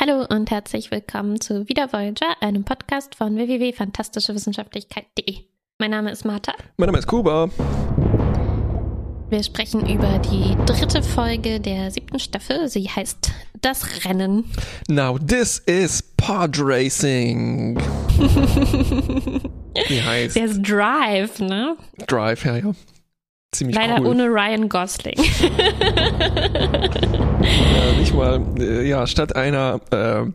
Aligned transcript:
Hallo 0.00 0.24
und 0.30 0.48
herzlich 0.52 0.92
willkommen 0.92 1.40
zu 1.40 1.68
Wieder 1.68 1.92
Voyager, 1.92 2.40
einem 2.40 2.62
Podcast 2.62 3.16
von 3.16 3.34
www.fantastischewissenschaftlichkeit.de. 3.34 5.38
Mein 5.80 5.90
Name 5.90 6.12
ist 6.12 6.24
Martha. 6.24 6.52
Mein 6.76 6.86
Name 6.86 6.98
ist 6.98 7.08
Kuba. 7.08 7.48
Wir 9.28 9.42
sprechen 9.42 9.92
über 9.92 10.20
die 10.20 10.56
dritte 10.66 11.02
Folge 11.02 11.58
der 11.58 11.90
siebten 11.90 12.20
Staffel. 12.20 12.68
Sie 12.68 12.88
heißt 12.88 13.32
Das 13.60 14.04
Rennen. 14.04 14.44
Now 14.86 15.18
this 15.18 15.58
is 15.66 16.00
Pod 16.16 16.56
Racing. 16.60 17.76
Wie 19.88 20.00
heißt? 20.00 20.36
Der 20.36 20.44
ist 20.44 20.62
Drive, 20.62 21.40
ne? 21.40 21.76
Drive, 22.06 22.44
ja, 22.44 22.58
ja. 22.58 22.72
Ziemlich 23.52 23.76
Leider 23.76 24.00
cool. 24.00 24.08
ohne 24.08 24.26
Ryan 24.26 24.68
Gosling. 24.68 25.14
Äh, 27.40 27.98
nicht 27.98 28.14
mal, 28.14 28.42
äh, 28.58 28.86
ja, 28.86 29.06
statt 29.06 29.34
einer 29.36 29.80
äh, 29.90 30.26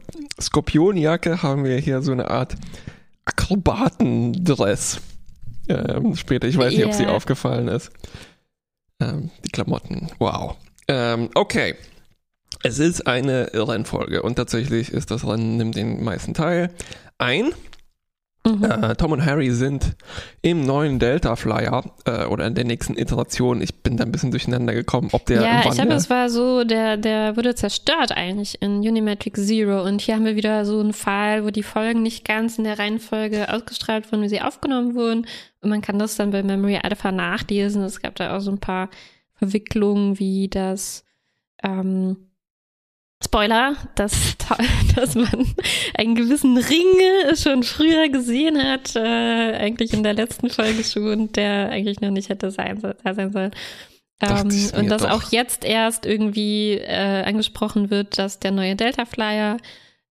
Skorpionjacke 0.41 1.43
haben 1.43 1.63
wir 1.63 1.77
hier 1.77 2.01
so 2.01 2.11
eine 2.11 2.29
Art 2.31 2.55
Akrobatendress. 3.25 4.99
Ähm, 5.69 6.15
später, 6.15 6.47
ich 6.47 6.57
weiß 6.57 6.73
nicht, 6.73 6.85
ob 6.85 6.93
sie 6.93 7.03
Yeah. 7.03 7.13
aufgefallen 7.13 7.67
ist. 7.67 7.91
Ähm, 8.99 9.29
die 9.45 9.49
Klamotten, 9.49 10.09
wow. 10.19 10.55
Ähm, 10.87 11.29
okay. 11.35 11.75
Es 12.63 12.79
ist 12.79 13.05
eine 13.07 13.51
Rennfolge 13.53 14.21
und 14.23 14.35
tatsächlich 14.35 14.91
ist 14.91 15.11
das 15.11 15.27
Rennen 15.27 15.57
nimmt 15.57 15.75
den 15.75 16.03
meisten 16.03 16.33
Teil 16.33 16.69
ein. 17.17 17.51
Mhm. 18.45 18.63
Äh, 18.63 18.95
Tom 18.95 19.13
und 19.13 19.25
Harry 19.25 19.51
sind 19.51 19.95
im 20.41 20.65
neuen 20.65 20.99
Delta 20.99 21.37
Flyer 21.37 21.83
äh, 22.05 22.25
oder 22.25 22.45
in 22.45 22.55
der 22.55 22.65
nächsten 22.65 22.97
Iteration. 22.97 23.61
Ich 23.61 23.83
bin 23.83 23.95
da 23.95 24.03
ein 24.03 24.11
bisschen 24.11 24.31
durcheinander 24.31 24.73
gekommen, 24.73 25.09
ob 25.13 25.25
der 25.27 25.41
ja, 25.41 25.61
wann 25.63 25.71
ich 25.71 25.77
glaube, 25.77 25.93
es 25.93 26.09
war 26.09 26.29
so, 26.29 26.65
der, 26.65 26.97
der 26.97 27.37
wurde 27.37 27.55
zerstört 27.55 28.11
eigentlich 28.11 28.61
in 28.61 28.79
Unimatrix 28.79 29.47
Zero. 29.47 29.83
Und 29.83 30.01
hier 30.01 30.15
haben 30.15 30.25
wir 30.25 30.35
wieder 30.35 30.65
so 30.65 30.81
einen 30.81 30.91
Fall, 30.91 31.45
wo 31.45 31.51
die 31.51 31.63
Folgen 31.63 32.03
nicht 32.03 32.25
ganz 32.25 32.57
in 32.57 32.65
der 32.65 32.79
Reihenfolge 32.79 33.51
ausgestrahlt 33.53 34.11
wurden, 34.11 34.23
wie 34.23 34.29
sie 34.29 34.41
aufgenommen 34.41 34.93
wurden. 34.93 35.25
Und 35.61 35.69
man 35.69 35.81
kann 35.81 35.97
das 35.97 36.17
dann 36.17 36.31
bei 36.31 36.43
Memory 36.43 36.79
Alpha 36.83 37.13
nachlesen. 37.13 37.81
Es 37.83 38.01
gab 38.01 38.15
da 38.15 38.35
auch 38.35 38.41
so 38.41 38.51
ein 38.51 38.59
paar 38.59 38.89
Verwicklungen, 39.35 40.19
wie 40.19 40.49
das 40.49 41.05
ähm, 41.63 42.17
Spoiler, 43.23 43.75
dass, 43.95 44.35
dass 44.95 45.15
man 45.15 45.53
einen 45.95 46.15
gewissen 46.15 46.57
Ring 46.57 47.35
schon 47.35 47.63
früher 47.63 48.09
gesehen 48.09 48.61
hat, 48.61 48.95
äh, 48.95 49.55
eigentlich 49.57 49.93
in 49.93 50.03
der 50.03 50.13
letzten 50.13 50.49
Folge 50.49 50.83
schon, 50.83 51.31
der 51.31 51.69
eigentlich 51.69 52.01
noch 52.01 52.11
nicht 52.11 52.29
hätte 52.29 52.51
sein, 52.51 52.81
da 52.81 53.13
sein 53.13 53.31
sollen. 53.31 53.51
Ähm, 54.21 54.71
und 54.77 54.89
dass 54.89 55.01
doch. 55.01 55.11
auch 55.11 55.31
jetzt 55.31 55.65
erst 55.65 56.05
irgendwie 56.05 56.73
äh, 56.73 57.23
angesprochen 57.23 57.89
wird, 57.89 58.17
dass 58.17 58.39
der 58.39 58.51
neue 58.51 58.75
Delta 58.75 59.05
Flyer 59.05 59.57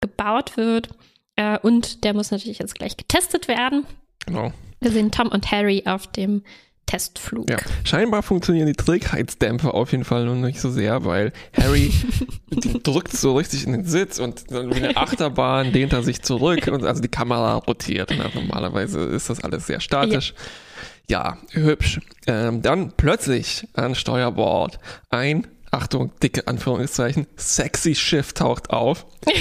gebaut 0.00 0.56
wird. 0.56 0.88
Äh, 1.36 1.58
und 1.58 2.04
der 2.04 2.14
muss 2.14 2.30
natürlich 2.30 2.58
jetzt 2.58 2.74
gleich 2.74 2.96
getestet 2.96 3.48
werden. 3.48 3.84
Genau. 4.24 4.52
Wir 4.80 4.90
sehen 4.92 5.10
Tom 5.10 5.28
und 5.28 5.50
Harry 5.50 5.82
auf 5.86 6.06
dem 6.06 6.42
Testflug. 6.88 7.50
Ja, 7.50 7.58
scheinbar 7.84 8.22
funktionieren 8.22 8.66
die 8.66 8.72
Trägheitsdämpfer 8.72 9.74
auf 9.74 9.92
jeden 9.92 10.04
Fall 10.04 10.24
noch 10.24 10.34
nicht 10.34 10.58
so 10.58 10.70
sehr, 10.70 11.04
weil 11.04 11.32
Harry 11.54 11.92
drückt 12.82 13.12
so 13.12 13.36
richtig 13.36 13.66
in 13.66 13.72
den 13.72 13.84
Sitz 13.84 14.18
und 14.18 14.50
dann 14.50 14.74
wie 14.74 14.82
eine 14.82 14.96
Achterbahn 14.96 15.70
dehnt 15.72 15.92
er 15.92 16.02
sich 16.02 16.22
zurück 16.22 16.66
und 16.68 16.84
also 16.84 17.02
die 17.02 17.08
Kamera 17.08 17.56
rotiert. 17.56 18.10
Und 18.10 18.34
normalerweise 18.34 19.00
ist 19.00 19.28
das 19.28 19.44
alles 19.44 19.66
sehr 19.66 19.80
statisch. 19.80 20.32
Ja, 21.10 21.36
hübsch. 21.50 22.00
Ähm, 22.26 22.62
dann 22.62 22.92
plötzlich 22.96 23.68
an 23.74 23.94
Steuerbord 23.94 24.78
ein, 25.10 25.46
Achtung, 25.70 26.12
dicke 26.22 26.46
Anführungszeichen, 26.46 27.26
sexy 27.36 27.94
Schiff 27.94 28.32
taucht 28.32 28.70
auf. 28.70 29.04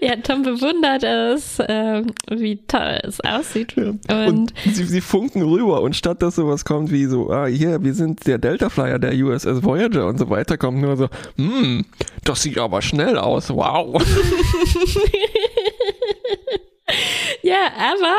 Ja, 0.02 0.16
Tom 0.16 0.42
bewundert 0.42 1.02
es, 1.02 1.58
ähm, 1.68 2.06
wie 2.30 2.56
toll 2.66 3.00
es 3.02 3.20
aussieht. 3.20 3.76
Und, 3.76 4.08
Und 4.08 4.54
sie, 4.64 4.84
sie 4.84 5.00
funken 5.00 5.42
rüber 5.42 5.82
und 5.82 5.94
statt 5.94 6.22
dass 6.22 6.36
sowas 6.36 6.64
kommt 6.64 6.90
wie 6.90 7.04
so, 7.04 7.30
ah, 7.30 7.46
hier, 7.46 7.82
wir 7.82 7.92
sind 7.92 8.26
der 8.26 8.38
Delta 8.38 8.70
Flyer 8.70 8.98
der 8.98 9.12
USS 9.12 9.62
Voyager 9.62 10.06
und 10.06 10.18
so 10.18 10.30
weiter, 10.30 10.56
kommt 10.56 10.80
nur 10.80 10.96
so, 10.96 11.08
hm, 11.36 11.84
das 12.24 12.42
sieht 12.42 12.58
aber 12.58 12.80
schnell 12.80 13.18
aus, 13.18 13.50
wow. 13.50 14.02
ja, 17.42 17.68
aber 17.76 18.16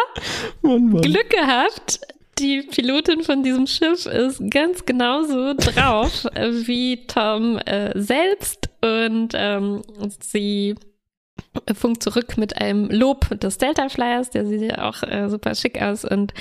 Mann, 0.62 0.90
Mann. 0.90 1.02
Glück 1.02 1.30
gehabt. 1.30 2.00
Die 2.40 2.62
Pilotin 2.63 3.24
von 3.24 3.44
diesem 3.44 3.68
Schiff 3.68 4.06
ist 4.08 4.42
ganz 4.50 4.86
genauso 4.86 5.53
drauf 5.53 6.25
äh, 6.34 6.50
wie 6.66 7.06
Tom 7.06 7.58
äh, 7.59 7.92
selbst 8.00 8.69
und 8.81 9.34
ähm, 9.36 9.84
sie 10.19 10.75
funkt 11.74 12.03
zurück 12.03 12.38
mit 12.38 12.58
einem 12.62 12.90
Lob 12.90 13.40
des 13.40 13.58
Delta 13.58 13.90
Flyers, 13.90 14.30
der 14.30 14.46
sieht 14.46 14.62
ja 14.62 14.90
auch 14.90 15.03
äh, 15.03 15.30
super 15.30 15.56
schick 15.56 15.81
aus 15.81 16.06
und 16.06 16.34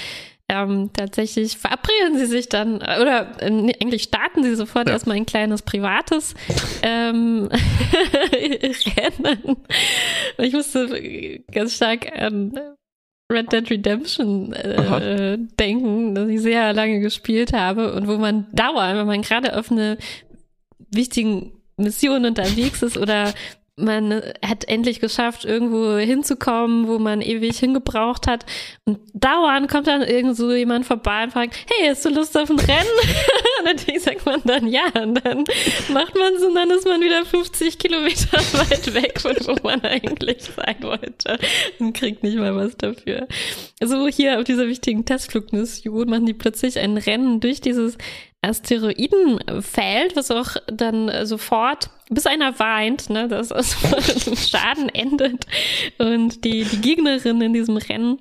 ähm, 0.49 0.91
tatsächlich 0.93 1.57
verabreden 1.59 2.19
sie 2.19 2.27
sich 2.27 2.49
dann, 2.49 2.81
äh, 2.81 2.99
oder 3.01 3.41
äh, 3.41 3.51
nee, 3.51 3.77
eigentlich 3.81 4.03
starten 4.03 4.43
sie 4.43 4.57
sofort 4.57 4.89
Ja. 4.89 4.95
erstmal 4.95 5.17
ein 5.17 5.27
kleines 5.27 5.63
privates 5.63 6.35
ähm, 6.83 7.49
Rennen. 8.35 9.57
Ich 10.39 10.53
musste 10.53 11.41
ganz 11.53 11.77
stark 11.77 12.11
an 12.21 12.59
Red 13.33 13.53
Dead 13.53 13.71
Redemption 13.71 14.53
äh, 14.53 15.39
denken, 15.61 16.17
das 16.17 16.29
ich 16.29 16.41
sehr 16.41 16.73
lange 16.73 16.99
gespielt 16.99 17.53
habe 17.53 17.93
und 17.95 18.09
wo 18.09 18.17
man 18.19 18.47
dauernd, 18.53 18.99
wenn 18.99 19.07
man 19.07 19.23
gerade 19.23 19.57
auf 19.57 19.71
eine 19.71 19.99
wichtigen 20.91 21.53
Mission 21.77 22.25
unterwegs 22.25 22.83
ist 22.83 22.99
oder 22.99 23.33
man 23.77 24.23
hat 24.45 24.69
endlich 24.69 25.01
geschafft, 25.01 25.45
irgendwo 25.45 25.97
hinzukommen, 25.97 26.87
wo 26.87 26.99
man 26.99 27.23
ewig 27.23 27.59
hingebraucht 27.59 28.27
hat. 28.27 28.45
Und 28.85 28.99
dauernd 29.15 29.71
kommt 29.71 29.87
dann 29.87 30.03
irgend 30.03 30.37
so 30.37 30.53
jemand 30.53 30.87
vorbei 30.87 31.25
und 31.25 31.33
fragt, 31.33 31.57
hey, 31.69 31.89
hast 31.89 32.05
du 32.05 32.11
Lust 32.11 32.37
auf 32.37 32.51
ein 32.51 32.59
Rennen? 32.59 32.89
und 33.59 33.65
natürlich 33.65 34.03
sagt 34.03 34.27
man 34.27 34.41
dann 34.45 34.67
ja. 34.67 34.87
Und 35.03 35.25
dann 35.25 35.45
macht 35.93 36.15
man 36.15 36.35
es 36.35 36.43
und 36.43 36.55
dann 36.55 36.71
ist 36.71 36.87
man 36.87 37.01
wieder 37.01 37.25
50 37.25 37.79
Kilometer 37.79 38.39
weit 38.53 38.95
weg 38.95 39.21
von 39.21 39.37
wo 39.47 39.57
man 39.63 39.81
eigentlich 39.83 40.43
sein 40.43 40.77
wollte 40.83 41.39
und 41.79 41.93
kriegt 41.95 42.23
nicht 42.23 42.37
mal 42.37 42.55
was 42.55 42.77
dafür. 42.77 43.27
So 43.83 44.09
hier 44.09 44.39
auf 44.39 44.45
dieser 44.45 44.67
wichtigen 44.67 45.05
Testflugmission 45.05 46.09
machen 46.09 46.27
die 46.27 46.35
plötzlich 46.35 46.79
ein 46.79 46.97
Rennen 46.99 47.41
durch 47.41 47.61
dieses 47.61 47.97
Asteroidenfeld, 48.43 50.17
was 50.17 50.31
auch 50.31 50.57
dann 50.67 51.09
äh, 51.09 51.27
sofort, 51.27 51.91
bis 52.09 52.27
einer 52.27 52.59
weint, 52.59 53.11
ne, 53.11 53.29
dass 53.29 53.51
es 53.51 53.77
im 54.27 54.37
Schaden 54.37 54.89
endet. 54.89 55.47
Und 55.99 56.45
die, 56.45 56.65
die 56.65 56.81
Gegnerin 56.81 57.41
in 57.43 57.53
diesem 57.53 57.77
Rennen 57.77 58.19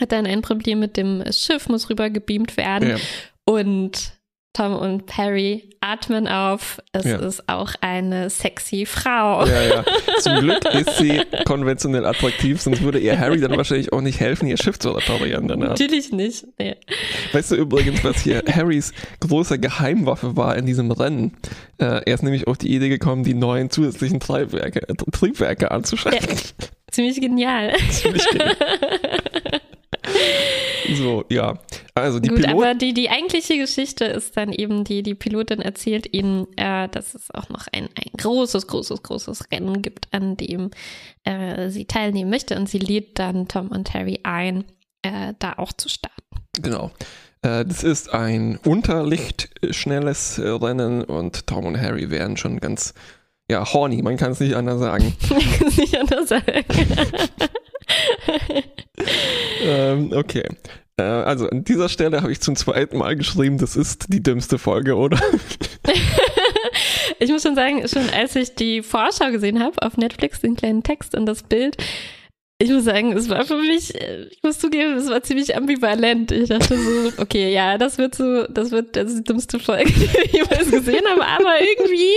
hat 0.00 0.12
dann 0.12 0.26
ein 0.26 0.42
Problem 0.42 0.80
mit 0.80 0.96
dem 0.96 1.22
Schiff, 1.30 1.68
muss 1.68 1.90
rübergebeamt 1.90 2.56
werden. 2.56 2.90
Ja. 2.90 2.96
Und 3.44 4.14
Tom 4.54 4.74
und 4.76 5.04
Perry 5.06 5.68
atmen 5.80 6.26
auf. 6.28 6.80
Es 6.92 7.04
Ja. 7.04 7.16
ist 7.16 7.48
auch 7.48 7.72
eine 7.80 8.30
sexy 8.30 8.86
Frau. 8.86 9.44
Ja, 9.44 9.62
ja. 9.62 9.84
Zum 10.20 10.38
Glück 10.38 10.64
ist 10.72 10.96
sie 10.96 11.20
konventionell 11.44 12.06
attraktiv, 12.06 12.60
sonst 12.62 12.80
würde 12.82 12.98
ihr 13.00 13.18
Harry 13.18 13.40
dann 13.40 13.56
wahrscheinlich 13.56 13.92
auch 13.92 14.00
nicht 14.00 14.20
helfen, 14.20 14.46
ihr 14.46 14.56
Schiff 14.56 14.78
zu 14.78 14.92
reparieren 14.92 15.48
danach. 15.48 15.70
Natürlich 15.70 16.12
nicht. 16.12 16.46
Nee. 16.58 16.76
Weißt 17.32 17.50
du 17.50 17.56
übrigens, 17.56 18.02
was 18.04 18.22
hier 18.22 18.42
Harrys 18.48 18.92
große 19.20 19.58
Geheimwaffe 19.58 20.36
war 20.36 20.56
in 20.56 20.64
diesem 20.66 20.90
Rennen? 20.92 21.36
Äh, 21.78 22.02
er 22.06 22.14
ist 22.14 22.22
nämlich 22.22 22.46
auf 22.46 22.56
die 22.56 22.72
Idee 22.74 22.88
gekommen, 22.88 23.24
die 23.24 23.34
neuen 23.34 23.68
zusätzlichen 23.70 24.20
Treibwerke, 24.20 24.88
äh, 24.88 24.94
Triebwerke 25.12 25.70
anzuschaffen. 25.72 26.20
Ziemlich 26.92 27.20
genial. 27.20 27.74
Ziemlich 27.90 28.24
geil. 28.30 28.56
So, 30.92 31.24
ja. 31.30 31.58
Also 31.94 32.20
die 32.20 32.28
Gut, 32.28 32.38
Piloten. 32.38 32.58
aber 32.58 32.74
die, 32.74 32.92
die 32.92 33.08
eigentliche 33.10 33.56
Geschichte 33.58 34.04
ist 34.04 34.36
dann 34.36 34.52
eben 34.52 34.84
die, 34.84 35.02
die 35.02 35.14
Pilotin 35.14 35.60
erzählt 35.60 36.12
ihnen, 36.12 36.46
äh, 36.56 36.88
dass 36.88 37.14
es 37.14 37.30
auch 37.32 37.48
noch 37.48 37.66
ein, 37.72 37.84
ein 37.94 38.10
großes, 38.18 38.66
großes, 38.66 39.02
großes 39.02 39.50
Rennen 39.52 39.82
gibt, 39.82 40.08
an 40.12 40.36
dem 40.36 40.70
äh, 41.24 41.70
sie 41.70 41.86
teilnehmen 41.86 42.30
möchte 42.30 42.56
und 42.56 42.68
sie 42.68 42.78
lädt 42.78 43.18
dann 43.18 43.48
Tom 43.48 43.68
und 43.68 43.94
Harry 43.94 44.20
ein, 44.24 44.64
äh, 45.02 45.34
da 45.38 45.54
auch 45.54 45.72
zu 45.72 45.88
starten. 45.88 46.20
Genau. 46.60 46.90
Äh, 47.42 47.64
Das 47.64 47.82
ist 47.82 48.12
ein 48.12 48.58
unterlichtschnelles 48.64 50.40
Rennen 50.40 51.02
und 51.04 51.46
Tom 51.46 51.66
und 51.66 51.80
Harry 51.80 52.10
werden 52.10 52.36
schon 52.36 52.60
ganz, 52.60 52.94
ja, 53.50 53.72
horny, 53.72 54.02
man 54.02 54.16
kann 54.16 54.32
es 54.32 54.40
nicht 54.40 54.54
anders 54.54 54.80
sagen. 54.80 55.14
Ich 55.38 55.58
kann 55.58 55.68
es 55.68 55.76
nicht 55.76 55.98
anders 55.98 56.28
sagen. 56.28 56.44
ähm, 59.62 60.12
okay. 60.14 60.44
Äh, 60.96 61.02
also 61.02 61.48
an 61.48 61.64
dieser 61.64 61.88
Stelle 61.88 62.22
habe 62.22 62.32
ich 62.32 62.40
zum 62.40 62.56
zweiten 62.56 62.98
Mal 62.98 63.16
geschrieben, 63.16 63.58
das 63.58 63.76
ist 63.76 64.12
die 64.12 64.22
dümmste 64.22 64.58
Folge, 64.58 64.96
oder? 64.96 65.18
Ich 67.20 67.30
muss 67.30 67.42
schon 67.42 67.54
sagen, 67.54 67.86
schon 67.86 68.10
als 68.10 68.34
ich 68.34 68.54
die 68.54 68.82
Vorschau 68.82 69.30
gesehen 69.30 69.62
habe 69.62 69.80
auf 69.82 69.96
Netflix, 69.96 70.40
den 70.40 70.56
kleinen 70.56 70.82
Text 70.82 71.14
und 71.14 71.26
das 71.26 71.42
Bild, 71.42 71.76
ich 72.64 72.70
muss 72.70 72.84
sagen, 72.84 73.12
es 73.12 73.28
war 73.28 73.44
für 73.44 73.58
mich, 73.58 73.94
äh, 73.94 74.24
ich 74.30 74.42
muss 74.42 74.58
zugeben, 74.58 74.94
es 74.94 75.08
war 75.10 75.22
ziemlich 75.22 75.54
ambivalent. 75.54 76.32
Ich 76.32 76.48
dachte 76.48 76.78
so, 76.78 77.12
okay, 77.18 77.52
ja, 77.52 77.76
das 77.76 77.98
wird 77.98 78.14
so, 78.14 78.44
das 78.44 78.70
wird 78.70 78.96
das 78.96 79.14
die 79.14 79.22
dümmste 79.22 79.58
Folge, 79.58 79.84
die 79.92 80.04
ich 80.24 80.32
jemals 80.32 80.70
gesehen 80.70 81.04
habe, 81.06 81.26
aber 81.26 81.60
irgendwie 81.60 82.08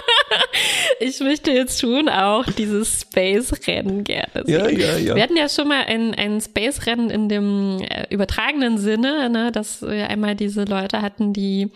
ich 1.00 1.20
möchte 1.20 1.52
jetzt 1.52 1.80
schon 1.80 2.10
auch 2.10 2.44
dieses 2.44 3.00
Space-Rennen 3.00 4.04
gerne 4.04 4.44
sehen. 4.44 4.54
Ja, 4.54 4.68
ja, 4.68 4.98
ja. 4.98 5.14
Wir 5.14 5.22
hatten 5.22 5.36
ja 5.36 5.48
schon 5.48 5.68
mal 5.68 5.84
ein, 5.86 6.14
ein 6.14 6.40
Space-Rennen 6.42 7.08
in 7.08 7.30
dem 7.30 7.80
äh, 7.80 8.06
übertragenen 8.10 8.76
Sinne, 8.76 9.30
ne, 9.30 9.52
dass 9.52 9.80
wir 9.80 10.08
einmal 10.08 10.34
diese 10.34 10.64
Leute 10.64 11.00
hatten, 11.00 11.32
die 11.32 11.70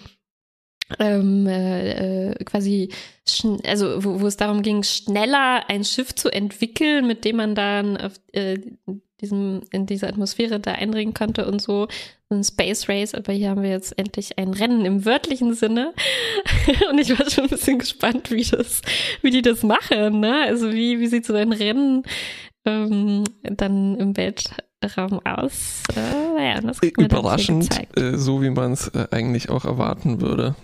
ähm, 0.99 1.47
äh, 1.47 2.31
äh 2.31 2.44
quasi, 2.44 2.91
also 3.65 4.05
wo, 4.05 4.21
wo 4.21 4.27
es 4.27 4.37
darum 4.37 4.62
ging, 4.62 4.83
schneller 4.83 5.69
ein 5.69 5.85
Schiff 5.85 6.15
zu 6.15 6.31
entwickeln, 6.31 7.06
mit 7.06 7.25
dem 7.25 7.37
man 7.37 7.55
dann 7.55 7.97
auf 7.97 8.12
äh, 8.33 8.59
diesem, 9.21 9.62
in 9.71 9.87
diese 9.87 10.09
Atmosphäre 10.09 10.61
da 10.61 10.73
eindringen 10.73 11.15
konnte 11.15 11.47
und 11.47 11.61
so. 11.61 11.88
Ein 12.29 12.43
Space 12.43 12.88
Race, 12.88 13.15
aber 13.15 13.33
hier 13.33 13.50
haben 13.50 13.62
wir 13.62 13.71
jetzt 13.71 13.97
endlich 13.97 14.37
ein 14.37 14.53
Rennen 14.53 14.85
im 14.85 15.05
wörtlichen 15.05 15.55
Sinne. 15.55 15.93
und 16.91 16.99
ich 16.99 17.17
war 17.17 17.31
schon 17.31 17.44
ein 17.44 17.50
bisschen 17.50 17.79
gespannt, 17.79 18.31
wie 18.31 18.43
das, 18.43 18.83
wie 19.23 19.31
die 19.31 19.43
das 19.43 19.62
machen, 19.62 20.21
ne? 20.21 20.43
Also 20.47 20.73
wie, 20.73 20.99
wie 20.99 21.06
sieht 21.06 21.25
so 21.25 21.35
ein 21.35 21.53
Rennen 21.53 22.03
ähm, 22.65 23.23
dann 23.43 23.97
im 23.97 24.17
Weltraum 24.17 25.21
aus? 25.25 25.85
Äh, 25.94 26.55
ja, 26.55 26.61
das 26.61 26.81
Überraschend, 26.83 27.69
äh, 27.97 28.17
so 28.17 28.43
wie 28.43 28.50
man 28.50 28.73
es 28.73 28.88
äh, 28.88 29.06
eigentlich 29.12 29.49
auch 29.49 29.65
erwarten 29.65 30.21
würde. 30.21 30.56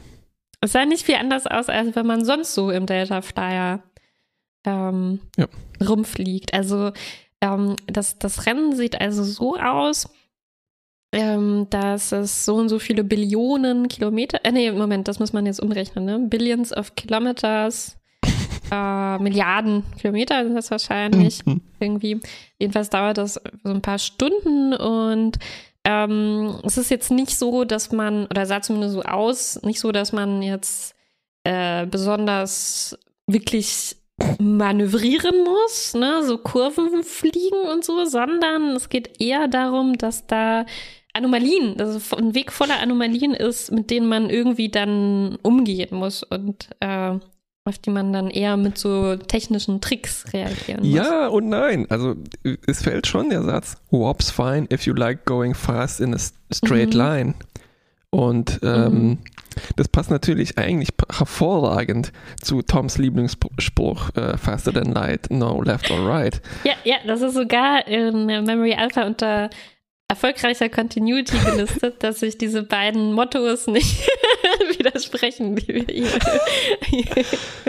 Es 0.62 0.73
sah 0.73 0.87
nicht 0.87 1.05
viel 1.05 1.17
anders 1.17 1.47
aus, 1.47 1.69
als 1.69 1.94
wenn 1.97 2.06
man 2.06 2.25
sonst 2.25 2.55
so 2.55 2.70
im 2.70 2.87
Delta 2.87 3.20
Flyer 3.20 3.82
ähm, 4.64 5.20
ja. 5.37 5.49
rumfliegt. 5.85 6.55
Also 6.55 6.93
ähm, 7.41 7.76
das, 7.88 8.19
das 8.19 8.47
Rennen 8.47 8.75
sieht 8.76 9.00
also 9.00 9.25
so 9.25 9.56
aus, 9.56 10.09
ähm, 11.12 11.67
dass 11.69 12.12
es 12.12 12.44
so 12.44 12.55
und 12.55 12.69
so 12.69 12.79
viele 12.79 13.03
Billionen 13.03 13.88
Kilometer, 13.88 14.41
äh, 14.44 14.53
nee, 14.53 14.70
Moment, 14.70 15.09
das 15.09 15.19
muss 15.19 15.32
man 15.32 15.47
jetzt 15.47 15.61
umrechnen, 15.61 16.05
ne? 16.05 16.19
Billions 16.20 16.75
of 16.75 16.94
Kilometers, 16.94 17.99
äh, 18.70 19.19
Milliarden 19.19 19.82
Kilometer 20.00 20.44
sind 20.44 20.55
das 20.55 20.70
wahrscheinlich 20.70 21.44
mhm. 21.44 21.61
irgendwie. 21.81 22.20
Jedenfalls 22.59 22.88
dauert 22.88 23.19
das 23.19 23.35
so 23.64 23.70
ein 23.70 23.82
paar 23.82 23.99
Stunden 23.99 24.75
und 24.75 25.38
ähm, 25.84 26.58
es 26.64 26.79
ist 26.79 26.90
jetzt 26.90 27.11
nicht 27.11 27.37
so, 27.37 27.64
dass 27.64 27.93
man, 27.93 28.26
oder 28.26 28.46
sah 28.46 28.62
zumindest 28.62 28.94
so 28.94 29.02
aus, 29.02 29.61
nicht 29.62 29.81
so, 29.81 29.93
dass 29.93 30.12
man 30.12 30.43
jetzt 30.43 30.94
äh, 31.44 31.87
besonders 31.87 32.99
wirklich 33.26 33.96
manövrieren 34.38 35.44
muss, 35.44 35.94
ne, 35.94 36.23
so 36.23 36.38
Kurven 36.38 37.02
fliegen 37.02 37.69
und 37.73 37.84
so, 37.84 38.05
sondern 38.05 38.76
es 38.76 38.88
geht 38.88 39.20
eher 39.20 39.49
darum, 39.49 39.99
dass 39.99 40.26
da 40.26 40.67
Anomalien, 41.14 41.79
also 41.79 42.17
ein 42.17 42.35
Weg 42.35 42.52
voller 42.52 42.78
Anomalien 42.81 43.35
ist, 43.35 43.70
mit 43.70 43.90
denen 43.90 44.08
man 44.08 44.31
irgendwie 44.31 44.70
dann 44.70 45.37
umgehen 45.43 45.96
muss. 45.96 46.23
Und 46.23 46.69
äh, 46.81 47.19
auf 47.64 47.79
die 47.79 47.91
man 47.91 48.12
dann 48.12 48.29
eher 48.29 48.56
mit 48.56 48.76
so 48.76 49.17
technischen 49.17 49.81
Tricks 49.81 50.32
reagieren 50.32 50.81
muss. 50.81 50.94
Ja 50.94 51.29
und 51.29 51.49
nein. 51.49 51.87
Also 51.91 52.17
es 52.67 52.82
fällt 52.82 53.06
schon 53.06 53.31
der 53.31 53.43
Satz, 53.43 53.76
Warp's 53.91 54.31
fine 54.31 54.67
if 54.73 54.85
you 54.87 54.94
like 54.94 55.25
going 55.25 55.55
fast 55.55 56.00
in 56.00 56.14
a 56.14 56.19
straight 56.53 56.94
mhm. 56.94 56.99
line. 56.99 57.35
Und 58.11 58.61
ähm, 58.62 58.93
mhm. 58.93 59.19
das 59.76 59.88
passt 59.88 60.11
natürlich 60.11 60.59
eigentlich 60.59 60.91
hervorragend 61.11 62.12
zu 62.43 62.61
Toms 62.61 62.99
Lieblingsspruch 62.99 64.14
äh, 64.17 64.37
Faster 64.37 64.73
than 64.73 64.93
light, 64.93 65.31
no 65.31 65.62
left 65.62 65.91
or 65.91 66.06
right. 66.06 66.43
Ja, 66.64 66.75
ja, 66.85 66.97
das 67.06 67.23
ist 67.23 67.35
sogar 67.35 67.87
in 67.87 68.26
Memory 68.26 68.75
Alpha 68.75 69.06
unter 69.06 69.49
erfolgreicher 70.12 70.69
Continuity 70.69 71.38
gelistet, 71.38 72.03
dass 72.03 72.20
sich 72.20 72.37
diese 72.37 72.62
beiden 72.62 73.14
Mottos 73.14 73.67
nicht 73.67 74.06
widersprechen, 74.76 75.56
die 75.56 75.69
wir 75.69 75.87
hier, 75.88 76.09
hier 76.85 77.25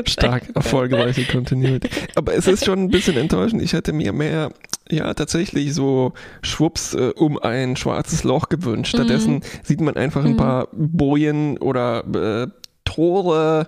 Stark 0.05 0.53
erfolgreiche 0.53 1.23
Continuity. 1.23 1.87
Aber 2.15 2.33
es 2.33 2.47
ist 2.47 2.65
schon 2.65 2.79
ein 2.79 2.89
bisschen 2.89 3.15
enttäuschend. 3.15 3.61
Ich 3.61 3.71
hätte 3.71 3.93
mir 3.93 4.11
mehr, 4.11 4.51
ja, 4.89 5.13
tatsächlich 5.13 5.73
so 5.73 6.11
Schwupps 6.41 6.93
äh, 6.95 7.13
um 7.15 7.39
ein 7.39 7.77
schwarzes 7.77 8.25
Loch 8.25 8.49
gewünscht. 8.49 8.93
Stattdessen 8.93 9.35
mhm. 9.35 9.41
sieht 9.63 9.79
man 9.79 9.95
einfach 9.95 10.25
ein 10.25 10.33
mhm. 10.33 10.37
paar 10.37 10.67
Bojen 10.73 11.57
oder 11.59 12.03
äh, 12.13 12.47
Tore 12.83 13.67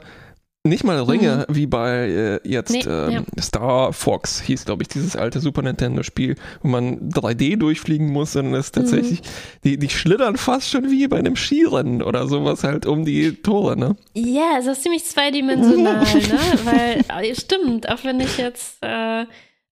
nicht 0.66 0.84
mal 0.84 1.00
Ringe, 1.00 1.46
mhm. 1.48 1.56
wie 1.56 1.68
bei 1.68 2.10
äh, 2.10 2.40
jetzt 2.44 2.72
nee, 2.72 2.84
ähm, 2.88 3.12
ja. 3.12 3.42
Star 3.42 3.94
Fox 3.94 4.42
hieß, 4.42 4.66
glaube 4.66 4.84
ich, 4.84 4.90
dieses 4.90 5.16
alte 5.16 5.40
Super 5.40 5.62
Nintendo-Spiel, 5.62 6.36
wo 6.62 6.68
man 6.68 7.10
3D 7.12 7.58
durchfliegen 7.58 8.12
muss, 8.12 8.34
sondern 8.34 8.56
es 8.56 8.68
ist 8.68 8.76
tatsächlich, 8.76 9.22
mhm. 9.22 9.26
die, 9.64 9.78
die 9.78 9.90
schlittern 9.90 10.38
fast 10.38 10.70
schon 10.70 10.90
wie 10.90 11.08
bei 11.08 11.18
einem 11.18 11.36
Skirennen 11.36 12.02
oder 12.02 12.28
sowas 12.28 12.64
halt 12.64 12.86
um 12.86 13.06
die 13.06 13.34
Tore, 13.34 13.78
ne? 13.78 13.96
Ja, 14.14 14.58
es 14.60 14.66
ist 14.66 14.82
ziemlich 14.82 15.06
zweidimensional, 15.06 16.04
ne? 16.04 16.40
Weil, 16.64 17.26
äh, 17.26 17.36
stimmt, 17.36 17.88
auch 17.88 18.04
wenn 18.04 18.20
ich 18.20 18.38
jetzt 18.38 18.84
äh, 18.84 19.22
äh, 19.22 19.26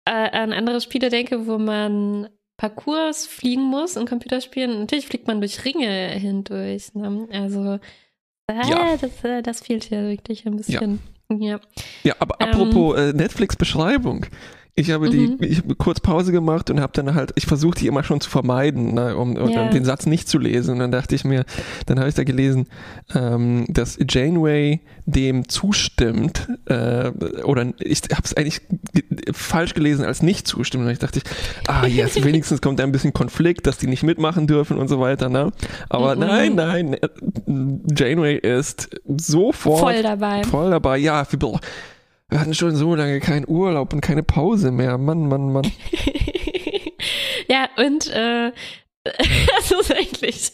an 0.04 0.52
andere 0.52 0.80
Spiele 0.80 1.08
denke, 1.08 1.46
wo 1.46 1.58
man 1.58 2.28
Parcours 2.56 3.26
fliegen 3.26 3.62
muss 3.62 3.96
in 3.96 4.06
Computerspielen, 4.06 4.80
natürlich 4.80 5.06
fliegt 5.06 5.28
man 5.28 5.40
durch 5.40 5.64
Ringe 5.64 6.08
hindurch, 6.10 6.94
ne? 6.94 7.28
Also 7.32 7.78
ja. 8.54 8.96
Das, 8.96 9.24
äh, 9.24 9.42
das 9.42 9.60
fehlt 9.60 9.90
ja 9.90 10.02
wirklich 10.02 10.46
ein 10.46 10.56
bisschen. 10.56 11.00
Ja, 11.30 11.36
ja. 11.36 11.60
ja 12.02 12.14
aber 12.18 12.36
ähm, 12.40 12.48
apropos 12.48 12.98
äh, 12.98 13.12
Netflix-Beschreibung. 13.12 14.26
Ich 14.74 14.90
habe 14.90 15.10
die, 15.10 15.28
mhm. 15.28 15.36
ich 15.40 15.58
habe 15.58 15.74
kurz 15.74 16.00
Pause 16.00 16.32
gemacht 16.32 16.70
und 16.70 16.80
habe 16.80 16.92
dann 16.94 17.14
halt, 17.14 17.32
ich 17.34 17.46
versuche 17.46 17.78
die 17.78 17.86
immer 17.86 18.04
schon 18.04 18.20
zu 18.20 18.30
vermeiden, 18.30 18.94
ne, 18.94 19.16
um, 19.16 19.36
um 19.36 19.50
ja. 19.50 19.68
den 19.68 19.84
Satz 19.84 20.06
nicht 20.06 20.28
zu 20.28 20.38
lesen. 20.38 20.74
Und 20.74 20.78
dann 20.78 20.92
dachte 20.92 21.14
ich 21.14 21.24
mir, 21.24 21.44
dann 21.86 21.98
habe 21.98 22.08
ich 22.08 22.14
da 22.14 22.24
gelesen, 22.24 22.66
ähm, 23.14 23.66
dass 23.68 23.98
Janeway 24.08 24.80
dem 25.06 25.48
zustimmt, 25.48 26.48
äh, 26.66 27.10
oder 27.44 27.72
ich 27.80 28.02
habe 28.12 28.22
es 28.24 28.34
eigentlich 28.34 28.60
falsch 29.32 29.74
gelesen 29.74 30.04
als 30.04 30.22
nicht 30.22 30.46
zustimmen. 30.46 30.86
Und 30.86 30.92
ich 30.92 30.98
dachte, 30.98 31.20
ah 31.66 31.86
yes, 31.86 32.22
wenigstens 32.24 32.60
kommt 32.60 32.78
da 32.78 32.84
ein 32.84 32.92
bisschen 32.92 33.12
Konflikt, 33.12 33.66
dass 33.66 33.78
die 33.78 33.88
nicht 33.88 34.02
mitmachen 34.02 34.46
dürfen 34.46 34.78
und 34.78 34.88
so 34.88 35.00
weiter. 35.00 35.28
Ne? 35.28 35.52
Aber 35.88 36.14
mhm. 36.14 36.20
nein, 36.20 36.54
nein, 36.54 36.96
Janeway 37.96 38.36
ist 38.36 38.90
sofort 39.06 39.80
voll 39.80 40.02
dabei. 40.02 40.44
Voll 40.44 40.70
dabei, 40.70 40.98
ja. 40.98 41.24
Wir, 42.30 42.40
hatten 42.40 42.54
schon 42.54 42.76
so 42.76 42.94
lange 42.94 43.20
keinen 43.20 43.46
Urlaub 43.48 43.92
und 43.92 44.00
keine 44.00 44.22
Pause 44.22 44.70
mehr. 44.70 44.98
Mann, 44.98 45.26
Mann, 45.28 45.52
Mann. 45.52 45.70
ja, 47.48 47.68
und 47.76 48.08
äh, 48.08 48.52
das 49.56 49.70
ist 49.70 49.94
eigentlich, 49.94 50.52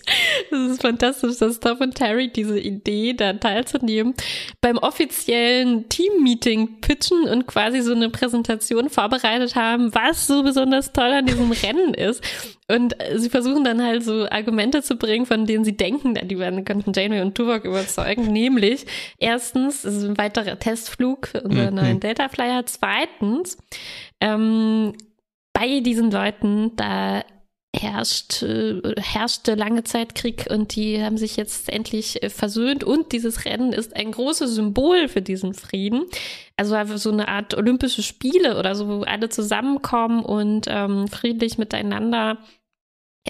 das 0.51 0.61
ist 0.71 0.83
fantastisch, 0.83 1.39
dass 1.39 1.61
Tom 1.61 1.79
und 1.79 1.95
Terry 1.95 2.29
diese 2.29 2.59
Idee, 2.59 3.13
da 3.13 3.33
teilzunehmen, 3.33 4.15
beim 4.61 4.79
offiziellen 4.79 5.89
Team-Meeting 5.89 6.81
pitchen 6.81 7.25
und 7.25 7.47
quasi 7.47 7.81
so 7.81 7.93
eine 7.93 8.11
Präsentation 8.11 8.91
vorbereitet 8.91 9.55
haben, 9.55 9.95
was 9.95 10.27
so 10.27 10.43
besonders 10.43 10.93
toll 10.93 11.13
an 11.13 11.27
diesem 11.27 11.51
Rennen 11.63 11.95
ist. 11.95 12.23
Und 12.69 12.97
sie 13.17 13.31
versuchen 13.31 13.63
dann 13.63 13.83
halt 13.83 14.03
so 14.05 14.29
Argumente 14.29 14.83
zu 14.83 14.97
bringen, 14.97 15.25
von 15.25 15.47
denen 15.47 15.65
sie 15.65 15.77
denken, 15.77 16.15
die 16.15 16.39
werden, 16.39 16.65
könnten 16.65 16.93
Janeway 16.93 17.21
und 17.21 17.37
Tuvok 17.37 17.65
überzeugen. 17.65 18.27
Nämlich, 18.33 18.87
erstens, 19.19 19.85
es 19.85 19.97
ist 19.97 20.05
ein 20.05 20.19
weiterer 20.19 20.59
Testflug 20.59 21.29
für 21.29 21.43
unseren 21.43 21.75
mhm. 21.75 21.81
neuen 21.81 22.01
Delta 22.01 22.29
Flyer. 22.29 22.67
Zweitens, 22.67 23.57
ähm, 24.21 24.95
bei 25.53 25.81
diesen 25.81 26.11
Leuten, 26.11 26.75
da 26.77 27.25
herrscht, 27.77 28.43
äh, 28.43 28.81
herrschte 28.99 29.55
lange 29.55 29.85
Zeit 29.85 30.15
Krieg 30.15 30.47
und 30.51 30.75
die 30.75 31.03
haben 31.03 31.19
sich 31.19 31.37
jetzt 31.37 31.69
endlich 31.69 32.23
äh, 32.23 32.31
versöhnt 32.31 32.85
und 32.85 33.13
dieses 33.13 33.45
Rennen 33.45 33.73
ist 33.73 33.95
ein 33.95 34.13
großes 34.13 34.55
Symbol 34.55 35.09
für 35.09 35.23
diesen 35.23 35.55
Frieden. 35.55 36.05
Also 36.57 36.97
so 36.97 37.11
eine 37.11 37.29
Art 37.29 37.55
Olympische 37.55 38.03
Spiele 38.03 38.59
oder 38.59 38.75
so, 38.75 38.89
wo 38.89 39.03
alle 39.03 39.29
zusammenkommen 39.29 40.25
und 40.25 40.67
ähm, 40.69 41.09
friedlich 41.09 41.59
miteinander 41.59 42.39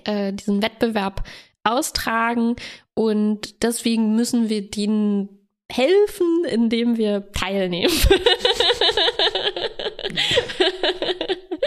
äh, 0.05 0.33
diesen 0.33 0.63
Wettbewerb 0.63 1.25
austragen 1.65 2.55
und 2.95 3.63
deswegen 3.63 4.15
müssen 4.15 4.49
wir 4.49 4.71
denen 4.71 5.37
helfen, 5.71 6.45
indem 6.49 6.97
wir 6.97 7.33
teilnehmen. 7.33 7.93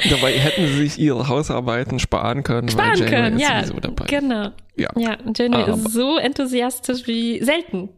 Dabei 0.09 0.33
hätten 0.33 0.67
sie 0.67 0.77
sich 0.77 0.99
ihre 0.99 1.27
Hausarbeiten 1.27 1.99
sparen 1.99 2.43
können, 2.43 2.69
sparen 2.69 2.91
weil 2.91 2.99
Janeway 2.99 3.09
können, 3.09 3.39
ist 3.39 3.41
ja, 3.41 3.63
sowieso 3.63 3.79
dabei. 3.79 4.05
Genau. 4.07 4.51
Ja, 4.75 4.89
ja 4.95 5.17
Janeway 5.35 5.73
ist 5.73 5.91
so 5.91 6.17
enthusiastisch 6.17 7.07
wie 7.07 7.43
selten. 7.43 7.89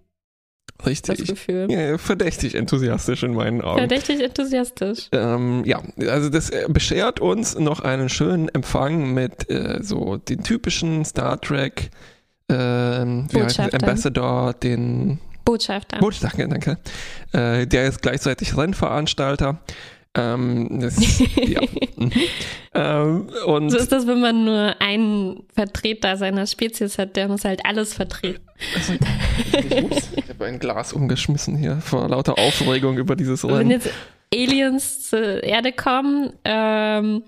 Richtig. 0.85 1.19
Das 1.19 1.27
Gefühl. 1.27 1.67
Ja, 1.69 1.97
verdächtig 1.97 2.55
enthusiastisch 2.55 3.23
in 3.23 3.33
meinen 3.35 3.61
Augen. 3.61 3.77
Verdächtig 3.77 4.21
enthusiastisch. 4.21 5.09
Ähm, 5.11 5.63
ja, 5.65 5.81
also 6.07 6.29
das 6.29 6.49
äh, 6.49 6.65
beschert 6.69 7.19
uns 7.19 7.57
noch 7.57 7.81
einen 7.81 8.09
schönen 8.09 8.49
Empfang 8.49 9.13
mit 9.13 9.49
äh, 9.49 9.79
so 9.81 10.17
den 10.17 10.43
typischen 10.43 11.05
Star 11.05 11.39
Trek 11.39 11.91
äh, 12.51 12.53
wie 12.53 13.43
heißt 13.43 13.59
Ambassador, 13.59 14.53
den 14.53 15.19
Botschafter. 15.45 15.99
Botschafter, 15.99 16.47
danke. 16.47 16.77
Äh, 17.31 17.65
der 17.65 17.87
ist 17.87 18.01
gleichzeitig 18.01 18.57
Rennveranstalter. 18.57 19.59
Ähm, 20.15 20.79
das, 20.81 20.97
ja. 21.35 21.61
Ähm, 22.73 23.27
und 23.47 23.69
so 23.69 23.77
ist 23.77 23.91
das, 23.91 24.07
wenn 24.07 24.21
man 24.21 24.45
nur 24.45 24.75
einen 24.79 25.43
Vertreter 25.53 26.15
seiner 26.15 26.47
Spezies 26.47 26.97
hat, 26.97 27.17
der 27.17 27.27
muss 27.27 27.43
halt 27.43 27.65
alles 27.65 27.93
vertreten. 27.93 28.47
Also, 28.73 28.93
ich, 28.93 29.83
ups, 29.83 30.09
ich 30.15 30.29
habe 30.29 30.45
ein 30.45 30.57
Glas 30.57 30.93
umgeschmissen 30.93 31.57
hier 31.57 31.81
vor 31.81 32.07
lauter 32.07 32.39
Aufregung 32.39 32.97
über 32.97 33.17
dieses 33.17 33.43
Wenn 33.43 33.55
Rennen. 33.55 33.71
jetzt 33.71 33.89
Aliens 34.33 35.09
zur 35.09 35.43
Erde 35.43 35.73
kommen, 35.73 36.31
ähm, 36.45 37.23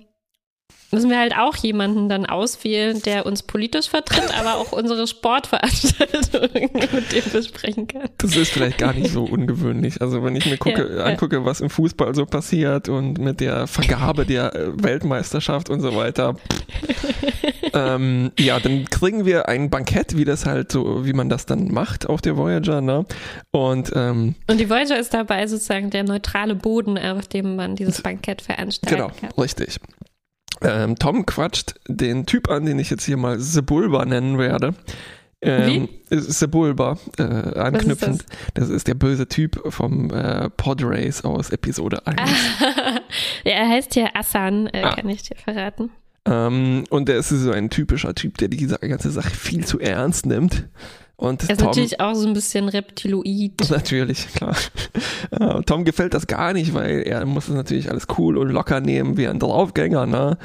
müssen 0.94 1.10
wir 1.10 1.20
halt 1.20 1.36
auch 1.38 1.56
jemanden 1.58 2.08
dann 2.08 2.26
auswählen, 2.26 3.02
der 3.02 3.26
uns 3.26 3.44
politisch 3.44 3.90
vertritt, 3.90 4.38
aber 4.40 4.56
auch 4.56 4.72
unsere 4.72 5.08
Sportveranstaltungen 5.08 6.70
mit 6.94 7.12
dem 7.12 7.24
besprechen 7.32 7.88
kann. 7.88 8.10
Das 8.18 8.36
ist 8.36 8.52
vielleicht 8.52 8.78
gar 8.78 8.94
nicht 8.94 9.12
so 9.12 9.24
ungewöhnlich. 9.24 10.02
Also 10.02 10.24
wenn 10.24 10.36
ich 10.36 10.46
mir 10.46 10.58
gucke, 10.58 10.88
Ja, 10.90 10.98
ja. 11.00 11.04
angucke, 11.06 11.44
was 11.46 11.62
im 11.62 11.70
Fußball 11.70 12.14
so 12.16 12.26
passiert 12.26 12.90
und 12.90 13.18
mit 13.18 13.40
der 13.40 13.68
Vergabe 13.68 14.26
der 14.26 14.56
äh, 14.56 14.84
Weltmeisterschaft 14.84 15.70
und 15.70 15.82
so 15.82 15.96
weiter. 15.96 16.36
ähm, 17.74 18.32
ja, 18.40 18.60
dann 18.60 18.86
kriegen 18.86 19.26
wir 19.26 19.48
ein 19.50 19.70
Bankett, 19.70 20.16
wie 20.18 20.26
das 20.26 20.46
halt 20.46 20.72
so, 20.72 21.06
wie 21.06 21.14
man 21.14 21.30
das 21.30 21.46
dann 21.46 21.70
macht 21.72 22.08
auf 22.08 22.22
der 22.22 22.38
Voyager, 22.38 22.82
ne? 22.82 23.06
Und 23.52 23.92
ähm, 23.96 24.36
Und 24.48 24.60
die 24.60 24.70
Voyager 24.70 25.00
ist 25.00 25.14
dabei 25.14 25.48
sozusagen 25.48 25.90
der 25.90 26.04
neutrale 26.04 26.56
Boden, 26.56 26.98
auf 26.98 27.28
dem 27.28 27.56
man 27.56 27.76
dieses 27.76 28.02
Bankett 28.02 28.42
veranstalten 28.42 28.96
genau, 28.96 29.12
kann. 29.20 29.32
richtig. 29.42 29.80
Ähm, 30.62 30.96
Tom 30.98 31.26
quatscht 31.26 31.76
den 31.88 32.26
Typ 32.26 32.50
an, 32.50 32.66
den 32.66 32.80
ich 32.80 32.90
jetzt 32.90 33.06
hier 33.06 33.18
mal 33.18 33.40
Sebulba 33.40 34.06
nennen 34.06 34.38
werde. 34.38 34.74
Ähm, 35.42 35.90
Sebulba, 36.10 36.98
äh, 37.18 37.24
anknüpfend. 37.24 38.24
das? 38.54 38.70
ist 38.70 38.88
der 38.88 38.94
böse 38.94 39.28
Typ 39.28 39.62
vom 39.74 40.10
äh, 40.10 40.50
Podrace 40.50 41.26
aus 41.26 41.50
Episode 41.50 42.08
1. 42.08 42.18
ja, 43.44 43.52
er 43.52 43.68
heißt 43.70 43.94
hier 43.94 44.16
Assan, 44.16 44.68
äh, 44.68 44.84
Ah. 44.84 44.96
kann 44.96 45.10
ich 45.10 45.24
dir 45.24 45.36
verraten. 45.36 45.90
Ähm, 46.26 46.86
und 46.90 47.10
der 47.10 47.18
ist 47.18 47.28
so 47.30 47.52
ein 47.52 47.70
typischer 47.70 48.16
Typ, 48.16 48.38
der 48.38 48.48
diese 48.48 48.78
ganze 48.80 49.12
Sache 49.12 49.32
viel 49.32 49.66
zu 49.66 49.82
ernst 49.82 50.26
nimmt. 50.26 50.66
Und 51.16 51.44
Er 51.44 51.52
ist 51.52 51.60
Tom, 51.60 51.68
natürlich 51.68 52.00
auch 52.00 52.16
so 52.16 52.28
ein 52.28 52.34
bisschen 52.34 52.68
reptiloid. 52.70 53.54
Natürlich, 53.70 54.28
klar. 54.34 54.56
Tom 55.66 55.86
gefällt 55.86 56.14
das 56.14 56.28
gar 56.28 56.54
nicht, 56.54 56.74
weil 56.74 57.04
er 57.04 57.26
muss 57.26 57.48
es 57.48 57.54
natürlich 57.56 57.90
alles 57.90 58.08
cool 58.18 58.38
und 58.38 58.50
locker 58.50 58.80
nehmen 58.80 59.16
wie 59.18 59.28
ein 59.28 59.40
Draufgänger, 59.40 60.06
ne? 60.06 60.38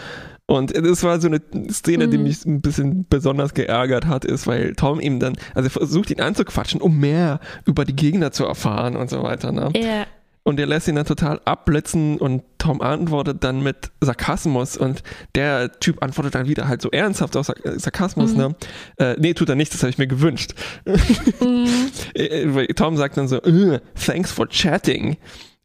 Und 0.46 0.74
das 0.74 1.02
war 1.02 1.20
so 1.20 1.26
eine 1.28 1.40
Szene, 1.70 2.08
die 2.08 2.16
Mhm. 2.16 2.22
mich 2.24 2.44
ein 2.46 2.60
bisschen 2.62 3.06
besonders 3.08 3.52
geärgert 3.52 4.06
hat, 4.06 4.24
ist, 4.24 4.46
weil 4.46 4.74
Tom 4.74 4.98
ihm 5.00 5.20
dann, 5.20 5.36
also 5.54 5.66
er 5.66 5.70
versucht 5.70 6.10
ihn 6.10 6.20
anzuquatschen, 6.22 6.80
um 6.80 6.98
mehr 6.98 7.40
über 7.66 7.84
die 7.84 7.94
Gegner 7.96 8.32
zu 8.32 8.46
erfahren 8.46 8.96
und 8.96 9.10
so 9.10 9.22
weiter, 9.22 9.52
ne? 9.52 9.70
Ja, 9.76 10.06
Und 10.48 10.58
er 10.58 10.64
lässt 10.66 10.88
ihn 10.88 10.94
dann 10.94 11.04
total 11.04 11.42
abblitzen 11.44 12.16
und 12.16 12.42
Tom 12.56 12.80
antwortet 12.80 13.44
dann 13.44 13.62
mit 13.62 13.90
Sarkasmus 14.00 14.78
und 14.78 15.02
der 15.34 15.72
Typ 15.78 16.02
antwortet 16.02 16.34
dann 16.36 16.48
wieder 16.48 16.68
halt 16.68 16.80
so 16.80 16.90
ernsthaft 16.90 17.36
auf 17.36 17.44
Sark 17.44 17.60
Sarkasmus, 17.76 18.32
Mhm. 18.32 18.38
ne? 18.38 18.56
Äh, 18.96 19.16
nee, 19.18 19.34
tut 19.34 19.50
er 19.50 19.56
nicht, 19.56 19.74
das 19.74 19.82
habe 19.82 19.90
ich 19.90 19.98
mir 19.98 20.06
gewünscht. 20.06 20.54
Mhm. 20.86 21.66
Äh, 22.14 22.46
weil 22.54 22.66
Tom 22.68 22.96
sagt 22.96 23.18
dann 23.18 23.28
so, 23.28 23.42
"Ugh, 23.42 23.78
thanks 24.06 24.32
for 24.32 24.48
chatting. 24.48 25.18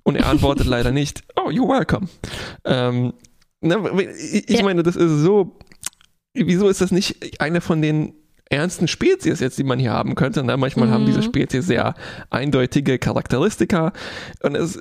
Und 0.04 0.18
er 0.18 0.28
antwortet 0.28 0.68
leider 0.68 0.92
nicht, 1.02 1.24
oh, 1.38 1.48
you're 1.50 1.70
welcome. 1.70 2.10
Ähm, 2.66 3.14
ne, 3.62 3.78
ich 4.34 4.50
ich 4.50 4.58
Ja. 4.58 4.64
meine, 4.66 4.84
das 4.84 4.98
ist 4.98 5.22
so, 5.22 5.58
wieso 6.34 6.68
ist 6.68 6.82
das 6.82 6.92
nicht 6.92 7.40
eine 7.42 7.62
von 7.62 7.82
den 7.82 8.14
ernsten 8.50 8.88
Spezies 8.88 9.40
jetzt, 9.40 9.58
die 9.58 9.64
man 9.64 9.80
hier 9.80 9.92
haben 9.94 10.16
könnte? 10.16 10.44
Ne? 10.44 10.58
Manchmal 10.58 10.90
haben 10.92 11.04
Mhm. 11.04 11.08
diese 11.08 11.24
Spezies 11.24 11.66
sehr 11.68 11.96
eindeutige 12.30 13.00
Charakteristika 13.00 13.94
und 14.44 14.56
es 14.56 14.80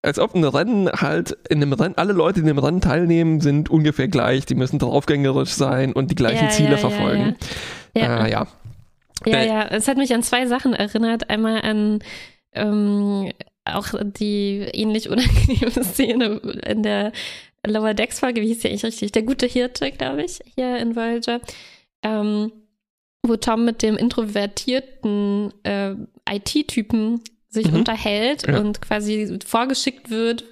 als 0.00 0.20
ob 0.20 0.34
ein 0.36 0.44
Rennen 0.44 0.88
halt 0.88 1.36
in 1.50 1.60
einem 1.60 1.72
Rennen, 1.72 1.96
alle 1.96 2.12
Leute, 2.12 2.34
die 2.34 2.40
in 2.48 2.50
einem 2.50 2.64
Rennen 2.64 2.80
teilnehmen, 2.80 3.40
sind 3.40 3.68
ungefähr 3.68 4.06
gleich, 4.06 4.46
die 4.46 4.54
müssen 4.54 4.78
draufgängerisch 4.78 5.50
sein 5.50 5.92
und 5.92 6.12
die 6.12 6.14
gleichen 6.14 6.44
Ja, 6.44 6.50
Ziele 6.50 6.70
ja, 6.70 6.76
verfolgen. 6.76 7.36
ja. 7.96 8.02
Ja. 8.02 8.24
Äh, 8.26 8.30
ja. 8.30 8.46
Ja, 9.26 9.38
Äh, 9.40 9.48
ja, 9.48 9.62
es 9.66 9.88
hat 9.88 9.96
mich 9.96 10.14
an 10.14 10.22
zwei 10.22 10.46
Sachen 10.46 10.72
erinnert. 10.72 11.28
Einmal 11.30 11.62
an 11.62 11.98
ähm, 12.52 13.32
auch 13.64 13.88
die 14.00 14.60
ähnlich 14.72 15.08
unangenehme 15.10 15.70
Szene 15.82 16.40
in 16.64 16.84
der 16.84 17.10
Lower 17.66 17.92
Decks 17.94 18.20
Folge, 18.20 18.40
wie 18.40 18.46
hieß 18.46 18.60
die 18.60 18.68
eigentlich 18.68 18.84
richtig? 18.84 19.10
Der 19.12 19.22
gute 19.22 19.46
Hirte, 19.46 19.90
glaube 19.90 20.22
ich, 20.22 20.38
hier 20.54 20.78
in 20.78 20.94
Voyager. 20.94 21.40
Ähm, 22.04 22.52
wo 23.22 23.36
Tom 23.36 23.64
mit 23.64 23.82
dem 23.82 23.96
introvertierten 23.96 25.52
äh, 25.64 25.94
IT-Typen 26.30 27.20
sich 27.48 27.68
Mhm. 27.70 27.78
unterhält 27.78 28.46
Ja. 28.46 28.58
und 28.60 28.80
quasi 28.80 29.38
vorgeschickt 29.46 30.10
wird, 30.10 30.44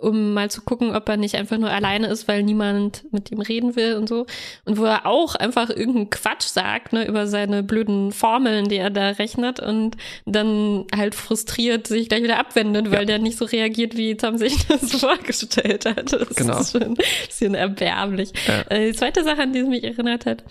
um 0.00 0.32
mal 0.32 0.50
zu 0.50 0.62
gucken, 0.62 0.96
ob 0.96 1.06
er 1.10 1.18
nicht 1.18 1.34
einfach 1.34 1.58
nur 1.58 1.70
alleine 1.70 2.06
ist, 2.06 2.26
weil 2.26 2.42
niemand 2.42 3.04
mit 3.12 3.30
ihm 3.30 3.40
reden 3.42 3.76
will 3.76 3.96
und 3.96 4.08
so. 4.08 4.24
Und 4.64 4.78
wo 4.78 4.84
er 4.84 5.04
auch 5.04 5.34
einfach 5.34 5.68
irgendeinen 5.68 6.08
Quatsch 6.08 6.44
sagt, 6.46 6.94
ne, 6.94 7.06
über 7.06 7.26
seine 7.26 7.62
blöden 7.62 8.10
Formeln, 8.10 8.68
die 8.68 8.76
er 8.78 8.88
da 8.88 9.10
rechnet 9.10 9.60
und 9.60 9.98
dann 10.24 10.86
halt 10.96 11.14
frustriert 11.14 11.86
sich 11.86 12.08
gleich 12.08 12.22
wieder 12.22 12.38
abwendet, 12.38 12.90
weil 12.90 13.00
Ja. 13.00 13.04
der 13.04 13.18
nicht 13.18 13.36
so 13.36 13.44
reagiert, 13.44 13.94
wie 13.94 14.16
Tom 14.16 14.38
sich 14.38 14.54
das 14.68 14.92
vorgestellt 14.92 15.84
hat. 15.84 16.14
Das 16.14 16.28
Genau. 16.34 16.58
ist 16.60 16.72
schon 16.72 16.82
ein 16.82 16.94
bisschen 17.26 17.54
erbärmlich. 17.54 18.32
Ja. 18.48 18.62
Äh, 18.70 18.86
Die 18.92 18.96
zweite 18.96 19.22
Sache, 19.22 19.42
an 19.42 19.52
die 19.52 19.58
es 19.60 19.68
mich 19.68 19.84
erinnert 19.84 20.24
hat, 20.24 20.44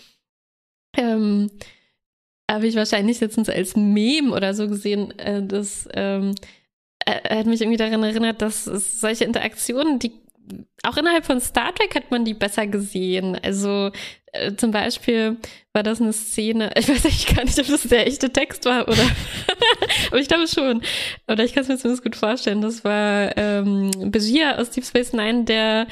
ähm, 1.00 1.50
habe 2.50 2.68
ich 2.68 2.76
wahrscheinlich 2.76 3.20
letztens 3.20 3.50
als 3.50 3.76
Meme 3.76 4.34
oder 4.34 4.54
so 4.54 4.68
gesehen, 4.68 5.18
äh, 5.20 5.44
das 5.44 5.88
ähm, 5.94 6.36
äh, 7.06 7.38
hat 7.38 7.46
mich 7.46 7.62
irgendwie 7.62 7.78
daran 7.78 8.04
erinnert, 8.04 8.42
dass 8.42 8.66
solche 8.66 9.26
Interaktionen, 9.26 10.00
die 10.00 10.12
auch 10.84 10.98
innerhalb 10.98 11.26
von 11.26 11.40
Star 11.42 11.74
Trek 11.76 11.94
hat 11.96 12.10
man 12.10 12.26
die 12.26 12.34
besser 12.34 12.66
gesehen. 12.66 13.38
Also 13.44 13.92
äh, 14.32 14.56
zum 14.56 14.72
Beispiel 14.72 15.38
war 15.74 15.84
das 15.84 16.02
eine 16.02 16.14
Szene, 16.14 16.72
ich 16.78 16.90
weiß 16.90 17.06
echt 17.06 17.36
gar 17.36 17.46
nicht, 17.46 17.60
ob 17.60 17.68
das 17.68 17.84
der 17.84 18.08
echte 18.08 18.32
Text 18.32 18.66
war 18.66 18.88
oder, 18.88 19.04
aber 20.08 20.20
ich 20.20 20.28
glaube 20.28 20.48
schon. 20.48 20.82
Oder 21.28 21.44
ich 21.44 21.54
kann 21.54 21.64
es 21.64 21.70
mir 21.70 21.78
zumindest 21.78 22.04
gut 22.04 22.16
vorstellen. 22.16 22.62
Das 22.62 22.84
war 22.84 23.38
ähm, 23.38 23.92
Begier 24.12 24.58
aus 24.60 24.72
Deep 24.72 24.86
Space 24.86 25.14
Nine, 25.14 25.44
der 25.44 25.88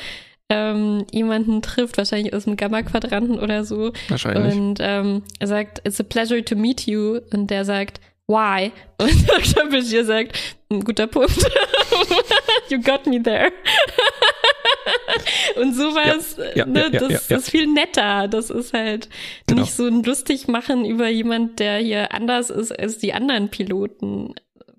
ähm, 0.49 1.05
jemanden 1.11 1.61
trifft, 1.61 1.97
wahrscheinlich 1.97 2.33
aus 2.33 2.45
dem 2.45 2.55
Gamma-Quadranten 2.55 3.37
oder 3.39 3.63
so. 3.65 3.91
Wahrscheinlich. 4.09 4.55
Und 4.55 4.79
ähm, 4.81 5.23
er 5.39 5.47
sagt, 5.47 5.81
it's 5.85 5.99
a 5.99 6.03
pleasure 6.03 6.43
to 6.43 6.55
meet 6.55 6.87
you. 6.87 7.19
Und 7.33 7.47
der 7.51 7.65
sagt, 7.65 7.99
why? 8.27 8.71
Und 8.97 9.29
Dr. 9.29 9.69
Bashir 9.69 10.05
sagt, 10.05 10.37
ein 10.69 10.83
guter 10.83 11.07
Punkt. 11.07 11.37
you 12.69 12.81
got 12.81 13.05
me 13.07 13.21
there. 13.21 13.51
Und 15.55 15.73
sowas, 15.75 16.37
Ja, 16.37 16.55
ja, 16.55 16.65
ne, 16.65 16.89
ja, 16.91 16.99
das 16.99 17.29
ist 17.29 17.49
viel 17.49 17.67
netter. 17.67 18.27
Das 18.27 18.49
ist 18.49 18.73
halt 18.73 19.09
Genau. 19.47 19.61
nicht 19.61 19.73
so 19.73 19.85
ein 19.87 20.03
lustig 20.03 20.47
machen 20.47 20.85
über 20.85 21.07
jemand, 21.09 21.59
der 21.59 21.77
hier 21.79 22.13
anders 22.13 22.49
ist 22.49 22.77
als 22.77 22.97
die 22.99 23.13
anderen 23.13 23.49
Piloten, 23.49 24.35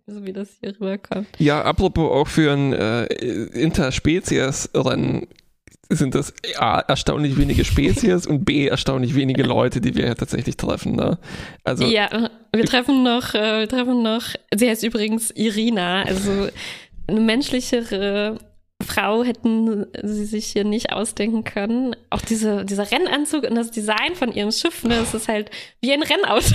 so 0.06 0.24
wie 0.24 0.32
das 0.32 0.48
hier 0.60 0.74
rüberkommt. 0.80 1.26
Ja, 1.38 1.62
apropos 1.62 2.10
auch 2.10 2.28
für 2.28 2.52
ein 2.52 2.72
äh, 2.72 3.04
Interspezies-Rennen 3.04 5.26
sind 5.90 6.14
das 6.14 6.34
A, 6.58 6.80
erstaunlich 6.80 7.38
wenige 7.38 7.64
Spezies 7.64 8.26
und 8.26 8.44
B, 8.44 8.66
erstaunlich 8.66 9.14
wenige 9.14 9.42
Leute, 9.42 9.80
die 9.80 9.94
wir 9.94 10.06
ja 10.06 10.14
tatsächlich 10.14 10.56
treffen. 10.56 10.96
Ne? 10.96 11.18
Also, 11.64 11.84
Ja, 11.84 12.30
wir 12.52 12.64
treffen 12.64 13.02
noch, 13.02 13.34
äh, 13.34 13.60
wir 13.60 13.68
treffen 13.68 14.02
noch, 14.02 14.22
sie 14.54 14.68
heißt 14.68 14.82
übrigens 14.84 15.30
Irina, 15.30 16.02
also 16.02 16.48
eine 17.06 17.20
menschlichere 17.20 18.38
Frau 18.88 19.22
hätten 19.22 19.86
sie 20.02 20.24
sich 20.24 20.46
hier 20.46 20.64
nicht 20.64 20.92
ausdenken 20.92 21.44
können. 21.44 21.94
Auch 22.10 22.20
diese, 22.22 22.64
dieser 22.64 22.90
Rennanzug 22.90 23.44
und 23.44 23.54
das 23.54 23.70
Design 23.70 24.14
von 24.14 24.32
ihrem 24.32 24.50
Schiff, 24.52 24.82
ne, 24.84 24.96
es 25.02 25.14
ist 25.14 25.28
halt 25.28 25.50
wie 25.80 25.92
ein 25.92 26.02
Rennauto. 26.02 26.54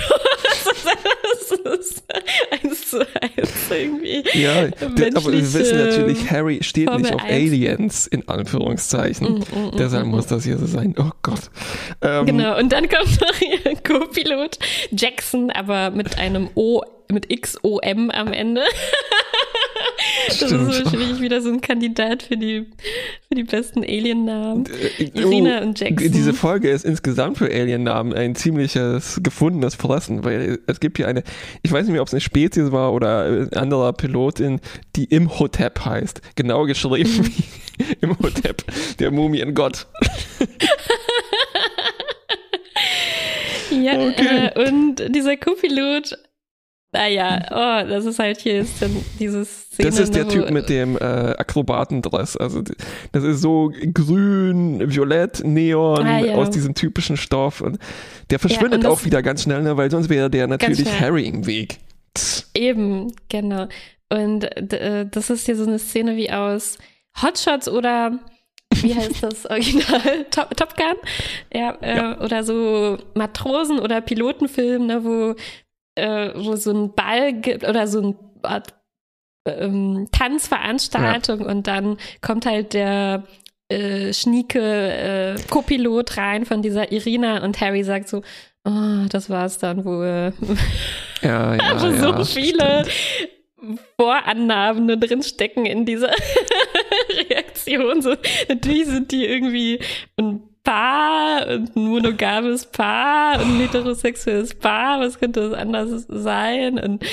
Es 1.44 1.50
ist 1.50 2.04
eins 2.50 2.90
zu 2.90 3.00
eins 3.20 3.52
irgendwie. 3.70 4.24
ja, 4.32 4.66
d- 4.68 5.10
aber 5.14 5.32
wir 5.32 5.52
wissen 5.54 5.78
natürlich, 5.78 6.30
Harry 6.30 6.60
steht 6.62 6.86
Formel 6.88 7.02
nicht 7.02 7.14
auf 7.14 7.22
1. 7.22 7.32
Aliens, 7.32 8.06
in 8.06 8.26
Anführungszeichen. 8.28 9.26
Mm, 9.26 9.38
mm, 9.38 9.66
mm, 9.68 9.76
Deshalb 9.76 10.06
mm, 10.06 10.10
muss 10.10 10.26
das 10.26 10.44
hier 10.44 10.56
so 10.58 10.66
sein. 10.66 10.94
Oh 10.98 11.10
Gott. 11.22 11.50
Ähm, 12.02 12.26
Genau, 12.26 12.58
und 12.58 12.72
dann 12.72 12.88
kommt 12.88 13.20
noch 13.20 13.40
ihr 13.40 13.76
Co-Pilot 13.76 14.58
Jackson, 14.92 15.50
aber 15.50 15.90
mit 15.90 16.18
einem 16.18 16.48
O, 16.54 16.82
mit 17.10 17.30
X-O-M 17.32 18.10
am 18.10 18.32
Ende. 18.32 18.62
Das 20.26 20.40
ist 20.42 20.48
Stimmt. 20.48 20.74
so 20.74 20.92
wirklich 20.92 21.20
wieder 21.20 21.40
so 21.42 21.50
ein 21.50 21.60
Kandidat 21.60 22.22
für 22.24 22.36
die, 22.36 22.66
für 23.28 23.34
die 23.34 23.44
besten 23.44 23.82
Alien-Namen. 23.82 24.64
Äh, 24.98 25.04
Irina 25.14 25.60
und 25.62 25.78
Jackson. 25.78 26.12
Diese 26.12 26.32
Folge 26.34 26.70
ist 26.70 26.84
insgesamt 26.84 27.38
für 27.38 27.46
Alien-Namen 27.46 28.12
ein 28.12 28.34
ziemliches 28.34 29.20
gefundenes 29.22 29.74
Fressen, 29.74 30.24
weil 30.24 30.58
es 30.66 30.80
gibt 30.80 30.96
hier 30.98 31.08
eine, 31.08 31.22
ich 31.62 31.70
weiß 31.72 31.84
nicht 31.84 31.92
mehr, 31.92 32.02
ob 32.02 32.08
es 32.08 32.14
eine 32.14 32.20
Spezies 32.20 32.72
war 32.72 32.92
oder 32.92 33.24
ein 33.24 33.52
anderer 33.52 33.92
Pilotin, 33.92 34.60
die 34.96 35.04
Imhotep 35.04 35.84
heißt. 35.84 36.20
Genau 36.36 36.64
geschrieben 36.64 37.10
Mhm. 37.18 37.26
wie 37.26 37.84
Imhotep, 38.02 38.64
der 38.98 39.10
Mumiengott. 39.10 39.86
Ja, 43.70 43.98
Okay. 43.98 44.50
äh, 44.54 44.68
und 44.68 44.96
dieser 45.14 45.36
Co-Pilot, 45.36 46.16
naja, 46.92 47.42
oh, 47.50 47.88
das 47.88 48.04
ist 48.04 48.18
halt 48.18 48.40
hier 48.40 48.60
ist 48.60 48.80
dann 48.80 48.94
dieses 49.18 49.63
Szene, 49.74 49.88
Das 49.90 49.98
ist 49.98 50.14
der 50.14 50.28
Typ 50.28 50.50
mit 50.50 50.68
dem 50.68 50.96
äh, 50.96 51.00
Akrobatendress. 51.00 52.36
Also 52.36 52.62
das 53.12 53.24
ist 53.24 53.40
so 53.40 53.70
grün, 53.92 54.82
violett, 54.90 55.42
neon 55.44 56.06
Ah, 56.06 56.18
ja. 56.20 56.34
aus 56.34 56.50
diesem 56.50 56.74
typischen 56.74 57.16
Stoff. 57.16 57.60
Und 57.60 57.78
der 58.30 58.38
verschwindet 58.38 58.74
und 58.76 58.84
das- 58.84 58.92
auch 58.92 59.04
wieder 59.04 59.22
ganz 59.22 59.42
schnell, 59.42 59.62
ne, 59.62 59.76
weil 59.76 59.90
sonst 59.90 60.08
wäre 60.08 60.30
der 60.30 60.46
natürlich. 60.46 61.00
Harry 61.00 61.26
im 61.26 61.46
Weg. 61.46 61.78
Eben, 62.54 63.12
genau. 63.28 63.66
Und 64.10 64.44
äh, 64.72 65.06
das 65.10 65.30
ist 65.30 65.46
hier 65.46 65.56
so 65.56 65.64
eine 65.66 65.78
Szene 65.78 66.16
wie 66.16 66.30
aus 66.30 66.78
Hotshots 67.20 67.68
oder 67.68 68.18
wie 68.82 68.94
heißt 68.94 69.22
das 69.22 69.46
Original? 69.50 70.26
Top, 70.30 70.56
Top 70.56 70.76
Gun? 70.76 70.94
Ja, 71.52 71.76
äh, 71.80 71.96
ja, 71.96 72.20
oder 72.20 72.44
so 72.44 72.98
Matrosen- 73.14 73.80
oder 73.80 74.00
Pilotenfilm, 74.00 74.86
ne, 74.86 75.04
wo, 75.04 75.34
äh, 75.96 76.30
wo 76.36 76.54
so 76.56 76.70
ein 76.72 76.94
Ball 76.94 77.32
gibt 77.32 77.66
oder 77.66 77.86
so 77.86 78.00
ein 78.00 78.16
Art, 78.42 78.74
ähm, 79.44 80.08
Tanzveranstaltung 80.12 81.40
ja. 81.40 81.46
und 81.46 81.66
dann 81.66 81.98
kommt 82.20 82.46
halt 82.46 82.72
der 82.72 83.24
äh, 83.68 84.12
schnieke 84.12 84.60
äh, 84.60 85.36
Co-Pilot 85.50 86.16
rein 86.16 86.44
von 86.44 86.62
dieser 86.62 86.92
Irina 86.92 87.42
und 87.42 87.60
Harry 87.60 87.82
sagt 87.82 88.08
so, 88.08 88.22
oh, 88.64 89.06
das 89.08 89.30
war's 89.30 89.58
dann 89.58 89.84
wohl. 89.84 90.32
Ja, 91.22 91.54
ja, 91.54 91.62
also 91.72 91.90
so 91.90 92.10
ja, 92.10 92.24
viele 92.24 92.84
stimmt. 92.84 93.80
Vorannahmen 93.98 95.00
drin 95.00 95.22
stecken 95.22 95.66
in 95.66 95.86
dieser 95.86 96.10
Reaktion. 97.30 98.02
So, 98.02 98.14
natürlich 98.48 98.86
sind 98.86 99.10
die 99.10 99.24
irgendwie 99.24 99.80
ein 100.16 100.42
Paar 100.62 101.46
und 101.48 101.76
ein 101.76 101.86
monogames 101.88 102.66
Paar 102.66 103.40
und 103.40 103.56
ein 103.56 103.60
heterosexuelles 103.60 104.54
Paar. 104.54 105.00
Was 105.00 105.18
könnte 105.18 105.50
das 105.50 105.58
anders 105.58 106.06
sein? 106.08 106.78
Und 106.78 107.04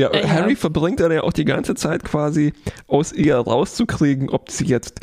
ja, 0.00 0.12
äh, 0.12 0.26
Harry 0.26 0.56
verbringt 0.56 1.00
dann 1.00 1.12
ja 1.12 1.22
auch 1.22 1.32
die 1.32 1.44
ganze 1.44 1.74
Zeit 1.74 2.04
quasi 2.04 2.52
aus 2.86 3.12
ihr 3.12 3.36
rauszukriegen, 3.36 4.30
ob 4.30 4.50
sie 4.50 4.64
jetzt 4.64 5.00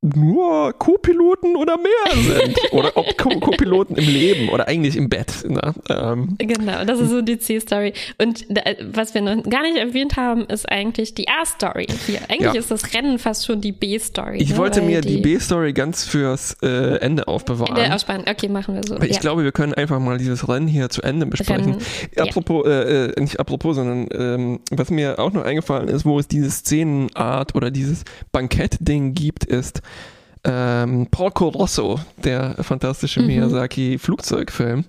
nur 0.00 0.72
Co-Piloten 0.78 1.56
oder 1.56 1.76
mehr 1.76 2.22
sind. 2.22 2.56
oder 2.72 2.96
ob 2.96 3.16
Co-Piloten 3.18 3.96
im 3.96 4.04
Leben 4.04 4.48
oder 4.48 4.68
eigentlich 4.68 4.96
im 4.96 5.08
Bett. 5.08 5.44
Ne? 5.48 5.74
Ähm. 5.88 6.36
Genau, 6.38 6.84
das 6.84 7.00
ist 7.00 7.10
so 7.10 7.20
die 7.20 7.38
C-Story. 7.38 7.92
Und 8.22 8.46
da, 8.48 8.62
was 8.92 9.14
wir 9.14 9.22
noch 9.22 9.42
gar 9.42 9.62
nicht 9.62 9.76
erwähnt 9.76 10.16
haben, 10.16 10.46
ist 10.46 10.70
eigentlich 10.70 11.14
die 11.14 11.26
A-Story. 11.26 11.88
Eigentlich 12.28 12.40
ja. 12.40 12.52
ist 12.52 12.70
das 12.70 12.94
Rennen 12.94 13.18
fast 13.18 13.46
schon 13.46 13.60
die 13.60 13.72
B-Story. 13.72 14.38
Ich 14.38 14.50
ne? 14.50 14.56
wollte 14.58 14.80
Weil 14.80 14.86
mir 14.86 15.00
die, 15.00 15.16
die 15.16 15.22
B-Story 15.22 15.72
ganz 15.72 16.04
fürs 16.04 16.56
äh, 16.62 16.98
Ende 17.00 17.26
aufbewahren. 17.26 17.76
Ende 17.76 17.92
aufsparen. 17.92 18.22
Okay, 18.28 18.48
machen 18.48 18.76
wir 18.76 18.84
so. 18.86 19.00
ich 19.02 19.16
ja. 19.16 19.18
glaube, 19.18 19.42
wir 19.42 19.52
können 19.52 19.74
einfach 19.74 19.98
mal 19.98 20.18
dieses 20.18 20.48
Rennen 20.48 20.68
hier 20.68 20.90
zu 20.90 21.02
Ende 21.02 21.26
besprechen. 21.26 21.72
Rennen, 21.72 22.28
apropos, 22.28 22.64
ja. 22.66 22.82
äh, 22.82 23.06
äh 23.06 23.20
nicht 23.20 23.40
apropos, 23.40 23.74
sondern 23.74 24.08
ähm, 24.12 24.60
was 24.70 24.90
mir 24.90 25.18
auch 25.18 25.32
noch 25.32 25.42
eingefallen 25.42 25.88
ist, 25.88 26.04
wo 26.04 26.20
es 26.20 26.28
diese 26.28 26.50
Szenenart 26.50 27.56
oder 27.56 27.72
dieses 27.72 28.04
Bankett-Ding 28.30 29.14
gibt, 29.14 29.44
ist, 29.44 29.82
ähm, 30.48 31.06
Porco 31.10 31.48
Rosso, 31.48 32.00
der 32.16 32.56
fantastische 32.62 33.20
mhm. 33.20 33.26
Miyazaki-Flugzeugfilm, 33.26 34.84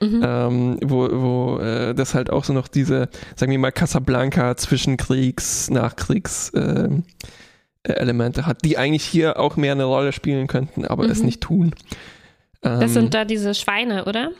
mhm. 0.00 0.22
ähm, 0.22 0.78
wo, 0.82 1.08
wo 1.10 1.58
äh, 1.58 1.94
das 1.94 2.14
halt 2.14 2.30
auch 2.30 2.44
so 2.44 2.52
noch 2.52 2.68
diese, 2.68 3.08
sagen 3.36 3.52
wir 3.52 3.58
mal, 3.58 3.72
Casablanca 3.72 4.52
Zwischenkriegs-, 4.52 5.70
Nachkriegs- 5.70 6.52
äh, 6.54 6.88
Elemente 7.86 8.46
hat, 8.46 8.64
die 8.64 8.78
eigentlich 8.78 9.04
hier 9.04 9.38
auch 9.38 9.56
mehr 9.56 9.72
eine 9.72 9.84
Rolle 9.84 10.12
spielen 10.12 10.46
könnten, 10.46 10.86
aber 10.86 11.04
mhm. 11.04 11.10
es 11.10 11.22
nicht 11.22 11.42
tun. 11.42 11.74
das 12.62 12.82
ähm, 12.82 12.88
sind 12.88 13.14
da 13.14 13.26
diese 13.26 13.52
Schweine, 13.54 14.06
oder? 14.06 14.30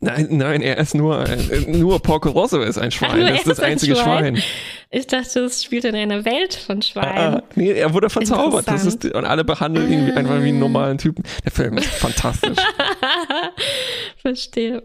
Nein, 0.00 0.28
nein, 0.30 0.62
er 0.62 0.78
ist 0.78 0.94
nur, 0.94 1.26
äh, 1.28 1.60
nur 1.66 2.00
Porco 2.00 2.30
Rosso 2.30 2.60
ist 2.60 2.78
ein 2.78 2.90
Schwein. 2.90 3.22
Ach, 3.24 3.28
das 3.30 3.38
ist 3.38 3.46
das 3.48 3.60
einzige 3.60 3.96
Schwein. 3.96 4.36
Schwein. 4.36 4.44
Ich 4.90 5.06
dachte, 5.06 5.40
es 5.40 5.62
spielt 5.62 5.84
in 5.84 5.94
einer 5.94 6.24
Welt 6.24 6.54
von 6.54 6.82
Schweinen. 6.82 7.34
Ah, 7.34 7.36
ah. 7.38 7.42
nee, 7.54 7.72
er 7.72 7.92
wurde 7.94 8.10
verzaubert. 8.10 8.68
Das 8.68 8.84
ist, 8.84 9.04
und 9.04 9.24
alle 9.24 9.44
behandeln 9.44 9.90
ihn 9.90 10.10
ah. 10.10 10.16
einfach 10.16 10.42
wie 10.42 10.48
einen 10.48 10.58
normalen 10.58 10.98
Typen. 10.98 11.24
Der 11.44 11.52
Film 11.52 11.78
ist 11.78 11.88
fantastisch. 11.88 12.58
Verstehe. 14.22 14.82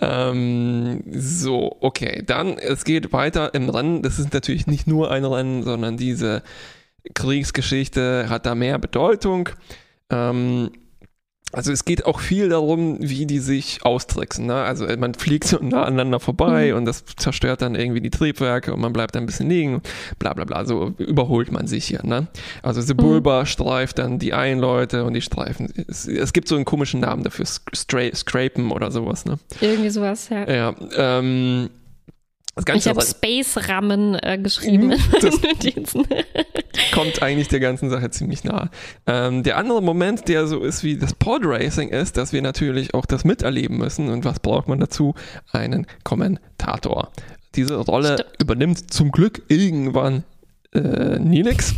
Ähm, 0.00 1.02
so, 1.10 1.76
okay. 1.80 2.22
Dann, 2.26 2.58
es 2.58 2.84
geht 2.84 3.12
weiter 3.12 3.54
im 3.54 3.68
Rennen. 3.68 4.02
Das 4.02 4.18
ist 4.18 4.32
natürlich 4.32 4.66
nicht 4.66 4.86
nur 4.86 5.10
ein 5.10 5.24
Rennen, 5.24 5.62
sondern 5.62 5.96
diese 5.96 6.42
Kriegsgeschichte 7.14 8.28
hat 8.28 8.46
da 8.46 8.54
mehr 8.54 8.78
Bedeutung. 8.78 9.48
Ähm, 10.10 10.70
also 11.52 11.72
es 11.72 11.84
geht 11.84 12.04
auch 12.04 12.20
viel 12.20 12.50
darum, 12.50 12.98
wie 13.00 13.24
die 13.24 13.38
sich 13.38 13.80
austricksen. 13.82 14.46
Ne? 14.46 14.54
Also 14.54 14.86
man 14.98 15.14
fliegt 15.14 15.44
so 15.44 15.58
nah 15.62 15.84
aneinander 15.84 16.20
vorbei 16.20 16.70
mhm. 16.70 16.78
und 16.78 16.84
das 16.84 17.04
zerstört 17.16 17.62
dann 17.62 17.74
irgendwie 17.74 18.00
die 18.00 18.10
Triebwerke 18.10 18.74
und 18.74 18.80
man 18.80 18.92
bleibt 18.92 19.16
ein 19.16 19.24
bisschen 19.24 19.48
liegen. 19.48 19.80
Bla 20.18 20.34
bla 20.34 20.44
bla. 20.44 20.66
So 20.66 20.94
überholt 20.98 21.50
man 21.50 21.66
sich 21.66 21.86
hier. 21.86 22.04
Ne? 22.04 22.26
Also 22.62 22.82
Sebulba 22.82 23.40
mhm. 23.40 23.46
streift 23.46 23.98
dann 23.98 24.18
die 24.18 24.34
einen 24.34 24.60
Leute 24.60 25.04
und 25.04 25.14
die 25.14 25.22
streifen. 25.22 25.72
Es, 25.88 26.06
es 26.06 26.32
gibt 26.34 26.48
so 26.48 26.56
einen 26.56 26.66
komischen 26.66 27.00
Namen 27.00 27.22
dafür, 27.22 27.46
Stra 27.46 28.14
Scrapen 28.14 28.70
oder 28.70 28.90
sowas. 28.90 29.24
Ne? 29.24 29.38
Irgendwie 29.60 29.90
sowas, 29.90 30.28
ja. 30.28 30.50
Ja. 30.50 30.74
Ähm, 30.96 31.70
ich 32.74 32.88
habe 32.88 33.02
Space 33.02 33.68
Rammen 33.68 34.14
äh, 34.14 34.38
geschrieben. 34.38 34.88
Mhm. 34.88 34.98
Das 35.20 35.94
kommt 36.92 37.22
eigentlich 37.22 37.48
der 37.48 37.60
ganzen 37.60 37.90
Sache 37.90 38.10
ziemlich 38.10 38.44
nah. 38.44 38.70
Ähm, 39.06 39.42
der 39.42 39.56
andere 39.56 39.82
Moment, 39.82 40.28
der 40.28 40.46
so 40.46 40.60
ist 40.62 40.82
wie 40.84 40.96
das 40.96 41.14
Pod 41.14 41.42
Racing 41.44 41.88
ist, 41.88 42.16
dass 42.16 42.32
wir 42.32 42.42
natürlich 42.42 42.94
auch 42.94 43.06
das 43.06 43.24
miterleben 43.24 43.78
müssen. 43.78 44.08
Und 44.08 44.24
was 44.24 44.40
braucht 44.40 44.68
man 44.68 44.80
dazu? 44.80 45.14
Einen 45.52 45.86
Kommentator. 46.04 47.10
Diese 47.54 47.76
Rolle 47.76 48.14
Stimmt. 48.14 48.42
übernimmt 48.42 48.92
zum 48.92 49.10
Glück 49.10 49.42
irgendwann 49.48 50.24
äh, 50.74 51.18
Nilix. 51.18 51.74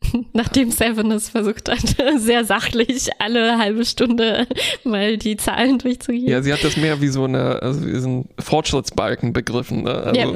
Nachdem 0.32 0.70
Seven 0.70 1.10
es 1.10 1.28
versucht 1.28 1.68
hat, 1.68 1.96
sehr 2.18 2.44
sachlich 2.44 3.08
alle 3.18 3.58
halbe 3.58 3.84
Stunde 3.84 4.46
mal 4.84 5.16
die 5.16 5.36
Zahlen 5.36 5.78
durchzugehen. 5.78 6.28
Ja, 6.28 6.42
sie 6.42 6.52
hat 6.52 6.64
das 6.64 6.76
mehr 6.76 7.00
wie 7.00 7.08
so 7.08 7.24
eine, 7.24 7.62
also 7.62 7.86
wie 7.86 7.98
so 7.98 8.08
ein 8.08 8.28
Fortschrittsbalken 8.38 9.32
begriffen. 9.32 9.84
Ne? 9.84 9.90
Also 9.90 10.20
ja, 10.20 10.28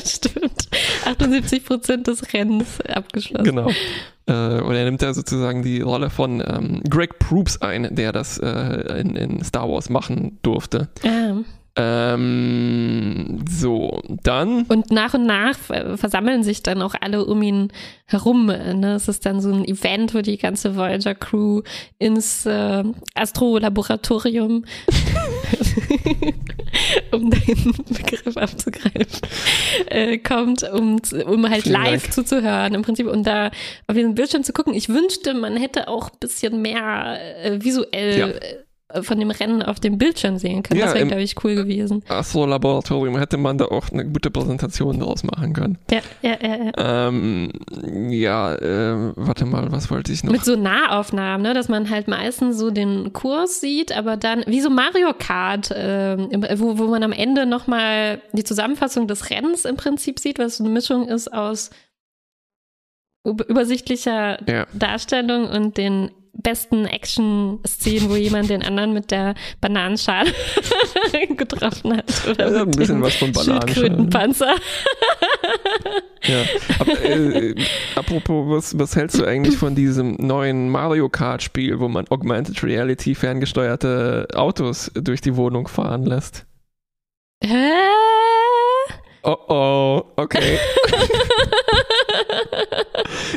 stimmt. 0.04 0.68
78 1.04 1.64
Prozent 1.64 2.06
des 2.06 2.32
Rennens 2.32 2.80
abgeschlossen. 2.82 3.44
Genau. 3.44 3.70
Äh, 4.26 4.60
und 4.60 4.74
er 4.74 4.84
nimmt 4.84 5.02
da 5.02 5.12
sozusagen 5.12 5.62
die 5.62 5.80
Rolle 5.80 6.10
von 6.10 6.42
ähm, 6.46 6.82
Greg 6.88 7.18
Proops 7.18 7.60
ein, 7.60 7.94
der 7.94 8.12
das 8.12 8.38
äh, 8.38 9.00
in, 9.00 9.16
in 9.16 9.44
Star 9.44 9.68
Wars 9.68 9.90
machen 9.90 10.38
durfte. 10.42 10.88
Ah. 11.04 11.36
Ähm, 11.76 13.44
so, 13.50 14.00
dann. 14.22 14.62
Und 14.64 14.92
nach 14.92 15.14
und 15.14 15.26
nach 15.26 15.56
versammeln 15.56 16.44
sich 16.44 16.62
dann 16.62 16.80
auch 16.82 16.94
alle 17.00 17.24
um 17.24 17.42
ihn 17.42 17.72
herum. 18.06 18.46
Ne? 18.46 18.94
Es 18.94 19.08
ist 19.08 19.26
dann 19.26 19.40
so 19.40 19.52
ein 19.52 19.64
Event, 19.64 20.14
wo 20.14 20.20
die 20.20 20.38
ganze 20.38 20.76
Voyager-Crew 20.76 21.62
ins 21.98 22.46
äh, 22.46 22.84
Astro-Laboratorium, 23.14 24.64
um 27.10 27.30
den 27.30 27.74
Begriff 27.88 28.36
abzugreifen, 28.36 29.20
äh, 29.86 30.18
kommt, 30.18 30.62
um, 30.70 31.00
um 31.26 31.50
halt 31.50 31.64
Vielen 31.64 31.72
live 31.72 32.02
Dank. 32.02 32.12
zuzuhören 32.12 32.74
im 32.74 32.82
Prinzip 32.82 33.08
und 33.08 33.26
da 33.26 33.50
auf 33.88 33.96
den 33.96 34.14
Bildschirm 34.14 34.44
zu 34.44 34.52
gucken. 34.52 34.74
Ich 34.74 34.90
wünschte, 34.90 35.34
man 35.34 35.56
hätte 35.56 35.88
auch 35.88 36.10
ein 36.10 36.18
bisschen 36.20 36.62
mehr 36.62 37.18
äh, 37.42 37.64
visuell 37.64 38.18
ja 38.18 38.28
von 39.02 39.18
dem 39.18 39.30
Rennen 39.30 39.62
auf 39.62 39.80
dem 39.80 39.98
Bildschirm 39.98 40.38
sehen 40.38 40.62
können. 40.62 40.80
Ja, 40.80 40.86
das 40.86 40.94
wäre, 40.94 41.06
glaube 41.06 41.22
ich, 41.22 41.42
cool 41.44 41.54
gewesen. 41.54 42.02
Astro-Laboratorium 42.08 43.18
hätte 43.18 43.36
man 43.36 43.58
da 43.58 43.66
auch 43.66 43.90
eine 43.90 44.04
gute 44.06 44.30
Präsentation 44.30 45.00
draus 45.00 45.24
machen 45.24 45.52
können. 45.52 45.78
Ja, 45.90 46.00
ja, 46.22 46.36
ja. 46.40 46.56
Ja, 46.76 47.08
ähm, 47.08 47.50
ja 48.10 48.54
äh, 48.54 49.12
warte 49.16 49.46
mal, 49.46 49.72
was 49.72 49.90
wollte 49.90 50.12
ich 50.12 50.22
noch? 50.22 50.32
Mit 50.32 50.44
so 50.44 50.56
Nahaufnahmen, 50.56 51.42
ne, 51.42 51.54
dass 51.54 51.68
man 51.68 51.90
halt 51.90 52.08
meistens 52.08 52.58
so 52.58 52.70
den 52.70 53.12
Kurs 53.12 53.60
sieht, 53.60 53.96
aber 53.96 54.16
dann, 54.16 54.44
wie 54.46 54.60
so 54.60 54.70
Mario 54.70 55.12
Kart, 55.18 55.70
äh, 55.70 56.16
wo, 56.58 56.78
wo 56.78 56.86
man 56.86 57.02
am 57.02 57.12
Ende 57.12 57.46
nochmal 57.46 58.20
die 58.32 58.44
Zusammenfassung 58.44 59.08
des 59.08 59.30
Rennens 59.30 59.64
im 59.64 59.76
Prinzip 59.76 60.18
sieht, 60.18 60.38
was 60.38 60.58
so 60.58 60.64
eine 60.64 60.72
Mischung 60.72 61.08
ist 61.08 61.32
aus 61.32 61.70
übersichtlicher 63.24 64.38
ja. 64.48 64.66
Darstellung 64.74 65.48
und 65.48 65.78
den 65.78 66.10
besten 66.42 66.86
Action-Szenen, 66.86 68.10
wo 68.10 68.16
jemand 68.16 68.50
den 68.50 68.62
anderen 68.62 68.92
mit 68.92 69.10
der 69.10 69.34
Bananenschale 69.60 70.30
getroffen 71.36 71.96
hat. 71.96 72.28
Oder 72.28 72.52
ja, 72.52 72.62
ein 72.62 72.70
bisschen 72.70 73.02
was 73.02 73.14
von 73.14 73.32
Bananenschalen. 73.32 74.10
ja. 76.22 76.42
Ab, 76.78 76.88
äh, 77.02 77.54
apropos, 77.94 78.48
was, 78.48 78.78
was 78.78 78.96
hältst 78.96 79.18
du 79.18 79.24
eigentlich 79.24 79.56
von 79.56 79.74
diesem 79.74 80.16
neuen 80.18 80.68
Mario 80.70 81.08
Kart-Spiel, 81.08 81.80
wo 81.80 81.88
man 81.88 82.06
Augmented 82.08 82.62
Reality 82.62 83.14
ferngesteuerte 83.14 84.28
Autos 84.34 84.90
durch 84.94 85.20
die 85.20 85.36
Wohnung 85.36 85.68
fahren 85.68 86.04
lässt? 86.04 86.46
Hä? 87.42 87.72
Oh 89.22 89.36
oh, 89.48 90.02
okay. 90.16 90.58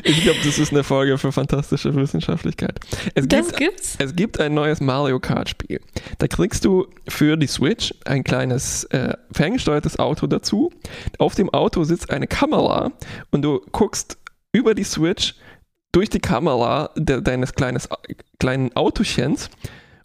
ich 0.04 0.24
glaube, 0.24 0.40
das 0.44 0.60
ist 0.60 0.72
eine 0.72 0.84
Folge 0.84 1.18
für 1.18 1.32
fantastische 1.32 1.96
Wissenschaftlichkeit. 1.96 2.80
Es 3.16 3.28
das 3.28 3.48
gibt, 3.48 3.58
gibt's? 3.58 3.96
Es 4.00 4.16
gibt 4.16 4.40
ein 4.40 4.54
neues 4.54 4.82
Mario 4.82 5.20
Kart 5.20 5.50
Spiel. 5.50 5.80
Da 6.18 6.28
kriegst 6.28 6.66
du 6.66 6.88
für 7.08 7.38
die 7.38 7.48
Switch 7.48 7.94
ein 8.06 8.24
kleines 8.24 8.86
äh, 8.86 9.14
ferngesteuertes 9.32 10.00
Auto 10.00 10.28
dazu. 10.28 10.72
Auf 11.18 11.36
dem 11.36 11.50
Auto 11.50 11.84
sitzt 11.84 12.10
eine 12.12 12.28
Kamera 12.28 12.92
und 13.32 13.42
du 13.42 13.62
guckst 13.72 14.18
über 14.52 14.74
die 14.74 14.84
Switch 14.84 15.36
durch 15.92 16.10
die 16.10 16.20
Kamera 16.20 16.92
de 16.96 17.22
deines 17.22 17.54
kleines, 17.54 17.90
kleinen 18.40 18.76
Autochens 18.76 19.50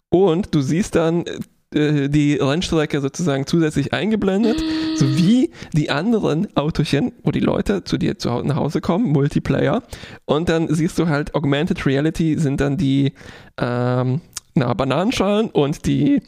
und 0.09 0.53
du 0.53 0.61
siehst 0.61 0.95
dann 0.95 1.25
äh, 1.73 2.07
die 2.09 2.35
Rennstrecke 2.35 3.01
sozusagen 3.01 3.47
zusätzlich 3.47 3.93
eingeblendet, 3.93 4.63
sowie 4.95 5.32
die 5.73 5.89
anderen 5.89 6.55
Autochen, 6.55 7.13
wo 7.23 7.31
die 7.31 7.39
Leute 7.39 7.83
zu 7.83 7.97
dir 7.97 8.17
zu 8.17 8.31
Hause 8.31 8.47
nach 8.47 8.55
Hause 8.55 8.81
kommen, 8.81 9.11
Multiplayer. 9.11 9.83
Und 10.25 10.49
dann 10.49 10.73
siehst 10.73 10.99
du 10.99 11.07
halt 11.07 11.35
Augmented 11.35 11.85
Reality 11.85 12.37
sind 12.37 12.61
dann 12.61 12.77
die 12.77 13.13
ähm, 13.57 14.21
na, 14.55 14.73
Bananenschalen 14.73 15.49
und 15.49 15.85
die 15.85 16.21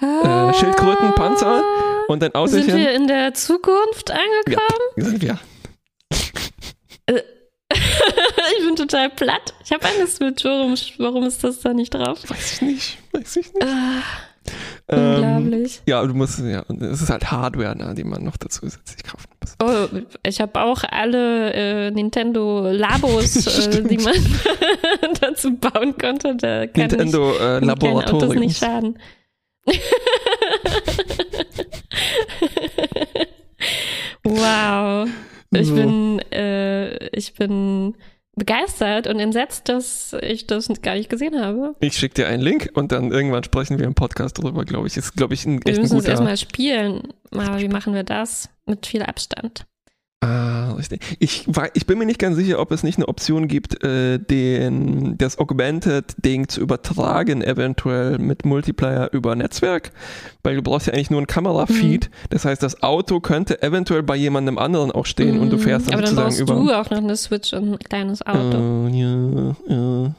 äh, 0.00 0.54
Schildkrötenpanzer 0.54 1.62
und 2.08 2.22
ein 2.22 2.34
Autochen. 2.34 2.62
Sind 2.62 2.76
wir 2.76 2.92
in 2.92 3.06
der 3.06 3.34
Zukunft 3.34 4.10
angekommen? 4.10 4.80
Ja, 4.96 5.04
sind 5.04 5.22
wir. 5.22 5.38
ich 8.58 8.66
bin 8.66 8.76
total 8.76 9.10
platt. 9.10 9.54
Ich 9.64 9.72
habe 9.72 9.86
eine 9.86 10.06
Switch. 10.06 10.44
Warum, 10.44 10.74
warum 10.98 11.24
ist 11.24 11.44
das 11.44 11.60
da 11.60 11.72
nicht 11.72 11.94
drauf? 11.94 12.18
Weiß 12.28 12.54
ich 12.54 12.62
nicht. 12.62 12.98
Weiß 13.12 13.36
ich 13.36 13.52
nicht. 13.52 13.66
Ah, 14.86 14.96
Ähm, 14.96 15.36
unglaublich. 15.36 15.82
ja, 15.86 16.04
du 16.04 16.14
musst, 16.14 16.38
ja, 16.40 16.64
es 16.80 17.02
ist 17.02 17.10
halt 17.10 17.30
Hardware, 17.30 17.76
ne, 17.76 17.94
die 17.94 18.04
man 18.04 18.24
noch 18.24 18.36
dazu 18.36 18.60
zusätzlich 18.62 19.02
kaufen 19.04 19.28
muss. 19.40 19.54
Oh, 19.62 19.86
ich 20.26 20.40
habe 20.40 20.60
auch 20.62 20.82
alle 20.90 21.52
äh, 21.52 21.90
Nintendo 21.90 22.70
Labos, 22.70 23.46
äh, 23.68 23.82
die 23.82 23.98
man 23.98 24.14
dazu 25.20 25.54
bauen 25.56 25.96
konnte. 25.98 26.34
Da 26.36 26.66
kann 26.66 26.88
Nintendo 26.88 27.32
äh, 27.38 27.58
ich, 27.58 27.68
die 27.68 27.74
kleinen 27.78 27.98
Autos 27.98 28.34
nicht 28.34 28.60
Laboratorium. 28.60 28.90
schaden. 28.94 28.98
wow. 34.24 35.08
Ich 35.52 35.66
So. 35.68 35.74
bin, 35.74 36.18
äh, 36.32 37.08
ich 37.16 37.34
bin 37.34 37.96
begeistert 38.36 39.06
und 39.06 39.18
entsetzt, 39.18 39.68
dass 39.68 40.16
ich 40.22 40.46
das 40.46 40.68
gar 40.82 40.94
nicht 40.94 41.10
gesehen 41.10 41.40
habe. 41.40 41.74
Ich 41.80 41.96
schicke 41.96 42.14
dir 42.14 42.28
einen 42.28 42.42
Link 42.42 42.70
und 42.74 42.92
dann 42.92 43.10
irgendwann 43.10 43.44
sprechen 43.44 43.78
wir 43.78 43.86
im 43.86 43.94
Podcast 43.94 44.38
drüber, 44.42 44.64
glaube 44.64 44.86
ich. 44.86 44.96
Ist, 44.96 45.16
glaube 45.16 45.34
ich, 45.34 45.44
ein 45.46 45.60
Wir 45.64 45.66
echt 45.66 45.78
ein 45.78 45.82
müssen 45.82 45.96
es 45.96 46.02
guter. 46.04 46.12
erstmal 46.12 46.36
spielen. 46.36 47.12
Aber 47.32 47.60
wie 47.60 47.68
machen 47.68 47.94
wir 47.94 48.04
das? 48.04 48.48
Mit 48.66 48.86
viel 48.86 49.02
Abstand. 49.02 49.66
Ah, 50.22 50.72
richtig. 50.72 51.16
Ich, 51.18 51.46
ich 51.72 51.86
bin 51.86 51.98
mir 51.98 52.04
nicht 52.04 52.18
ganz 52.18 52.36
sicher, 52.36 52.58
ob 52.60 52.72
es 52.72 52.82
nicht 52.82 52.98
eine 52.98 53.08
Option 53.08 53.48
gibt, 53.48 53.82
äh, 53.82 54.18
den, 54.18 55.16
das 55.16 55.38
Augmented-Ding 55.38 56.48
zu 56.48 56.60
übertragen, 56.60 57.40
eventuell 57.42 58.18
mit 58.18 58.44
Multiplayer 58.44 59.08
über 59.14 59.34
Netzwerk, 59.34 59.92
weil 60.42 60.56
du 60.56 60.62
brauchst 60.62 60.88
ja 60.88 60.92
eigentlich 60.92 61.08
nur 61.10 61.22
ein 61.22 61.26
Kamerafeed. 61.26 62.10
Das 62.28 62.44
heißt, 62.44 62.62
das 62.62 62.82
Auto 62.82 63.20
könnte 63.20 63.62
eventuell 63.62 64.02
bei 64.02 64.14
jemandem 64.16 64.58
anderen 64.58 64.92
auch 64.92 65.06
stehen 65.06 65.38
und 65.40 65.48
du 65.50 65.56
fährst 65.56 65.86
dann 65.90 65.98
Mhm. 66.00 66.04
Aber 66.04 66.14
dann 66.14 66.24
brauchst 66.24 66.40
über. 66.40 66.54
du 66.54 66.70
auch 66.78 66.90
noch 66.90 66.98
eine 66.98 67.16
Switch 67.16 67.54
und 67.54 67.72
ein 67.72 67.78
kleines 67.78 68.20
Auto. 68.26 68.88
Äh, 68.88 68.90
ja, 68.90 69.56
ja. 69.68 70.14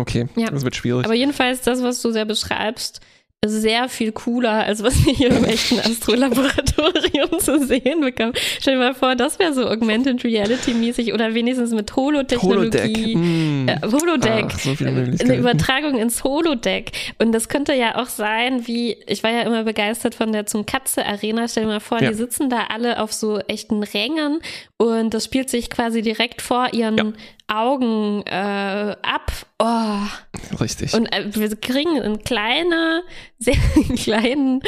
Okay, 0.00 0.26
Ja. 0.36 0.50
das 0.50 0.64
wird 0.64 0.74
schwierig. 0.74 1.04
Aber 1.04 1.14
jedenfalls, 1.14 1.60
das, 1.60 1.82
was 1.82 2.00
du 2.00 2.10
sehr 2.12 2.24
beschreibst, 2.24 3.00
sehr 3.48 3.88
viel 3.88 4.12
cooler, 4.12 4.64
als 4.64 4.82
was 4.82 5.04
wir 5.04 5.12
hier 5.12 5.30
im 5.30 5.44
echten 5.44 5.78
Astrolaboratorium 5.80 7.38
zu 7.38 7.64
sehen 7.66 8.00
bekommen. 8.00 8.32
Stell 8.60 8.74
dir 8.74 8.80
mal 8.80 8.94
vor, 8.94 9.14
das 9.16 9.38
wäre 9.38 9.52
so 9.52 9.66
Augmented 9.66 10.22
Reality-mäßig 10.24 11.12
oder 11.12 11.34
wenigstens 11.34 11.72
mit 11.72 11.94
Holodeck. 11.96 12.42
Holotechnologie. 12.42 13.16
Mm. 13.16 13.68
Äh, 13.68 13.78
Holodeck. 13.82 14.46
Ach, 14.48 14.58
so 14.58 14.74
viele 14.74 14.90
Eine. 14.90 15.36
Übertragung 15.36 15.98
ins 15.98 16.24
Holodeck. 16.24 16.92
Und 17.18 17.32
das 17.32 17.48
könnte 17.48 17.74
ja 17.74 17.96
auch 17.96 18.08
sein, 18.08 18.66
wie, 18.66 18.96
ich 19.06 19.22
war 19.22 19.30
ja 19.30 19.42
immer 19.42 19.64
begeistert 19.64 20.14
von 20.14 20.32
der 20.32 20.46
Zum 20.46 20.66
Katze 20.66 21.04
Arena. 21.04 21.48
Stell 21.48 21.64
dir 21.64 21.70
mal 21.70 21.80
vor, 21.80 22.00
Ja. 22.02 22.10
die 22.10 22.14
sitzen 22.16 22.50
da 22.50 22.64
alle 22.68 23.00
auf 23.00 23.12
so 23.12 23.38
echten 23.40 23.82
Rängen 23.82 24.40
und 24.76 25.14
das 25.14 25.24
spielt 25.24 25.50
sich 25.50 25.70
quasi 25.70 26.02
direkt 26.02 26.42
vor 26.42 26.68
ihren 26.72 26.96
Ja. 26.96 27.04
Augen 27.46 28.22
äh, 28.26 28.96
ab. 29.02 29.32
Oh. 29.58 30.58
Richtig. 30.60 30.94
Und 30.94 31.06
äh, 31.06 31.34
wir 31.34 31.54
kriegen 31.56 32.00
einen 32.00 32.18
kleinen, 32.20 33.02
sehr 33.38 33.56
kleinen 33.96 34.60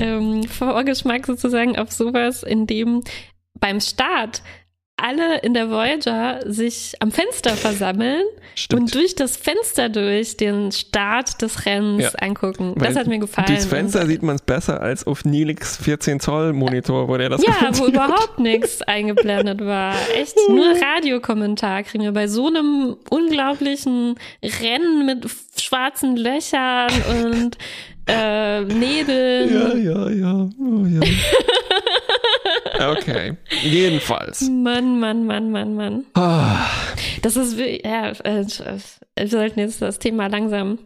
ähm, 0.00 0.44
Vorgeschmack 0.44 1.26
sozusagen 1.26 1.76
auf 1.78 1.92
sowas, 1.92 2.42
in 2.42 2.66
dem 2.66 3.02
beim 3.60 3.80
Start 3.80 4.42
alle 5.06 5.38
in 5.40 5.52
der 5.52 5.70
Voyager 5.70 6.40
sich 6.46 6.94
am 7.00 7.10
Fenster 7.10 7.50
versammeln 7.50 8.22
Stimmt. 8.54 8.80
und 8.82 8.94
durch 8.94 9.14
das 9.14 9.36
Fenster 9.36 9.90
durch 9.90 10.36
den 10.38 10.72
Start 10.72 11.42
des 11.42 11.66
Rennens 11.66 12.04
Ja. 12.04 12.10
angucken. 12.20 12.72
Weil 12.76 12.88
das 12.88 12.96
hat 12.96 13.06
mir 13.06 13.18
gefallen. 13.18 13.48
Durchs 13.48 13.66
Fenster 13.66 14.00
Und- 14.00 14.06
sieht 14.06 14.22
man 14.22 14.36
es 14.36 14.42
besser 14.42 14.80
als 14.80 15.06
auf 15.06 15.24
Nilix 15.26 15.76
14 15.76 16.20
Zoll 16.20 16.54
Monitor, 16.54 17.06
wo 17.08 17.16
der 17.18 17.28
das 17.28 17.42
ja, 17.44 17.52
wo 17.78 17.86
überhaupt 17.86 18.38
nichts 18.38 18.80
eingeblendet 18.82 19.60
war. 19.64 19.94
Echt 20.16 20.36
nur 20.48 20.64
Radiokommentar 20.96 21.82
kriegen 21.82 22.04
wir 22.04 22.12
bei 22.12 22.26
so 22.26 22.46
einem 22.46 22.96
unglaublichen 23.10 24.14
Rennen 24.42 25.04
mit 25.04 25.26
schwarzen 25.60 26.16
Löchern 26.16 26.90
und 27.24 27.58
äh, 28.06 28.60
Nebeln. 28.62 29.52
Ja, 29.54 29.74
ja, 29.76 30.10
ja. 30.10 30.48
Oh, 30.58 30.86
ja. 30.86 31.00
okay. 32.80 33.36
Jedenfalls. 33.62 34.42
Mann, 34.42 34.98
Mann, 35.00 35.26
Mann, 35.26 35.50
Mann, 35.50 35.74
Mann. 35.74 36.04
Ah, 36.14 36.66
Das 37.22 37.36
ist, 37.36 37.56
wie- 37.58 37.82
ja, 37.84 38.10
äh, 38.10 38.44
wir 39.16 39.28
sollten 39.28 39.60
jetzt 39.60 39.80
das 39.82 39.98
Thema 39.98 40.26
langsam 40.28 40.78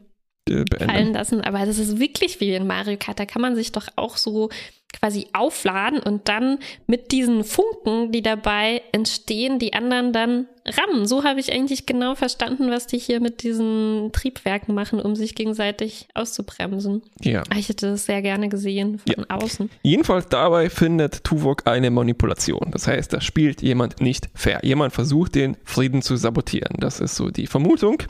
äh, 0.48 0.64
beenden. 0.64 0.90
fallen 0.90 1.12
lassen, 1.12 1.40
aber 1.40 1.66
das 1.66 1.78
ist 1.78 1.98
wirklich 1.98 2.40
wie 2.40 2.54
in 2.54 2.66
Mario 2.66 2.96
Kart. 2.98 3.18
Da 3.18 3.26
kann 3.26 3.42
man 3.42 3.54
sich 3.56 3.72
doch 3.72 3.86
auch 3.96 4.16
so 4.16 4.50
quasi 4.92 5.26
aufladen 5.32 6.00
und 6.00 6.28
dann 6.28 6.58
mit 6.86 7.12
diesen 7.12 7.44
Funken, 7.44 8.10
die 8.10 8.22
dabei 8.22 8.82
entstehen, 8.92 9.58
die 9.58 9.72
anderen 9.74 10.12
dann 10.12 10.46
rammen. 10.66 11.06
So 11.06 11.24
habe 11.24 11.40
ich 11.40 11.52
eigentlich 11.52 11.86
genau 11.86 12.14
verstanden, 12.14 12.70
was 12.70 12.86
die 12.86 12.98
hier 12.98 13.20
mit 13.20 13.42
diesen 13.42 14.10
Triebwerken 14.12 14.74
machen, 14.74 15.00
um 15.00 15.14
sich 15.14 15.34
gegenseitig 15.34 16.08
auszubremsen. 16.14 17.02
Ja. 17.20 17.42
Ah, 17.50 17.56
Ich 17.58 17.68
hätte 17.68 17.90
das 17.90 18.06
sehr 18.06 18.22
gerne 18.22 18.48
gesehen 18.48 18.98
von 18.98 19.24
außen. 19.30 19.70
Jedenfalls 19.82 20.26
dabei 20.28 20.68
findet 20.70 21.22
Tuvok 21.22 21.66
eine 21.66 21.90
Manipulation. 21.90 22.70
Das 22.72 22.86
heißt, 22.88 23.12
da 23.12 23.20
spielt 23.20 23.62
jemand 23.62 24.00
nicht 24.00 24.28
fair. 24.34 24.60
Jemand 24.62 24.92
versucht, 24.94 25.34
den 25.34 25.56
Frieden 25.64 26.02
zu 26.02 26.16
sabotieren. 26.16 26.74
Das 26.80 26.98
ist 27.00 27.14
so 27.14 27.30
die 27.30 27.46
Vermutung. 27.46 28.02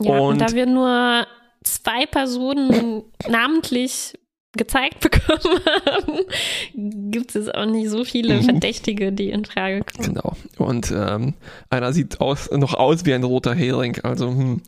Ja, 0.00 0.18
und, 0.18 0.32
Und- 0.32 0.40
da 0.40 0.52
wir 0.54 0.66
nur 0.66 1.26
zwei 1.62 2.06
Personen 2.06 3.02
namentlich 3.28 4.14
gezeigt 4.56 5.00
bekommen 5.10 5.60
haben, 5.86 7.10
gibt 7.10 7.34
es 7.36 7.48
auch 7.48 7.66
nicht 7.66 7.90
so 7.90 8.04
viele 8.04 8.36
Mhm. 8.36 8.42
Verdächtige, 8.44 9.12
die 9.12 9.30
in 9.30 9.44
Frage 9.44 9.82
kommen. 9.84 10.14
Genau. 10.14 10.36
Und 10.58 10.90
ähm, 10.94 11.34
einer 11.70 11.92
sieht 11.92 12.20
aus, 12.20 12.50
noch 12.50 12.74
aus 12.74 13.04
wie 13.04 13.14
ein 13.14 13.24
roter 13.24 13.54
Hering. 13.54 13.98
Also, 14.02 14.28
hm. 14.28 14.62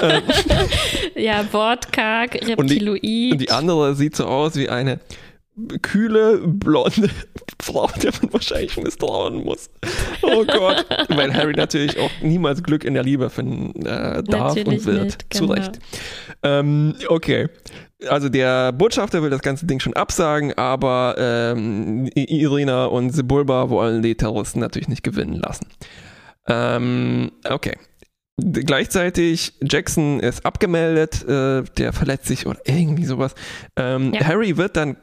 Ja, 1.14 1.44
wortkarg, 1.52 2.34
Und 2.34 2.70
die- 2.70 2.74
Reptiloid. 2.78 3.32
Und 3.32 3.38
die 3.40 3.50
andere 3.50 3.94
sieht 3.94 4.16
so 4.16 4.26
aus 4.26 4.56
wie 4.56 4.68
eine 4.68 5.00
kühle, 5.82 6.38
blonde 6.46 7.10
Frau, 7.60 7.88
der 8.00 8.12
man 8.22 8.32
wahrscheinlich 8.32 8.76
misstrauen 8.76 9.42
muss. 9.44 9.68
Oh 10.22 10.44
Gott. 10.44 10.86
Weil 11.08 11.34
Harry 11.34 11.54
natürlich 11.54 11.98
auch 11.98 12.10
niemals 12.22 12.62
Glück 12.62 12.84
in 12.84 12.94
der 12.94 13.02
Liebe 13.02 13.28
finden 13.28 13.84
äh, 13.84 14.22
darf 14.22 14.54
Natürlich 14.54 14.80
und 14.80 14.86
wird. 14.86 15.04
nicht, 15.04 15.34
Zu 15.34 15.48
genau. 15.48 15.54
Recht. 15.54 15.80
Ähm, 16.44 16.94
okay. 17.08 17.48
Also 18.06 18.28
der 18.28 18.70
Botschafter 18.72 19.22
will 19.22 19.30
das 19.30 19.42
ganze 19.42 19.66
Ding 19.66 19.80
schon 19.80 19.94
absagen, 19.94 20.52
aber 20.56 21.16
ähm, 21.18 22.08
Irina 22.14 22.84
und 22.86 23.10
Sebulba 23.10 23.70
wollen 23.70 24.02
die 24.02 24.14
Terroristen 24.14 24.60
natürlich 24.60 24.88
nicht 24.88 25.02
gewinnen 25.02 25.34
lassen. 25.34 25.66
Ähm, 26.46 27.32
okay. 27.48 27.76
Gleichzeitig, 28.40 29.54
Jackson 29.60 30.20
ist 30.20 30.46
abgemeldet, 30.46 31.24
äh, 31.28 31.64
der 31.76 31.92
verletzt 31.92 32.26
sich 32.26 32.46
oder 32.46 32.60
irgendwie 32.66 33.04
sowas. 33.04 33.34
Ähm, 33.76 34.14
Ja. 34.14 34.24
Harry 34.26 34.56
wird 34.56 34.76
dann, 34.76 34.96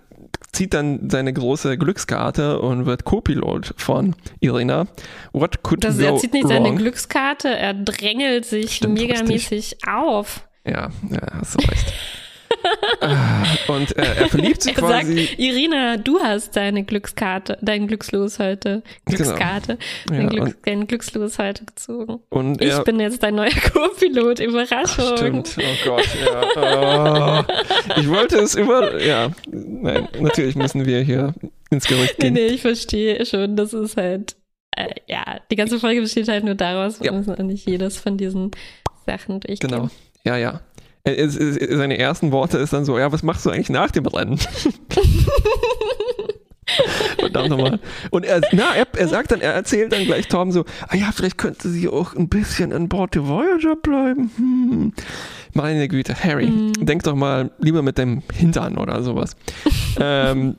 zieht 0.53 0.73
dann 0.73 1.09
seine 1.09 1.33
große 1.33 1.77
Glückskarte 1.77 2.59
und 2.61 2.85
wird 2.85 3.03
Co-Pilot 3.03 3.73
von 3.75 4.15
Irina. 4.39 4.87
What 5.33 5.63
could 5.63 5.83
das, 5.83 5.97
go 5.97 6.05
er 6.05 6.17
zieht 6.17 6.31
nicht 6.31 6.47
seine 6.47 6.67
wrong? 6.69 6.77
Glückskarte, 6.77 7.49
er 7.49 7.73
drängelt 7.73 8.45
sich 8.45 8.77
Stimmt, 8.77 8.93
megamäßig 8.99 9.79
auf. 9.85 10.47
Ja, 10.65 10.91
ja, 11.11 11.21
hast 11.33 11.55
du 11.61 11.67
recht. 11.67 11.93
Und 13.67 13.97
äh, 13.97 14.01
er 14.01 14.27
verliebt 14.29 14.61
sich 14.63 14.75
Er 14.75 14.81
quasi. 14.83 15.25
sagt, 15.25 15.39
Irina, 15.39 15.97
du 15.97 16.19
hast 16.19 16.55
deine 16.55 16.83
Glückskarte, 16.83 17.57
dein 17.61 17.87
Glückslos 17.87 18.39
heute, 18.39 18.83
Glückskarte, 19.05 19.77
Genau. 20.07 20.21
Ja, 20.21 20.27
dein, 20.27 20.29
Glück, 20.29 20.57
dein 20.65 20.87
Glückslos 20.87 21.39
heute 21.39 21.65
gezogen. 21.65 22.19
Und 22.29 22.61
Ich 22.61 22.69
er, 22.71 22.83
bin 22.83 22.99
jetzt 22.99 23.21
dein 23.23 23.35
neuer 23.35 23.49
Co-Pilot, 23.73 24.39
Überraschung. 24.39 25.17
Stimmt, 25.17 25.57
oh 25.59 25.85
Gott, 25.89 26.07
ja. 26.25 27.43
Oh, 27.47 27.99
ich 27.99 28.09
wollte 28.09 28.37
es 28.39 28.55
über. 28.55 29.01
Ja, 29.03 29.31
nein, 29.51 30.07
natürlich 30.19 30.55
müssen 30.55 30.85
wir 30.85 31.01
hier 31.01 31.33
ins 31.71 31.85
Gericht 31.87 32.15
Nee, 32.19 32.25
gehen. 32.25 32.33
nee, 32.33 32.47
ich 32.47 32.61
verstehe 32.61 33.25
schon, 33.25 33.55
das 33.55 33.73
ist 33.73 33.97
halt, 33.97 34.35
äh, 34.75 34.87
ja, 35.07 35.39
die 35.51 35.55
ganze 35.55 35.79
Folge 35.79 36.01
besteht 36.01 36.27
halt 36.27 36.43
nur 36.43 36.55
daraus, 36.55 36.99
wir 36.99 37.07
Ja. 37.07 37.11
müssen 37.17 37.33
auch 37.33 37.39
nicht 37.39 37.67
jedes 37.67 37.97
von 37.97 38.17
diesen 38.17 38.51
Sachen 39.05 39.39
durchgehen. 39.39 39.69
Genau. 39.71 39.89
Ja, 40.25 40.37
ja. 40.37 40.61
Es- 41.05 41.35
es- 41.37 41.77
Seine 41.77 41.97
ersten 41.97 42.31
Worte 42.31 42.57
ist 42.57 42.73
dann 42.73 42.83
so, 42.85 42.97
ja, 42.97 43.11
was 43.11 43.21
machst 43.23 43.45
du 43.45 43.49
eigentlich 43.51 43.69
nach 43.69 43.91
dem 43.91 44.05
Rennen? 44.07 44.39
Verdammt 47.19 47.49
nochmal. 47.49 47.79
Und 48.09 48.25
er, 48.25 48.41
na, 48.51 48.75
er, 48.75 48.87
er 48.97 49.07
sagt 49.07 49.31
dann, 49.31 49.39
er 49.39 49.53
erzählt 49.53 49.93
dann 49.93 50.03
gleich 50.05 50.27
Tom 50.27 50.51
so, 50.51 50.65
ah 50.87 50.95
ja, 50.95 51.11
vielleicht 51.13 51.37
könnte 51.37 51.69
sie 51.69 51.87
auch 51.87 52.15
ein 52.15 52.27
bisschen 52.27 52.73
an 52.73 52.89
Bord 52.89 53.13
der 53.15 53.27
Voyager 53.27 53.75
bleiben. 53.75 54.31
Hm. 54.35 54.93
Meine 55.53 55.87
Güte, 55.87 56.15
Harry, 56.21 56.47
Mhm. 56.47 56.73
denk 56.85 57.03
doch 57.03 57.15
mal 57.15 57.51
lieber 57.59 57.81
mit 57.83 57.97
dem 57.97 58.23
Hintern 58.33 58.77
oder 58.77 59.03
sowas. 59.03 59.37
ähm, 59.99 60.55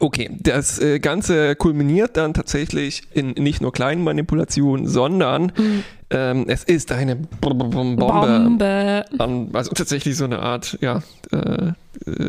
okay, 0.00 0.28
das 0.40 0.80
äh, 0.80 0.98
Ganze 0.98 1.54
kulminiert 1.56 2.16
dann 2.16 2.34
tatsächlich 2.34 3.04
in 3.14 3.30
nicht 3.30 3.62
nur 3.62 3.72
kleinen 3.72 4.02
Manipulationen, 4.04 4.86
sondern 4.88 5.52
Mhm. 5.56 5.84
Ähm, 6.10 6.44
es 6.48 6.64
ist 6.64 6.92
eine 6.92 7.16
Bombe. 7.16 7.64
Bombe. 7.96 9.04
An, 9.18 9.50
also 9.52 9.72
tatsächlich 9.72 10.16
so 10.16 10.24
eine 10.24 10.38
Art, 10.38 10.78
ja, 10.80 11.02
äh, 11.32 11.72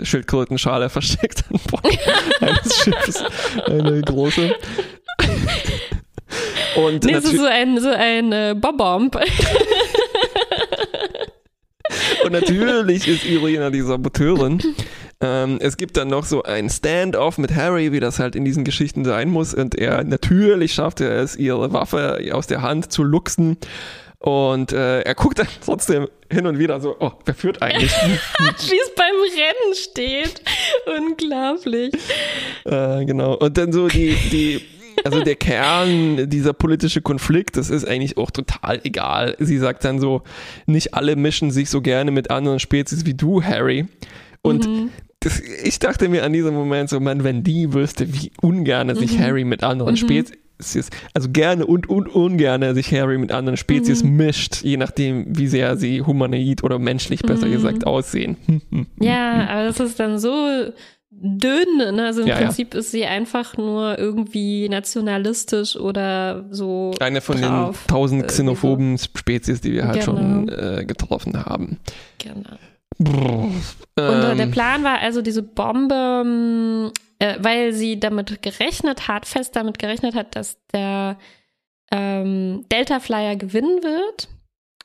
Schildkrötenschale 0.03 0.89
versteckt 0.91 1.43
an 1.51 1.59
Bord 1.69 1.99
eines 2.41 2.75
Schiffes. 2.75 3.23
Eine 3.65 4.01
große. 4.01 4.55
Und 6.75 7.03
Nee, 7.03 7.13
es 7.13 7.25
ist 7.25 7.37
so 7.37 7.45
ein, 7.45 7.79
so 7.79 7.89
ein 7.89 8.31
äh, 8.31 8.55
Bob-Bomb. 8.59 9.19
Und 12.23 12.31
natürlich 12.31 13.07
ist 13.07 13.25
Irina 13.25 13.69
die 13.69 13.81
Saboteurin. 13.81 14.61
Ähm, 15.19 15.57
es 15.61 15.77
gibt 15.77 15.97
dann 15.97 16.09
noch 16.09 16.25
so 16.25 16.43
ein 16.43 16.69
Standoff 16.69 17.37
mit 17.37 17.55
Harry, 17.55 17.91
wie 17.91 17.99
das 17.99 18.19
halt 18.19 18.35
in 18.35 18.45
diesen 18.45 18.63
Geschichten 18.63 19.03
sein 19.03 19.29
muss. 19.29 19.53
Und 19.53 19.75
er 19.75 20.03
natürlich 20.03 20.73
schafft 20.73 21.01
er 21.01 21.11
es, 21.21 21.35
ihre 21.35 21.73
Waffe 21.73 22.19
aus 22.33 22.47
der 22.47 22.61
Hand 22.61 22.91
zu 22.91 23.03
luchsen. 23.03 23.57
Und 24.19 24.73
äh, 24.73 25.01
er 25.01 25.15
guckt 25.15 25.39
dann 25.39 25.47
trotzdem 25.65 26.07
hin 26.31 26.45
und 26.47 26.59
wieder 26.59 26.79
so, 26.81 26.95
oh, 26.99 27.11
wer 27.25 27.33
führt 27.33 27.61
eigentlich? 27.61 27.91
Wie 28.39 28.79
es 28.79 28.95
beim 28.95 29.15
Rennen 29.35 29.75
steht. 29.75 30.41
Unglaublich. 30.97 31.93
äh, 32.65 33.05
genau. 33.05 33.35
Und 33.37 33.57
dann 33.57 33.71
so 33.71 33.87
die, 33.87 34.15
die, 34.31 34.61
also 35.03 35.23
der 35.23 35.35
Kern, 35.35 36.29
dieser 36.29 36.53
politische 36.53 37.01
Konflikt, 37.01 37.57
das 37.57 37.69
ist 37.69 37.87
eigentlich 37.87 38.17
auch 38.17 38.31
total 38.31 38.81
egal. 38.83 39.35
Sie 39.39 39.57
sagt 39.57 39.83
dann 39.85 39.99
so, 39.99 40.21
nicht 40.65 40.93
alle 40.93 41.15
mischen 41.15 41.51
sich 41.51 41.69
so 41.69 41.81
gerne 41.81 42.11
mit 42.11 42.29
anderen 42.31 42.59
Spezies 42.59 43.05
wie 43.05 43.13
du, 43.13 43.43
Harry. 43.43 43.87
Und 44.41 44.67
Mhm. 44.67 44.89
Das, 45.21 45.39
ich 45.39 45.79
dachte 45.79 46.09
mir 46.09 46.23
an 46.23 46.33
diesem 46.33 46.53
Moment 46.53 46.89
so, 46.89 46.99
man, 46.99 47.23
wenn 47.23 47.43
die 47.43 47.73
wüsste, 47.73 48.13
wie 48.13 48.31
ungerne 48.41 48.95
sich 48.95 49.17
Mhm. 49.17 49.21
Harry 49.23 49.43
mit 49.45 49.63
anderen 49.63 49.97
Spezies, 49.97 50.89
also 51.13 51.29
gerne 51.31 51.65
und, 51.65 51.87
und 51.89 52.07
ungerne 52.07 52.73
sich 52.73 52.91
Harry 52.91 53.17
mit 53.17 53.31
anderen 53.31 53.57
Spezies 53.57 54.03
Mhm. 54.03 54.15
mischt, 54.15 54.63
je 54.63 54.77
nachdem, 54.77 55.37
wie 55.37 55.47
sehr 55.47 55.77
sie 55.77 56.01
humanoid 56.01 56.63
oder 56.63 56.79
menschlich, 56.79 57.21
besser 57.21 57.47
Mhm. 57.47 57.51
gesagt, 57.51 57.85
aussehen. 57.87 58.37
Ja, 58.99 59.47
aber 59.49 59.63
das 59.65 59.79
ist 59.79 59.99
dann 59.99 60.17
so 60.19 60.31
dünn. 61.19 61.77
Ne? 61.95 62.05
Also 62.05 62.21
im 62.21 62.27
Ja, 62.27 62.35
ja. 62.39 62.45
Prinzip 62.45 62.75
ist 62.75 62.91
sie 62.91 63.05
einfach 63.05 63.57
nur 63.57 63.97
irgendwie 63.97 64.69
nationalistisch 64.69 65.75
oder 65.75 66.45
so. 66.51 66.91
Eine 66.99 67.21
von 67.21 67.41
drauf. 67.41 67.83
den 67.83 67.87
tausend 67.87 68.23
Äh, 68.23 68.27
xenophoben 68.27 68.97
Spezies, 68.99 69.61
die 69.61 69.73
wir 69.73 69.87
halt 69.87 70.03
schon 70.03 70.45
Genau. 70.47 70.77
äh, 70.77 70.85
getroffen 70.85 71.43
haben. 71.43 71.79
Genau. 72.19 72.57
Und 72.99 73.61
der 73.95 74.39
Ähm, 74.39 74.51
Plan 74.51 74.83
war 74.83 74.99
also 74.99 75.21
diese 75.21 75.43
Bombe, 75.43 76.23
mh, 76.25 76.91
äh, 77.19 77.35
weil 77.39 77.73
sie 77.73 77.99
damit 77.99 78.41
gerechnet 78.41 79.07
hat, 79.07 79.25
fest 79.25 79.55
damit 79.55 79.79
gerechnet 79.79 80.15
hat, 80.15 80.35
dass 80.35 80.57
der 80.73 81.17
ähm, 81.91 82.65
Delta 82.71 82.99
Flyer 82.99 83.35
gewinnen 83.35 83.83
wird, 83.83 84.27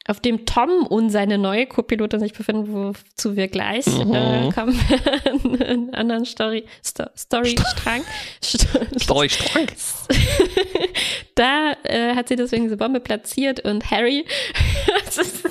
auf 0.08 0.18
dem 0.20 0.46
Tom 0.46 0.86
und 0.86 1.10
seine 1.10 1.38
neue 1.38 1.66
Co-Pilotin 1.66 2.18
sich 2.18 2.32
befinden, 2.32 2.72
wozu 2.72 3.36
wir 3.36 3.46
gleich 3.48 3.86
Mhm. 3.86 4.12
äh, 4.14 4.50
kommen, 4.52 4.78
in 5.44 5.62
einen 5.62 5.94
anderen 5.94 6.24
Story, 6.24 6.64
Sto 6.84 7.04
Story-Strang. 7.16 8.02
Sto- 8.42 8.98
Storchstrang. 9.00 9.66
da 11.34 11.72
äh, 11.84 12.14
hat 12.14 12.28
sie 12.28 12.36
deswegen 12.36 12.64
diese 12.64 12.76
Bombe 12.76 13.00
platziert 13.00 13.60
und 13.64 13.90
Harry, 13.90 14.24
das 15.04 15.18
ist, 15.18 15.44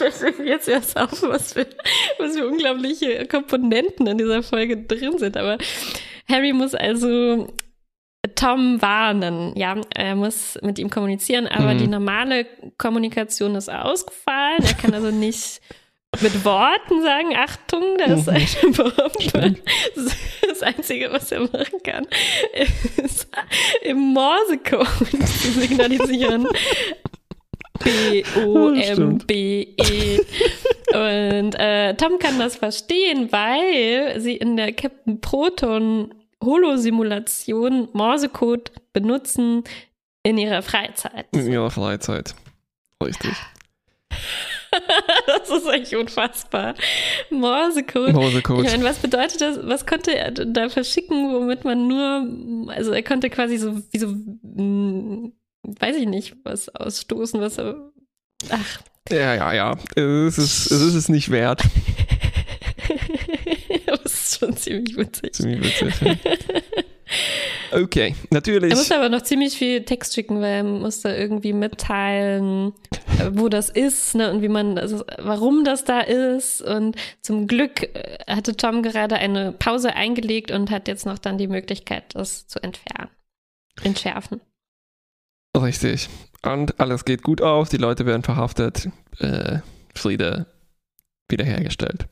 das 0.00 0.38
mir 0.38 0.46
jetzt 0.46 0.68
erst 0.68 0.96
auf, 0.98 1.22
was 1.22 1.52
für, 1.52 1.66
was 2.18 2.36
für 2.36 2.46
unglaubliche 2.46 3.26
Komponenten 3.26 4.06
in 4.06 4.18
dieser 4.18 4.42
Folge 4.42 4.76
drin 4.76 5.18
sind. 5.18 5.36
Aber 5.36 5.58
Harry 6.28 6.52
muss 6.52 6.74
also 6.74 7.52
Tom 8.34 8.80
warnen, 8.80 9.52
ja, 9.56 9.76
er 9.94 10.14
muss 10.16 10.58
mit 10.62 10.78
ihm 10.78 10.88
kommunizieren, 10.90 11.46
aber 11.46 11.74
Mhm. 11.74 11.78
die 11.78 11.86
normale 11.88 12.46
Kommunikation 12.78 13.54
ist 13.54 13.70
ausgefallen. 13.70 14.62
Er 14.64 14.74
kann 14.74 14.94
also 14.94 15.10
nicht 15.10 15.60
mit 16.20 16.44
Worten 16.44 17.02
sagen, 17.02 17.34
Achtung, 17.36 17.82
da 17.98 18.04
ist 18.14 18.26
Mhm. 18.26 18.34
eine 18.34 18.72
Bombe. 18.72 19.56
Das 20.48 20.62
Einzige, 20.62 21.12
was 21.12 21.32
er 21.32 21.40
machen 21.40 21.82
kann, 21.82 22.06
ist 23.04 23.26
im 23.82 23.98
Morsecode 23.98 24.86
zu 25.10 25.50
signalisieren. 25.60 26.46
B-O-M-B-E. 28.84 30.18
Und 30.92 31.54
äh, 31.58 31.94
Tom 31.96 32.18
kann 32.18 32.38
das 32.38 32.56
verstehen, 32.56 33.32
weil 33.32 34.20
sie 34.20 34.36
in 34.36 34.56
der 34.56 34.72
Captain 34.72 35.20
Proton 35.20 36.14
Holosimulation 36.44 37.88
Morsecode 37.92 38.70
benutzen 38.92 39.64
in 40.22 40.38
ihrer 40.38 40.62
Freizeit. 40.62 41.26
In 41.32 41.50
ihrer 41.52 41.70
Freizeit. 41.70 42.34
Richtig. 43.02 43.32
Das 45.26 45.50
ist 45.50 45.68
echt 45.68 45.94
unfassbar. 45.94 46.74
Morsecode. 47.30 48.08
Ich 48.08 48.14
Morsecode. 48.14 48.64
meine, 48.64 48.82
was 48.84 48.98
bedeutet 48.98 49.40
das? 49.40 49.58
Was 49.62 49.86
konnte 49.86 50.16
er 50.16 50.32
da 50.32 50.68
verschicken, 50.68 51.32
womit 51.32 51.64
man 51.64 51.86
nur, 51.86 52.72
also 52.74 52.90
er 52.90 53.04
konnte 53.04 53.30
quasi 53.30 53.56
so, 53.56 53.80
wie 53.92 53.98
so, 53.98 54.08
mh, 54.08 55.30
weiß 55.62 55.96
ich 55.96 56.06
nicht, 56.08 56.36
was 56.42 56.68
ausstoßen, 56.74 57.40
was 57.40 57.58
er, 57.58 57.76
ach, 58.50 58.80
Ja, 59.10 59.34
ja, 59.36 59.52
ja. 59.52 59.76
Es 59.94 60.38
ist, 60.38 60.72
es 60.72 60.80
ist 60.80 60.94
es 60.94 61.08
nicht 61.08 61.30
wert. 61.30 61.62
schon 64.44 64.56
ziemlich 64.56 64.96
witzig. 64.96 65.32
Ziemlich 65.32 65.80
witzig. 65.80 66.18
Ja. 66.24 67.80
Okay, 67.80 68.14
Er 68.14 68.26
natürlich. 68.30 68.74
muss 68.74 68.90
aber 68.92 69.08
noch 69.08 69.22
ziemlich 69.22 69.58
viel 69.58 69.84
Text 69.84 70.14
schicken, 70.14 70.40
weil 70.40 70.52
er 70.52 70.64
muss 70.64 71.00
da 71.00 71.14
irgendwie 71.14 71.52
mitteilen, 71.52 72.72
wo 73.32 73.48
das 73.48 73.68
ist 73.68 74.14
ne, 74.14 74.30
und 74.30 74.42
wie 74.42 74.48
man, 74.48 74.78
also 74.78 75.04
warum 75.18 75.64
das 75.64 75.84
da 75.84 76.00
ist. 76.00 76.62
Und 76.62 76.96
zum 77.20 77.46
Glück 77.46 77.82
äh, 77.82 78.18
hatte 78.28 78.56
Tom 78.56 78.82
gerade 78.82 79.16
eine 79.16 79.52
Pause 79.52 79.94
eingelegt 79.94 80.50
und 80.50 80.70
hat 80.70 80.88
jetzt 80.88 81.04
noch 81.04 81.18
dann 81.18 81.36
die 81.36 81.48
Möglichkeit, 81.48 82.14
das 82.14 82.46
zu 82.46 82.62
entfernen. 82.62 83.10
Entschärfen. 83.82 84.40
Richtig. 85.56 86.08
Und 86.42 86.78
alles 86.80 87.04
geht 87.04 87.22
gut 87.22 87.42
auf, 87.42 87.68
die 87.68 87.76
Leute 87.76 88.06
werden 88.06 88.22
verhaftet, 88.22 88.88
äh, 89.18 89.58
Friede 89.94 90.46
wiederhergestellt. 91.28 92.06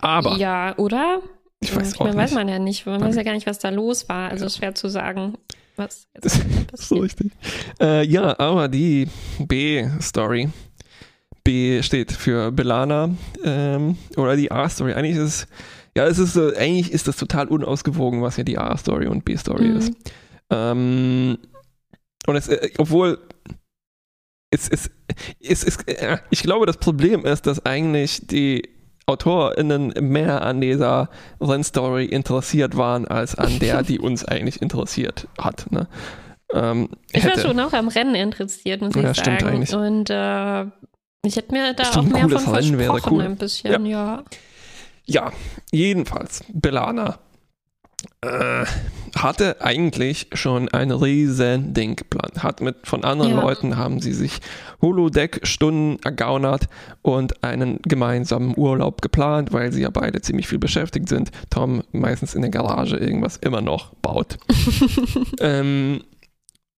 Aber 0.00 0.36
Ja, 0.36 0.76
oder? 0.78 1.20
ich 1.60 1.74
weiß 1.74 1.92
ich 1.94 2.00
auch 2.00 2.04
meine, 2.06 2.16
weiß 2.18 2.30
nicht. 2.30 2.38
man 2.38 2.48
ja 2.48 2.58
nicht. 2.58 2.86
Man 2.86 3.00
Nein. 3.00 3.08
weiß 3.08 3.16
ja 3.16 3.22
gar 3.22 3.32
nicht, 3.32 3.46
was 3.46 3.58
da 3.58 3.70
los 3.70 4.08
war. 4.08 4.30
Also 4.30 4.48
schwer 4.48 4.74
zu 4.74 4.88
sagen, 4.88 5.34
was 5.76 6.06
jetzt 6.14 6.40
Das 6.70 6.80
ist 6.80 6.88
so 6.88 6.96
richtig. 6.96 7.32
Äh, 7.80 8.04
ja, 8.06 8.38
aber 8.38 8.68
die 8.68 9.08
B-Story. 9.38 10.48
B 11.44 11.80
steht 11.82 12.10
für 12.12 12.50
Belana 12.50 13.10
ähm, 13.44 13.96
oder 14.16 14.34
die 14.36 14.50
A-Story. 14.50 14.94
Eigentlich 14.94 15.16
ist 15.16 15.22
es, 15.22 15.46
ja, 15.96 16.04
es 16.06 16.18
ist 16.18 16.32
so, 16.32 16.52
eigentlich 16.54 16.90
ist 16.92 17.06
das 17.06 17.16
total 17.16 17.46
unausgewogen, 17.48 18.20
was 18.20 18.34
hier 18.34 18.44
die 18.44 18.58
A-Story 18.58 19.06
und 19.06 19.24
B-Story 19.24 19.68
Mhm. 19.68 19.76
ist. 19.76 19.92
Ähm, 20.50 21.38
und 22.26 22.36
es, 22.36 22.48
äh, 22.48 22.68
obwohl 22.78 23.18
es, 24.50 24.68
es, 24.68 24.90
es, 25.40 25.62
es, 25.64 25.76
äh, 25.86 26.18
ich 26.30 26.42
glaube, 26.42 26.66
das 26.66 26.78
Problem 26.78 27.24
ist, 27.24 27.46
dass 27.46 27.64
eigentlich 27.64 28.26
die 28.26 28.68
AutorInnen 29.06 29.94
mehr 30.00 30.42
an 30.42 30.60
dieser 30.60 31.08
Rennstory 31.40 32.04
interessiert 32.06 32.76
waren, 32.76 33.06
als 33.06 33.34
an 33.36 33.58
der, 33.60 33.82
die 33.84 33.98
uns 33.98 34.24
eigentlich 34.24 34.60
interessiert 34.60 35.28
hat. 35.38 35.70
Ne? 35.70 35.88
Ähm, 36.52 36.88
Ich 37.12 37.24
war 37.24 37.38
schon 37.38 37.58
auch 37.60 37.72
am 37.72 37.88
Rennen 37.88 38.14
interessiert, 38.14 38.80
muss 38.82 38.94
Ja, 38.94 39.10
ich 39.12 39.16
stimmt 39.18 39.40
sagen. 39.40 39.54
eigentlich. 39.54 39.74
Und 39.74 40.10
äh, 40.10 40.64
ich 41.24 41.36
hätte 41.36 41.52
mir 41.52 41.72
da 41.74 41.84
Stimmt, 41.84 42.14
auch 42.14 42.28
mehr 42.28 42.38
von 42.40 42.54
Rennen 42.54 42.78
wäre 42.78 42.90
versprochen, 42.92 43.16
cool. 43.16 43.22
ein 43.24 43.36
bisschen, 43.36 43.86
ja. 43.86 44.22
Ja, 45.08 45.32
jedenfalls, 45.70 46.42
Belana 46.52 47.18
äh, 48.20 48.64
hatte 49.16 49.62
eigentlich 49.62 50.28
schon 50.34 50.68
ein 50.68 50.90
riesen 50.90 51.72
Ding 51.72 51.96
geplant. 51.96 52.42
Hat 52.42 52.60
mit 52.60 52.86
von 52.86 53.04
anderen 53.04 53.32
Ja. 53.32 53.40
Leuten 53.40 53.76
haben 53.76 54.00
sie 54.00 54.12
sich 54.12 54.40
Holodeck-Stunden 54.82 55.98
ergaunert 56.04 56.68
und 57.02 57.42
einen 57.42 57.80
gemeinsamen 57.82 58.54
Urlaub 58.56 59.00
geplant, 59.00 59.52
weil 59.52 59.72
sie 59.72 59.82
ja 59.82 59.90
beide 59.90 60.20
ziemlich 60.20 60.48
viel 60.48 60.58
beschäftigt 60.58 61.08
sind. 61.08 61.30
Tom 61.50 61.82
meistens 61.92 62.34
in 62.34 62.42
der 62.42 62.50
Garage 62.50 62.96
irgendwas 62.96 63.38
immer 63.38 63.62
noch 63.62 63.94
baut. 63.94 64.36
ähm, 65.40 66.02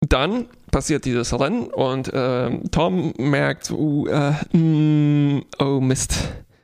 dann 0.01 0.45
passiert 0.71 1.05
dieses 1.05 1.37
Rennen 1.39 1.67
und 1.67 2.11
ähm, 2.13 2.69
Tom 2.71 3.13
merkt 3.17 3.65
so, 3.65 3.77
uh, 3.77 4.07
äh, 4.07 4.33
mm, 4.55 5.43
oh 5.57 5.79
Mist, 5.79 6.19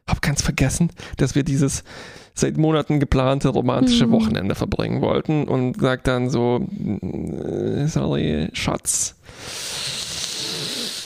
hab 0.08 0.22
ganz 0.22 0.44
vergessen, 0.44 0.92
dass 1.18 1.34
wir 1.34 1.44
dieses 1.44 1.84
seit 2.34 2.58
Monaten 2.58 3.00
geplante 3.00 3.50
romantische 3.50 4.08
Mhm. 4.08 4.12
Wochenende 4.12 4.56
verbringen 4.56 5.02
wollten 5.02 5.46
und 5.48 5.80
sagt 5.80 6.08
dann 6.08 6.30
so, 6.30 6.66
äh, 7.02 7.88
sorry, 7.88 8.50
Schatz, 8.54 9.16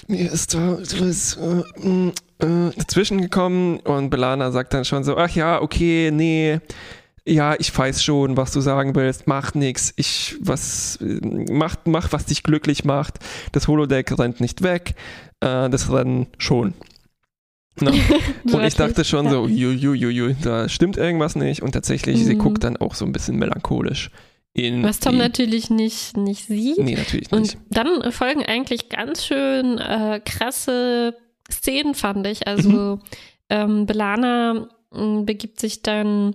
mir 0.08 0.32
ist 0.32 0.54
da 0.54 0.76
etwas 0.76 1.38
äh, 1.38 1.88
mm, 1.88 2.14
äh, 2.40 2.72
dazwischen 2.78 3.22
gekommen. 3.22 3.80
Und 3.82 4.10
Belana 4.10 4.52
sagt 4.52 4.74
dann 4.74 4.86
schon 4.86 5.04
so, 5.04 5.18
ach 5.18 5.32
ja, 5.36 5.62
okay, 5.62 6.12
nee, 6.14 6.60
ja, 7.26 7.56
ich 7.60 7.78
weiß 7.78 8.02
schon, 8.02 8.38
was 8.38 8.52
du 8.54 8.62
sagen 8.62 8.96
willst, 8.96 9.28
mach 9.28 9.54
nix, 9.54 9.94
ich, 9.98 10.38
was, 10.40 10.98
mach, 11.02 11.76
mach, 11.84 12.14
was 12.14 12.26
dich 12.26 12.42
glücklich 12.42 12.86
macht, 12.86 13.20
das 13.52 13.68
Holodeck 13.68 14.18
rennt 14.18 14.40
nicht 14.40 14.64
weg, 14.64 14.96
äh, 15.42 15.70
das 15.70 15.92
Rennen 15.92 16.28
schon. 16.38 16.74
Ne? 17.82 17.92
Und 18.52 18.64
ich 18.64 18.76
dachte 18.76 19.04
schon 19.04 19.26
ja. 19.26 19.32
so, 19.32 19.48
ju, 19.48 19.72
ju, 19.72 19.94
ju, 19.94 20.10
ju, 20.10 20.34
da 20.44 20.68
stimmt 20.70 20.98
irgendwas 20.98 21.36
nicht. 21.36 21.62
Und 21.62 21.72
tatsächlich, 21.74 22.24
sie 22.24 22.36
Mhm. 22.36 22.40
guckt 22.40 22.64
dann 22.64 22.78
auch 22.78 22.96
so 22.96 23.06
ein 23.06 23.12
bisschen 23.12 23.38
melancholisch 23.38 24.10
in. 24.54 24.84
Was 24.84 25.00
Tom 25.00 25.14
die, 25.14 25.18
natürlich 25.20 25.70
nicht, 25.70 26.18
nicht 26.18 26.46
sieht. 26.46 26.78
Nee, 26.80 26.96
natürlich 26.96 27.32
nicht. 27.32 27.34
Und 27.34 27.58
dann 27.70 28.12
folgen 28.12 28.44
eigentlich 28.46 28.90
ganz 28.90 29.26
schön 29.26 29.78
äh, 29.78 30.22
krasse 30.26 31.16
Szenen, 31.52 31.94
fand 31.96 32.26
ich. 32.28 32.40
Mhm. 32.40 32.44
Also 32.48 33.00
ähm, 33.50 33.86
Belana 33.86 34.68
m, 34.94 35.26
begibt 35.26 35.60
sich 35.60 35.82
dann 35.84 36.34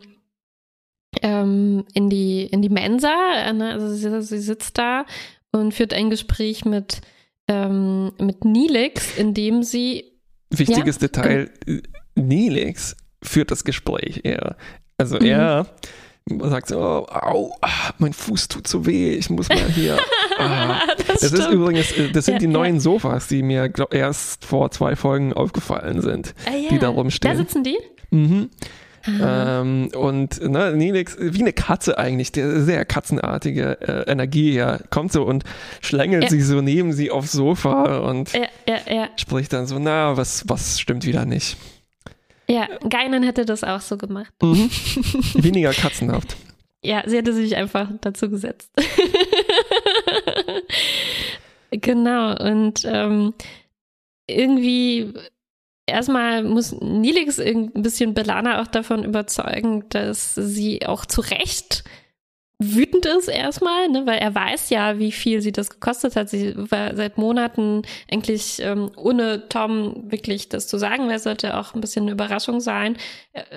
ähm, 1.22 1.84
in, 1.94 2.08
die, 2.08 2.42
in 2.44 2.62
die 2.62 2.68
Mensa. 2.68 3.12
äh, 3.44 3.52
Ne? 3.52 3.72
Also 3.72 3.88
sie, 3.94 4.22
sie 4.22 4.38
sitzt 4.38 4.78
da 4.78 5.04
und 5.50 5.74
führt 5.74 5.92
ein 5.92 6.08
Gespräch 6.10 6.64
mit, 6.64 7.00
ähm, 7.48 8.12
mit 8.18 8.44
Nilix, 8.44 9.16
in 9.18 9.34
dem 9.34 9.62
sie 9.62 10.11
Wichtiges 10.58 10.98
Detail: 10.98 11.50
Nelix 12.14 12.96
führt 13.22 13.50
das 13.50 13.64
Gespräch 13.64 14.20
eher. 14.24 14.56
Also 14.98 15.16
Mhm. 15.18 15.24
er 15.26 15.66
sagt 16.50 16.68
so: 16.68 16.78
oh, 16.78 17.06
Au, 17.08 17.56
ah, 17.62 17.92
mein 17.98 18.12
Fuß 18.12 18.48
tut 18.48 18.68
so 18.68 18.86
weh, 18.86 19.14
ich 19.14 19.30
muss 19.30 19.48
mal 19.48 19.68
hier. 19.74 19.98
Ah. 20.38 20.80
das, 21.06 21.20
Das 21.20 21.32
ist 21.34 21.50
übrigens, 21.50 21.92
äh, 21.92 22.10
das 22.10 22.24
sind 22.24 22.34
Ja, 22.34 22.38
die 22.40 22.44
ja. 22.46 22.50
neuen 22.52 22.80
Sofas, 22.80 23.28
die 23.28 23.42
mir 23.42 23.68
glaub, 23.68 23.92
erst 23.94 24.44
vor 24.44 24.70
zwei 24.70 24.96
Folgen 24.96 25.32
aufgefallen 25.34 26.00
sind, 26.00 26.34
Ah, 26.46 26.56
ja. 26.56 26.68
die 26.70 26.78
da 26.78 26.88
rumstehen. 26.88 27.32
Da 27.32 27.38
sitzen 27.38 27.62
die? 27.62 27.78
Mhm. 28.10 28.48
Ähm, 29.06 29.90
und 29.94 30.40
ne, 30.40 30.74
Nelix, 30.76 31.16
wie 31.18 31.40
eine 31.40 31.52
Katze 31.52 31.98
eigentlich, 31.98 32.32
der 32.32 32.60
sehr 32.60 32.84
katzenartige 32.84 33.80
äh, 33.80 34.10
Energie 34.10 34.54
ja, 34.54 34.78
kommt 34.90 35.12
so 35.12 35.24
und 35.24 35.44
schlängelt 35.80 36.24
Ja. 36.24 36.30
sich 36.30 36.46
so 36.46 36.60
neben 36.60 36.92
sie 36.92 37.10
aufs 37.10 37.32
Sofa 37.32 37.98
und 37.98 38.32
ja, 38.32 38.78
ja. 38.88 39.08
spricht 39.16 39.52
dann 39.52 39.66
so, 39.66 39.78
na, 39.78 40.16
was, 40.16 40.48
was 40.48 40.80
stimmt 40.80 41.04
wieder 41.04 41.24
nicht. 41.24 41.56
Ja, 42.48 42.68
Geinen 42.88 43.22
hätte 43.22 43.44
das 43.44 43.64
auch 43.64 43.80
so 43.80 43.96
gemacht. 43.96 44.32
Mhm. 44.42 44.68
Weniger 45.34 45.72
katzenhaft. 45.72 46.36
Ja, 46.84 47.02
sie 47.06 47.16
hätte 47.16 47.32
sich 47.32 47.56
einfach 47.56 47.88
dazu 48.00 48.28
gesetzt. 48.28 48.70
genau, 51.70 52.36
und 52.36 52.82
ähm, 52.84 53.34
irgendwie 54.26 55.14
erstmal 55.92 56.42
muss 56.42 56.72
Nilix 56.80 57.38
ein 57.38 57.70
bisschen 57.74 58.14
Belana 58.14 58.60
auch 58.62 58.66
davon 58.66 59.04
überzeugen, 59.04 59.84
dass 59.90 60.34
sie 60.34 60.86
auch 60.86 61.06
zu 61.06 61.20
Recht 61.20 61.84
wütend 62.58 63.06
ist 63.06 63.28
erstmal, 63.28 63.88
ne, 63.88 64.06
weil 64.06 64.18
er 64.18 64.34
weiß 64.34 64.70
ja, 64.70 64.98
wie 64.98 65.10
viel 65.12 65.40
sie 65.42 65.50
das 65.52 65.68
gekostet 65.70 66.14
hat. 66.14 66.28
Sie 66.30 66.54
war 66.56 66.94
seit 66.94 67.18
Monaten 67.18 67.82
eigentlich 68.10 68.60
ähm, 68.62 68.90
ohne 68.96 69.48
Tom 69.48 70.10
wirklich 70.10 70.48
das 70.48 70.68
zu 70.68 70.78
sagen, 70.78 71.08
weil 71.08 71.16
es 71.16 71.24
sollte 71.24 71.56
auch 71.58 71.74
ein 71.74 71.80
bisschen 71.80 72.04
eine 72.04 72.12
Überraschung 72.12 72.60
sein. 72.60 72.96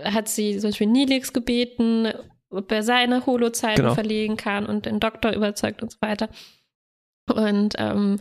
Hat 0.03 0.27
sie 0.27 0.57
zum 0.57 0.69
Beispiel 0.71 0.87
Nilix 0.87 1.33
gebeten, 1.33 2.13
ob 2.49 2.71
er 2.71 2.81
seine 2.81 3.25
Holozeiten 3.25 3.83
Genau. 3.83 3.93
verlegen 3.93 4.37
kann 4.37 4.65
und 4.65 4.85
den 4.87 4.99
Doktor 4.99 5.33
überzeugt 5.33 5.83
und 5.83 5.91
so 5.91 5.97
weiter. 6.01 6.29
Und 7.31 7.75
ähm, 7.77 8.19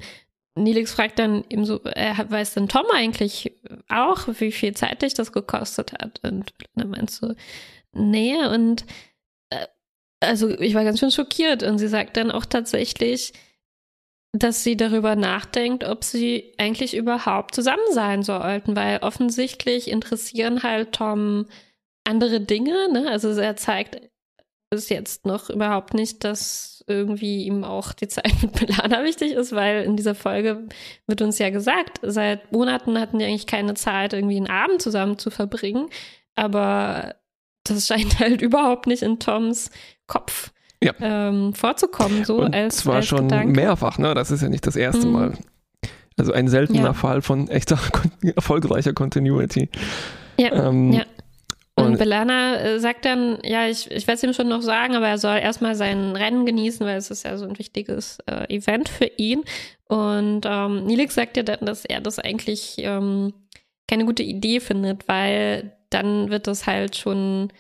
Nilix 0.57 0.93
fragt 0.93 1.19
dann 1.19 1.45
ihm 1.49 1.65
so, 1.65 1.81
hat- 1.85 2.31
weiß 2.31 2.55
denn 2.55 2.69
Tom 2.69 2.87
eigentlich 2.93 3.53
auch, 3.89 4.29
wie 4.39 4.53
viel 4.53 4.75
Zeit 4.75 5.03
dich 5.03 5.15
das 5.15 5.33
gekostet 5.33 5.93
hat? 5.93 6.21
Und 6.23 6.53
dann 6.75 6.91
meinst 6.91 7.23
du, 7.23 7.35
nee, 7.93 8.37
und 8.47 8.85
äh, 9.51 9.67
also 10.21 10.49
ich 10.51 10.75
war 10.75 10.85
ganz 10.85 11.01
schön 11.01 11.11
schockiert 11.11 11.63
und 11.63 11.79
sie 11.79 11.89
sagt 11.89 12.17
dann 12.17 12.31
auch 12.31 12.45
tatsächlich, 12.45 13.33
dass 14.33 14.65
sie 14.65 14.77
darüber 14.77 15.15
nachdenkt, 15.17 15.85
ob 15.85 16.03
sie 16.03 16.55
eigentlich 16.59 16.97
überhaupt 16.97 17.55
zusammen 17.55 17.93
sein 17.93 18.23
sollten, 18.23 18.75
weil 18.75 18.99
offensichtlich 18.99 19.89
interessieren 19.89 20.63
halt 20.65 20.93
Tom 20.93 21.47
andere 22.05 22.41
Dinge, 22.41 22.93
ne? 22.93 23.09
Also 23.11 23.31
er 23.31 23.57
zeigt 23.57 24.01
bis 24.75 24.89
jetzt 24.89 25.25
noch 25.27 25.49
überhaupt 25.51 25.95
nicht, 25.95 26.25
dass 26.25 26.85
irgendwie 26.87 27.45
ihm 27.45 27.65
auch 27.65 27.93
die 27.93 28.09
Zeit 28.09 28.33
mit 28.43 28.53
Belana 28.53 29.03
wichtig 29.05 29.33
ist, 29.33 29.53
weil 29.53 29.83
in 29.85 29.97
dieser 29.97 30.15
Folge 30.15 30.67
wird 31.07 31.23
uns 31.23 31.39
ja 31.39 31.51
gesagt, 31.51 31.99
seit 32.03 32.53
Monaten 32.53 32.99
hatten 33.01 33.19
die 33.19 33.25
eigentlich 33.25 33.47
keine 33.47 33.75
Zeit, 33.75 34.13
irgendwie 34.13 34.37
einen 34.37 34.51
Abend 34.51 34.83
zusammen 34.83 35.19
zu 35.19 35.31
verbringen, 35.31 35.89
aber 36.35 37.15
das 37.65 37.87
scheint 37.87 38.19
halt 38.21 38.43
überhaupt 38.43 38.87
nicht 38.87 39.03
in 39.03 39.19
Toms 39.19 39.71
Kopf 40.07 40.53
Ja. 40.83 40.93
ähm, 41.01 41.55
vorzukommen, 41.55 42.25
so 42.25 42.37
und 42.43 42.55
als, 42.55 42.79
zwar 42.79 42.97
als 42.97 43.07
schon 43.07 43.29
Gedanke. 43.29 43.53
mehrfach, 43.59 43.97
ne? 43.99 44.13
Das 44.15 44.31
ist 44.31 44.43
ja 44.43 44.49
nicht 44.49 44.67
das 44.67 44.77
erste 44.77 45.07
Mhm. 45.07 45.13
Mal. 45.13 45.33
Also 46.17 46.33
ein 46.33 46.47
seltener 46.49 46.83
Ja. 46.85 46.93
Fall 46.93 47.23
von 47.23 47.49
echter 47.49 47.79
erfolgreicher 48.37 48.93
Continuity. 48.93 49.69
Ja, 50.39 50.69
Ähm, 50.69 50.93
ja. 50.93 51.03
Und, 51.85 51.93
und- 51.93 51.99
Belana 51.99 52.61
äh, 52.61 52.81
sagt 52.81 53.05
dann, 53.05 53.39
ja, 53.43 53.67
ich, 53.67 53.91
ich 53.91 54.07
werde 54.07 54.17
es 54.17 54.23
ihm 54.23 54.33
schon 54.33 54.49
noch 54.49 54.63
sagen, 54.63 54.97
aber 54.97 55.09
er 55.09 55.19
soll 55.19 55.37
erstmal 55.39 55.75
sein 55.75 56.17
Rennen 56.17 56.47
genießen, 56.47 56.85
weil 56.87 56.97
es 56.97 57.11
ist 57.11 57.25
ja 57.25 57.37
so 57.37 57.45
ein 57.45 57.59
wichtiges 57.59 58.19
äh, 58.27 58.53
Event 58.55 58.89
für 58.89 59.11
ihn. 59.17 59.43
Und 59.87 60.43
ähm, 60.47 60.85
Nilix 60.87 61.15
sagt 61.15 61.37
ja 61.37 61.43
dann, 61.43 61.61
dass 61.67 61.85
er 61.85 62.01
das 62.01 62.19
eigentlich 62.19 62.77
ähm, 62.79 63.33
keine 63.89 64.05
gute 64.07 64.23
Idee 64.23 64.61
findet, 64.61 65.07
weil 65.09 65.77
dann 65.91 66.31
wird 66.31 66.47
das 66.47 66.67
halt 66.67 66.97
schon, 66.97 67.53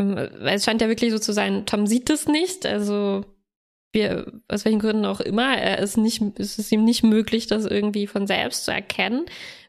ähm, 0.00 0.16
es 0.16 0.64
scheint 0.64 0.80
ja 0.80 0.88
wirklich 0.88 1.12
so 1.12 1.18
zu 1.18 1.32
sein, 1.32 1.66
Tom 1.66 1.86
sieht 1.86 2.10
es 2.10 2.26
nicht, 2.26 2.66
also 2.66 3.24
wir, 3.92 4.32
aus 4.48 4.64
welchen 4.64 4.80
Gründen 4.80 5.04
auch 5.06 5.20
immer, 5.20 5.56
er 5.56 5.78
ist 5.78 5.96
nicht, 5.96 6.20
es 6.38 6.58
ist 6.58 6.72
ihm 6.72 6.84
nicht 6.84 7.02
möglich, 7.02 7.46
das 7.46 7.64
irgendwie 7.66 8.06
von 8.06 8.26
selbst 8.26 8.64
zu 8.64 8.70
erkennen. 8.72 9.26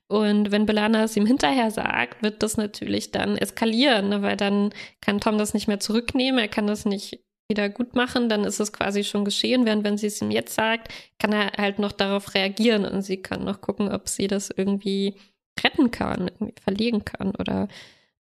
Und 0.10 0.52
wenn 0.52 0.66
Belana 0.66 1.04
es 1.04 1.18
ihm 1.18 1.26
hinterher 1.26 1.70
sagt, 1.70 2.24
wird 2.24 2.42
das 2.42 2.56
natürlich 2.56 3.12
dann 3.12 3.38
eskalieren, 3.38 4.10
ne? 4.10 4.22
weil 4.22 4.38
dann 4.38 4.74
kann 5.02 5.20
Tom 5.20 5.38
das 5.38 5.54
nicht 5.54 5.68
mehr 5.68 5.82
zurücknehmen, 5.82 6.40
er 6.40 6.48
kann 6.48 6.68
das 6.68 6.86
nicht 6.86 7.20
wieder 7.50 7.70
gut 7.70 7.96
machen, 7.96 8.30
dann 8.30 8.44
ist 8.44 8.60
es 8.60 8.74
quasi 8.74 9.04
schon 9.04 9.26
geschehen, 9.26 9.66
während 9.66 9.84
wenn 9.84 9.98
sie 9.98 10.08
es 10.08 10.22
ihm 10.22 10.32
jetzt 10.32 10.56
sagt, 10.56 10.94
kann 11.20 11.32
er 11.32 11.52
halt 11.58 11.80
noch 11.80 11.92
darauf 11.92 12.34
reagieren 12.34 12.86
und 12.86 13.02
sie 13.02 13.18
kann 13.18 13.44
noch 13.44 13.62
gucken, 13.62 13.92
ob 13.92 14.08
sie 14.08 14.28
das 14.28 14.50
irgendwie 14.50 15.16
retten 15.62 15.92
kann, 15.92 16.28
irgendwie 16.28 16.62
verlegen 16.62 17.06
kann 17.06 17.34
oder, 17.36 17.68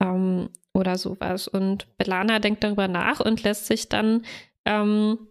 ähm, 0.01 0.49
oder 0.73 0.97
sowas. 0.97 1.47
Und 1.47 1.85
Belana 1.97 2.39
denkt 2.39 2.63
darüber 2.63 2.87
nach 2.87 3.19
und 3.19 3.43
lässt 3.43 3.67
sich 3.67 3.89
dann 3.89 4.23
ähm, 4.65 5.28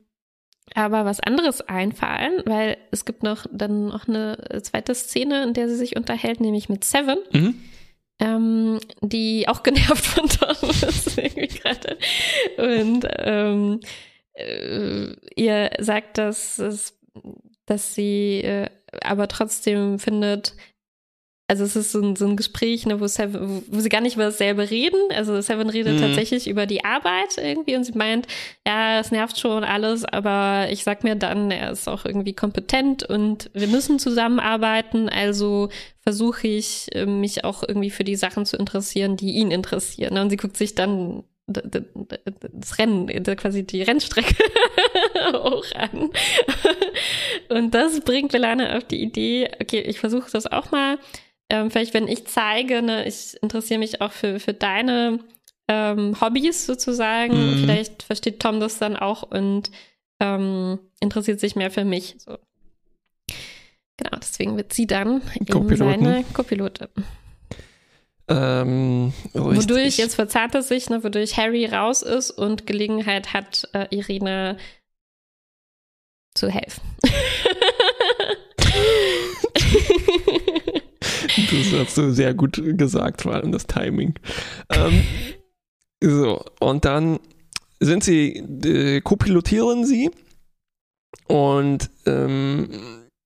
aber 0.75 1.05
was 1.05 1.21
anderes 1.21 1.61
einfallen, 1.63 2.43
weil 2.47 2.77
es 2.91 3.05
gibt 3.05 3.23
noch 3.23 3.47
dann 3.51 3.87
noch 3.89 4.09
eine 4.09 4.37
zweite 4.63 4.95
Szene, 4.95 5.43
in 5.45 5.55
der 5.55 5.69
sie 5.69 5.77
sich 5.77 5.97
unterhält, 5.97 6.41
nämlich 6.41 6.69
mit 6.69 6.85
Seven, 6.85 7.19
Mhm. 7.33 7.55
ähm, 8.21 8.81
die 9.01 9.49
auch 9.49 9.63
genervt 9.65 10.05
von 10.07 10.29
Tom 10.29 10.71
ist 10.71 11.19
irgendwie 11.19 11.49
gerade. 11.49 11.99
Und 12.57 13.07
ähm, 13.19 13.81
äh, 14.35 15.13
ihr 15.37 15.71
sagt, 15.79 16.19
dass, 16.19 16.63
dass 17.67 17.95
sie 17.95 18.41
äh, 18.43 18.67
aber 19.03 19.29
trotzdem 19.29 19.99
findet, 19.99 20.55
also 21.51 21.65
es 21.65 21.77
ist 21.77 21.93
so 21.93 22.03
ein, 22.03 22.15
so 22.15 22.27
ein 22.27 22.37
Gespräch, 22.37 22.85
ne, 22.85 23.01
wo, 23.01 23.07
Seven, 23.07 23.65
wo, 23.69 23.81
sie 23.81 23.89
gar 23.89 24.03
nicht 24.03 24.17
über 24.17 24.27
dasselbe 24.27 24.69
reden. 24.71 25.01
Also 25.15 25.41
Seven 25.41 25.71
redet 25.71 25.95
Mhm. 25.97 26.03
tatsächlich 26.03 26.47
über 26.47 26.67
die 26.67 26.85
Arbeit 26.85 27.39
irgendwie 27.39 27.75
und 27.75 27.85
sie 27.85 27.97
meint, 27.97 28.27
ja, 28.67 29.01
es 29.01 29.11
nervt 29.11 29.39
schon 29.39 29.65
alles, 29.65 30.05
aber 30.05 30.69
ich 30.71 30.85
sag 30.85 31.05
mir 31.05 31.17
dann, 31.17 31.51
er 31.51 31.71
ist 31.73 31.89
auch 31.89 32.05
irgendwie 32.05 32.35
kompetent 32.35 33.03
und 33.03 33.51
wir 33.55 33.67
müssen 33.67 33.99
zusammenarbeiten, 33.99 35.09
also 35.09 35.71
versuche 36.03 36.49
ich, 36.49 36.89
äh, 36.95 37.07
mich 37.07 37.45
auch 37.45 37.63
irgendwie 37.67 37.91
für 37.91 38.05
die 38.05 38.17
Sachen 38.17 38.45
zu 38.45 38.59
interessieren, 38.59 39.17
die 39.17 39.33
ihn 39.33 39.51
interessieren. 39.51 40.15
ne? 40.15 40.21
Und 40.21 40.29
sie 40.31 40.37
guckt 40.37 40.59
sich 40.59 40.75
dann 40.75 41.25
das 41.47 42.79
Rennen, 42.79 43.07
quasi 43.37 43.65
die 43.65 43.81
Rennstrecke 43.83 44.35
auch 45.33 45.65
an. 45.75 46.11
Und 47.49 47.75
das 47.75 48.01
bringt 48.01 48.33
Belana 48.33 48.77
auf 48.77 48.85
die 48.85 49.01
Idee, 49.01 49.51
okay, 49.61 49.81
ich 49.81 49.99
versuche 49.99 50.31
das 50.31 50.47
auch 50.47 50.71
mal. 50.73 50.99
Ähm, 51.51 51.71
vielleicht, 51.71 51.95
wenn 51.95 52.09
ich 52.09 52.27
zeige, 52.27 52.83
ne, 52.83 53.07
ich 53.07 53.37
interessiere 53.43 53.79
mich 53.79 54.01
auch 54.01 54.13
für, 54.13 54.39
für 54.39 54.53
deine 54.53 55.21
ähm, 55.69 56.21
Hobbys 56.21 56.67
sozusagen. 56.67 57.35
Mhm. 57.35 57.59
Vielleicht 57.61 58.03
versteht 58.03 58.41
Tom 58.41 58.61
das 58.61 58.79
dann 58.79 58.97
auch 58.97 59.23
und 59.23 59.71
ähm, 60.21 60.79
interessiert 61.01 61.41
sich 61.41 61.57
mehr 61.57 61.71
für 61.71 61.85
mich. 61.85 62.17
So. 62.19 62.39
Genau, 63.97 64.17
deswegen 64.21 64.57
wird 64.57 64.73
sie 64.73 64.87
dann 64.87 65.23
eben 65.35 65.77
seine 65.77 66.25
Co-Pilotin. 66.33 66.89
Ähm, 68.31 69.15
Wodurch, 69.33 69.97
jetzt 69.97 70.15
verzahnt 70.15 70.55
es 70.55 70.69
sich, 70.69 70.91
ne, 70.91 71.03
wodurch 71.03 71.39
Harry 71.39 71.65
raus 71.65 72.03
ist 72.03 72.31
und 72.31 72.67
Gelegenheit 72.67 73.33
hat, 73.33 73.69
äh, 73.73 73.87
Irina 73.91 74.57
zu 76.35 76.49
helfen. 76.49 76.83
Das 81.51 81.73
hast 81.73 81.97
du 81.99 82.13
sehr 82.13 82.35
gut 82.35 82.61
gesagt, 82.77 83.23
vor 83.23 83.35
allem 83.35 83.53
das 83.53 83.67
Timing. 83.67 84.15
Ähm, 84.71 85.03
so, 86.03 86.45
und 86.61 86.85
dann 86.85 87.19
sind 87.81 88.05
sie, 88.05 88.37
äh, 88.65 89.01
kopilotieren 89.01 89.85
sie 89.85 90.11
und 91.27 91.91
ähm, 92.07 92.69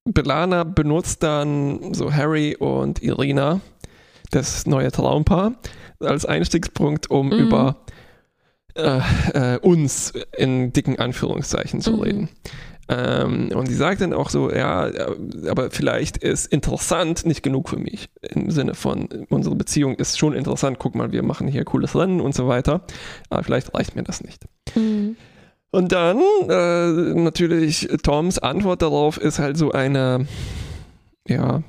Belana 0.05 0.65
benutzt 0.65 1.23
dann 1.23 1.95
so 1.95 2.13
Harry 2.13 2.57
und 2.57 3.03
Irina, 3.03 3.61
das 4.31 4.67
neue 4.67 4.91
Traumpaar, 4.91 5.55
als 6.01 6.27
Einstiegspunkt, 6.27 7.11
um 7.11 7.29
Mhm. 7.29 7.33
über 7.33 7.77
äh, 8.75 9.01
äh, 9.35 9.59
uns 9.59 10.13
in 10.37 10.73
dicken 10.73 10.99
Anführungszeichen 10.99 11.81
zu 11.81 11.93
Mhm. 11.93 12.01
reden. 12.01 12.29
Ähm, 12.89 13.51
und 13.55 13.67
sie 13.67 13.75
sagt 13.75 14.01
dann 14.01 14.13
auch 14.13 14.29
so, 14.29 14.51
ja, 14.51 14.91
aber 15.49 15.71
vielleicht 15.71 16.17
ist 16.19 16.47
interessant 16.47 17.25
nicht 17.25 17.43
genug 17.43 17.69
für 17.69 17.77
mich. 17.77 18.09
Im 18.23 18.51
Sinne 18.51 18.75
von, 18.75 19.09
unsere 19.31 19.55
Beziehung 19.55 19.95
ist 19.95 20.19
schon 20.19 20.35
interessant, 20.35 20.79
guck 20.79 20.95
mal, 20.95 21.13
wir 21.13 21.23
machen 21.23 21.47
hier 21.49 21.65
cooles 21.65 21.95
Rennen 21.97 22.21
und 22.21 22.35
so 22.35 22.49
weiter. 22.49 22.83
Aber 23.31 23.45
vielleicht 23.45 23.73
reicht 23.75 23.95
mir 23.95 24.03
das 24.03 24.23
nicht. 24.23 24.45
Mhm. 24.75 25.17
Und 25.71 25.93
dann 25.93 26.21
äh, 26.49 27.15
natürlich 27.15 27.89
Toms 28.03 28.39
Antwort 28.39 28.83
darauf 28.83 29.17
ist 29.17 29.39
halt 29.39 29.57
so 29.57 29.73
eine, 29.73 30.27
ja, 31.27 31.63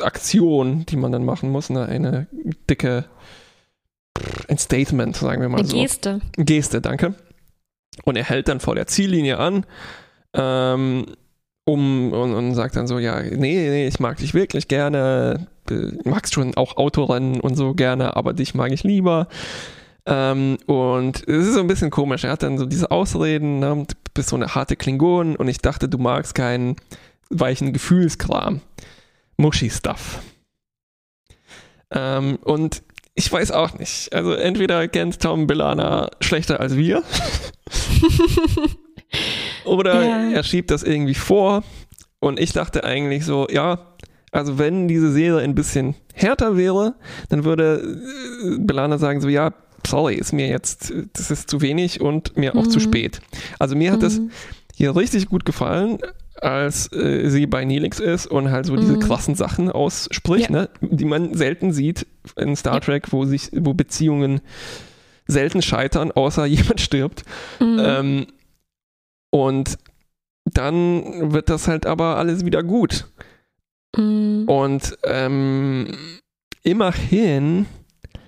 Aktion, 0.00 0.84
die 0.86 0.96
man 0.96 1.12
dann 1.12 1.24
machen 1.24 1.50
muss, 1.50 1.70
ne? 1.70 1.86
eine 1.86 2.26
dicke, 2.68 3.04
ein 4.48 4.58
Statement, 4.58 5.16
sagen 5.16 5.40
wir 5.40 5.48
mal 5.48 5.58
Eine 5.58 5.68
so. 5.68 5.76
Geste. 5.76 6.20
Geste, 6.36 6.80
danke. 6.80 7.14
Und 8.04 8.16
er 8.16 8.24
hält 8.24 8.48
dann 8.48 8.60
vor 8.60 8.74
der 8.74 8.86
Ziellinie 8.86 9.38
an 9.38 9.66
ähm, 10.34 11.06
um, 11.64 12.12
und, 12.12 12.34
und 12.34 12.54
sagt 12.54 12.76
dann 12.76 12.86
so, 12.86 12.98
ja, 12.98 13.20
nee, 13.22 13.36
nee, 13.36 13.86
ich 13.86 14.00
mag 14.00 14.16
dich 14.18 14.34
wirklich 14.34 14.68
gerne, 14.68 15.46
magst 16.04 16.34
schon 16.34 16.56
auch 16.56 16.76
Autorennen 16.76 17.40
und 17.40 17.54
so 17.54 17.74
gerne, 17.74 18.16
aber 18.16 18.32
dich 18.32 18.54
mag 18.54 18.72
ich 18.72 18.82
lieber. 18.82 19.28
Ähm, 20.06 20.58
und 20.66 21.28
es 21.28 21.46
ist 21.46 21.54
so 21.54 21.60
ein 21.60 21.66
bisschen 21.66 21.90
komisch, 21.90 22.24
er 22.24 22.32
hat 22.32 22.42
dann 22.42 22.58
so 22.58 22.66
diese 22.66 22.90
Ausreden, 22.90 23.60
ne, 23.60 23.84
du 23.86 23.94
bist 24.14 24.30
so 24.30 24.36
eine 24.36 24.54
harte 24.54 24.76
Klingon 24.76 25.36
und 25.36 25.48
ich 25.48 25.58
dachte, 25.58 25.88
du 25.88 25.98
magst 25.98 26.34
keinen 26.34 26.76
weichen 27.28 27.72
Gefühlskram. 27.72 28.60
Mushy-Stuff. 29.36 30.20
Ähm, 31.92 32.38
und 32.42 32.82
ich 33.20 33.30
weiß 33.30 33.50
auch 33.52 33.78
nicht. 33.78 34.12
Also 34.14 34.32
entweder 34.32 34.88
kennt 34.88 35.20
Tom 35.20 35.46
Bellana 35.46 36.08
schlechter 36.20 36.58
als 36.58 36.74
wir 36.76 37.02
oder 39.64 40.02
Ja. 40.04 40.30
er 40.30 40.42
schiebt 40.42 40.70
das 40.70 40.82
irgendwie 40.82 41.14
vor 41.14 41.62
und 42.18 42.40
ich 42.40 42.52
dachte 42.52 42.84
eigentlich 42.84 43.24
so, 43.24 43.46
ja, 43.50 43.78
also 44.32 44.58
wenn 44.58 44.88
diese 44.88 45.10
Serie 45.12 45.42
ein 45.42 45.54
bisschen 45.54 45.94
härter 46.14 46.56
wäre, 46.56 46.94
dann 47.28 47.44
würde 47.44 47.98
äh, 48.44 48.56
Bellana 48.58 48.98
sagen 48.98 49.20
so, 49.20 49.28
ja, 49.28 49.52
sorry, 49.86 50.14
ist 50.14 50.32
mir 50.32 50.48
jetzt, 50.48 50.92
das 51.14 51.30
ist 51.30 51.50
zu 51.50 51.60
wenig 51.60 52.00
und 52.00 52.36
mir 52.36 52.54
auch 52.56 52.66
zu 52.66 52.78
Mhm. 52.78 52.82
spät. 52.82 53.20
Also 53.58 53.76
mir 53.76 53.92
hat 53.92 54.02
das 54.02 54.18
Mhm. 54.18 54.30
hier 54.74 54.94
richtig 54.96 55.28
gut 55.28 55.44
gefallen, 55.44 55.98
als 56.42 56.92
äh, 56.92 57.28
sie 57.28 57.46
bei 57.46 57.64
Neelix 57.64 58.00
ist 58.00 58.26
und 58.26 58.50
halt 58.50 58.66
so 58.66 58.76
diese 58.76 58.94
Mhm. 58.94 59.00
krassen 59.00 59.34
Sachen 59.34 59.70
ausspricht, 59.70 60.50
Ja. 60.50 60.62
ne, 60.62 60.68
die 60.80 61.04
man 61.04 61.34
selten 61.34 61.72
sieht 61.72 62.06
in 62.36 62.56
Star. 62.56 62.80
Trek, 62.80 63.12
wo 63.12 63.24
sich, 63.24 63.50
wo 63.52 63.74
Beziehungen 63.74 64.40
selten 65.26 65.62
scheitern, 65.62 66.12
außer 66.12 66.44
jemand 66.74 66.80
stirbt. 66.80 67.24
Mhm. 67.60 67.78
Ähm, 67.80 68.26
und 69.30 69.78
dann 70.44 71.32
wird 71.32 71.48
das 71.50 71.68
halt 71.68 71.86
aber 71.86 72.16
alles 72.16 72.44
wieder 72.44 72.62
gut. 72.62 73.06
Mhm. 73.96 74.44
Und 74.46 74.98
ähm, 75.04 75.88
immerhin 76.62 77.66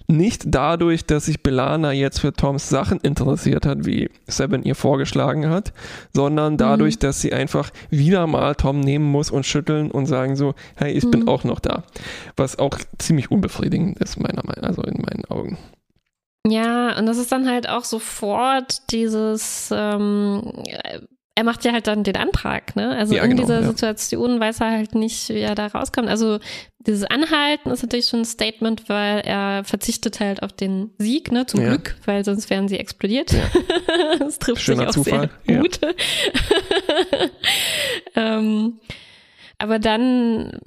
nicht 0.09 0.43
dadurch, 0.47 1.05
dass 1.07 1.27
sich 1.27 1.43
Belana 1.43 1.93
jetzt 1.93 2.21
für 2.21 2.33
Toms 2.33 2.69
Sachen 2.69 2.99
interessiert 3.01 3.67
hat, 3.67 3.85
wie 3.87 4.11
Seven 4.27 4.63
ihr 4.63 4.75
vorgeschlagen 4.75 5.49
hat, 5.49 5.73
sondern 6.13 6.57
dadurch, 6.57 6.97
Mhm. 6.97 7.01
dass 7.01 7.21
sie 7.21 7.33
einfach 7.33 7.71
wieder 7.91 8.27
mal 8.27 8.55
Tom 8.55 8.81
nehmen 8.81 9.05
muss 9.11 9.31
und 9.31 9.47
schütteln 9.47 9.91
und 9.91 10.07
sagen 10.07 10.37
so, 10.37 10.55
hey, 10.77 10.93
ich 10.93 11.11
bin 11.11 11.21
Mhm. 11.23 11.29
auch 11.29 11.45
noch 11.45 11.61
da. 11.61 11.85
Was 12.37 12.59
auch 12.59 12.79
ziemlich 12.99 13.31
unbefriedigend 13.31 13.99
ist, 13.99 14.19
meiner 14.21 14.43
Meinung 14.45 14.65
also 14.65 14.83
in 14.83 15.01
meinen 15.03 15.25
Augen. 15.29 15.59
Ja, 16.47 16.99
und 16.99 17.07
das 17.07 17.19
ist 17.19 17.31
dann 17.31 17.49
halt 17.49 17.69
auch 17.69 17.85
sofort 17.85 18.91
dieses, 18.91 19.71
ähm, 19.73 20.43
er 21.35 21.45
macht 21.45 21.65
ja 21.65 21.73
halt 21.73 21.87
dann 21.87 22.05
den 22.05 22.17
Antrag, 22.17 22.77
ne? 22.77 22.91
Also 22.91 23.15
Ja, 23.15 23.25
in 23.25 23.31
genau, 23.31 23.43
dieser 23.43 23.61
ja. 23.61 23.67
Situation 23.67 24.39
weiß 24.39 24.61
er 24.61 24.71
halt 24.71 24.95
nicht, 24.95 25.31
wie 25.31 25.39
er 25.41 25.55
da 25.55 25.67
rauskommt. 25.69 26.09
Also 26.09 26.39
dieses 26.79 27.05
Anhalten 27.05 27.71
ist 27.71 27.83
natürlich 27.83 28.09
schon 28.09 28.21
ein 28.21 28.25
Statement, 28.27 28.89
weil 28.89 29.21
er 29.21 29.65
verzichtet 29.65 30.21
halt 30.21 30.43
auf 30.43 30.53
den 30.53 30.91
Sieg, 30.99 31.33
ne? 31.33 31.47
Zum 31.47 31.63
Ja. 31.63 31.69
Glück, 31.69 31.97
weil 32.05 32.25
sonst 32.25 32.51
wären 32.51 32.69
sie 32.69 32.79
explodiert. 32.79 33.35
Das 34.19 34.39
trifft 34.39 34.63
Schöner 34.63 34.81
sich 34.81 34.89
auch 34.89 35.05
Zufall, 35.05 35.31
sehr 35.47 35.55
ja. 35.55 35.61
gut. 35.63 35.81
ähm, 38.17 38.81
aber 39.59 39.79
dann 39.79 40.59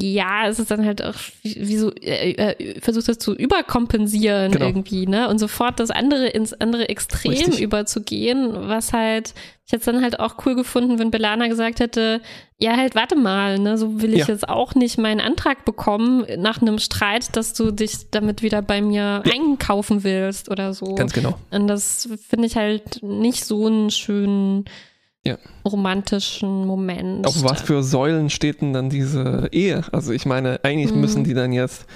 ja, 0.00 0.48
es 0.48 0.58
ist 0.58 0.70
dann 0.70 0.84
halt 0.84 1.02
auch 1.02 1.14
wie, 1.42 1.76
so, 1.76 1.92
äh, 1.94 2.32
äh, 2.32 2.80
versucht 2.80 3.08
das 3.08 3.18
zu 3.18 3.34
überkompensieren 3.34 4.52
Genau. 4.52 4.66
irgendwie, 4.66 5.06
ne? 5.06 5.28
Und 5.28 5.38
sofort 5.38 5.80
das 5.80 5.90
andere 5.90 6.26
ins 6.28 6.52
andere 6.52 6.88
Extrem 6.88 7.32
Richtig. 7.32 7.60
überzugehen, 7.60 8.50
was 8.68 8.92
halt, 8.92 9.34
ich 9.66 9.72
hätte 9.72 9.80
es 9.80 9.84
dann 9.86 10.02
halt 10.02 10.20
auch 10.20 10.34
cool 10.46 10.54
gefunden, 10.54 10.98
wenn 10.98 11.10
Belana 11.10 11.48
gesagt 11.48 11.80
hätte, 11.80 12.20
ja, 12.58 12.76
halt, 12.76 12.94
warte 12.94 13.16
mal, 13.16 13.58
ne, 13.58 13.76
so 13.78 14.00
will 14.02 14.12
ich 14.14 14.20
Ja. 14.20 14.28
jetzt 14.28 14.48
auch 14.48 14.74
nicht 14.74 14.98
meinen 14.98 15.20
Antrag 15.20 15.64
bekommen 15.64 16.24
nach 16.38 16.60
einem 16.62 16.78
Streit, 16.78 17.36
dass 17.36 17.54
du 17.54 17.70
dich 17.70 18.10
damit 18.10 18.42
wieder 18.42 18.62
bei 18.62 18.80
mir 18.82 19.22
Ja. 19.24 19.32
einkaufen 19.32 20.04
willst 20.04 20.50
oder 20.50 20.72
so. 20.74 20.94
Ganz 20.94 21.12
genau. 21.12 21.38
Und 21.50 21.66
das 21.68 22.08
finde 22.28 22.46
ich 22.46 22.56
halt 22.56 23.02
nicht 23.02 23.44
so 23.44 23.66
einen 23.66 23.90
schönen 23.90 24.64
Ja. 25.26 25.36
romantischen 25.66 26.66
Moment. 26.66 27.26
Auf 27.26 27.42
was 27.44 27.62
für 27.62 27.82
Säulen 27.82 28.28
steht 28.30 28.60
denn 28.60 28.72
dann 28.72 28.90
diese 28.90 29.48
Ehe? 29.52 29.82
Also 29.92 30.12
ich 30.12 30.26
meine, 30.26 30.60
eigentlich 30.62 30.92
Mhm. 30.94 31.00
müssen 31.00 31.24
die 31.24 31.34
dann 31.34 31.52
jetzt 31.52 31.86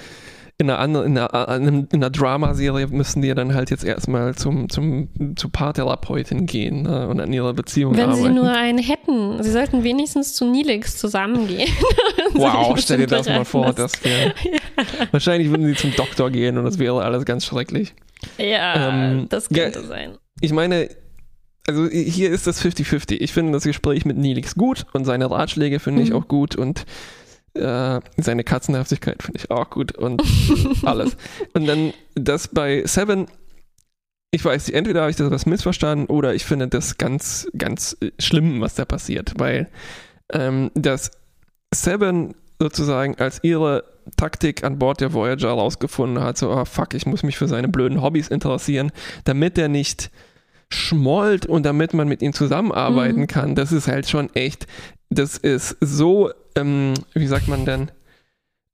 in 0.61 0.69
einer 0.69 0.79
anderen, 0.79 1.05
in 1.05 1.17
einer, 1.17 1.67
in 1.67 1.87
einer 1.93 2.09
Dramaserie 2.09 2.87
müssen 2.87 3.21
die 3.21 3.33
dann 3.33 3.53
halt 3.53 3.69
jetzt 3.69 3.85
erstmal 3.85 4.35
zum, 4.35 4.67
zum, 4.67 5.07
zur 5.37 5.49
Paartherapeutin 5.53 6.47
gehen 6.47 6.81
ne, 6.81 7.07
und 7.07 7.21
an 7.21 7.31
ihrer 7.31 7.53
Beziehung 7.53 7.95
Wenn 7.95 8.09
arbeiten. 8.09 8.23
sie 8.23 8.29
nur 8.29 8.51
einen 8.51 8.79
hätten. 8.79 9.41
Sie 9.41 9.51
sollten 9.51 9.83
wenigstens 9.85 10.33
zu 10.35 10.43
Nilix 10.51 10.97
zusammengehen. 10.97 11.69
wow, 12.33 12.75
Sich 12.75 12.83
stell 12.83 12.97
dir 12.97 13.07
das 13.07 13.27
mal 13.29 13.45
vor, 13.45 13.71
das 13.71 14.03
wäre. 14.03 14.33
Wahrscheinlich 15.11 15.49
würden 15.49 15.65
sie 15.65 15.75
zum 15.75 15.95
Doktor 15.95 16.29
gehen 16.29 16.57
und 16.57 16.65
das 16.65 16.77
wäre 16.77 17.01
alles 17.03 17.23
ganz 17.23 17.45
schrecklich. 17.45 17.93
Ja, 18.37 18.89
Ähm, 18.89 19.27
das 19.29 19.47
ja, 19.51 19.63
könnte 19.63 19.85
sein. 19.87 20.17
Ich 20.41 20.51
meine, 20.51 20.89
also 21.69 21.87
hier 21.87 22.31
ist 22.31 22.47
das 22.47 22.63
50-50. 22.63 23.17
Ich 23.19 23.31
finde 23.31 23.51
das 23.53 23.63
Gespräch 23.63 24.03
mit 24.05 24.17
Nilix 24.17 24.55
gut 24.55 24.85
und 24.93 25.05
seine 25.05 25.29
Ratschläge 25.29 25.79
finde 25.79 26.01
ich 26.01 26.09
Mhm. 26.09 26.15
auch 26.15 26.27
gut 26.27 26.55
und 26.55 26.85
äh, 27.53 27.99
seine 28.17 28.43
Katzenhaftigkeit 28.43 29.21
finde 29.21 29.39
ich 29.39 29.51
auch 29.51 29.69
gut 29.69 29.95
und 29.95 30.23
alles. 30.83 31.15
Und 31.53 31.67
dann 31.67 31.93
das 32.15 32.47
bei 32.47 32.83
Seven, 32.85 33.27
ich 34.31 34.43
weiß 34.43 34.67
nicht, 34.67 34.75
entweder 34.75 35.01
habe 35.01 35.11
ich 35.11 35.17
das 35.17 35.29
was 35.29 35.45
missverstanden 35.45 36.07
oder 36.07 36.33
ich 36.33 36.45
finde 36.45 36.67
das 36.67 36.97
ganz, 36.97 37.47
ganz 37.57 37.95
äh, 38.01 38.11
schlimm, 38.19 38.61
was 38.61 38.75
da 38.75 38.85
passiert, 38.85 39.33
weil 39.37 39.67
ähm, 40.33 40.71
das 40.73 41.11
Seven 41.73 42.33
sozusagen 42.59 43.15
als 43.19 43.39
ihre 43.43 43.83
Taktik 44.17 44.63
an 44.63 44.79
Bord 44.79 45.01
der 45.01 45.13
Voyager 45.13 45.49
rausgefunden 45.49 46.23
hat, 46.23 46.37
so, 46.37 46.49
ah 46.49 46.65
fuck, 46.65 46.93
ich 46.95 47.05
muss 47.05 47.21
mich 47.23 47.37
für 47.37 47.47
seine 47.47 47.67
blöden 47.67 48.01
Hobbys 48.01 48.27
interessieren, 48.29 48.91
damit 49.23 49.57
er 49.57 49.67
nicht 49.67 50.09
schmollt 50.71 51.45
und 51.45 51.65
damit 51.65 51.93
man 51.93 52.07
mit 52.07 52.21
ihm 52.21 52.33
zusammenarbeiten 52.33 53.21
Mhm. 53.21 53.27
kann, 53.27 53.55
das 53.55 53.71
ist 53.71 53.87
halt 53.87 54.07
schon 54.09 54.33
echt, 54.35 54.67
das 55.09 55.37
ist 55.37 55.77
so, 55.81 56.31
ähm, 56.55 56.93
wie 57.13 57.27
sagt 57.27 57.47
man 57.47 57.65
denn, 57.65 57.91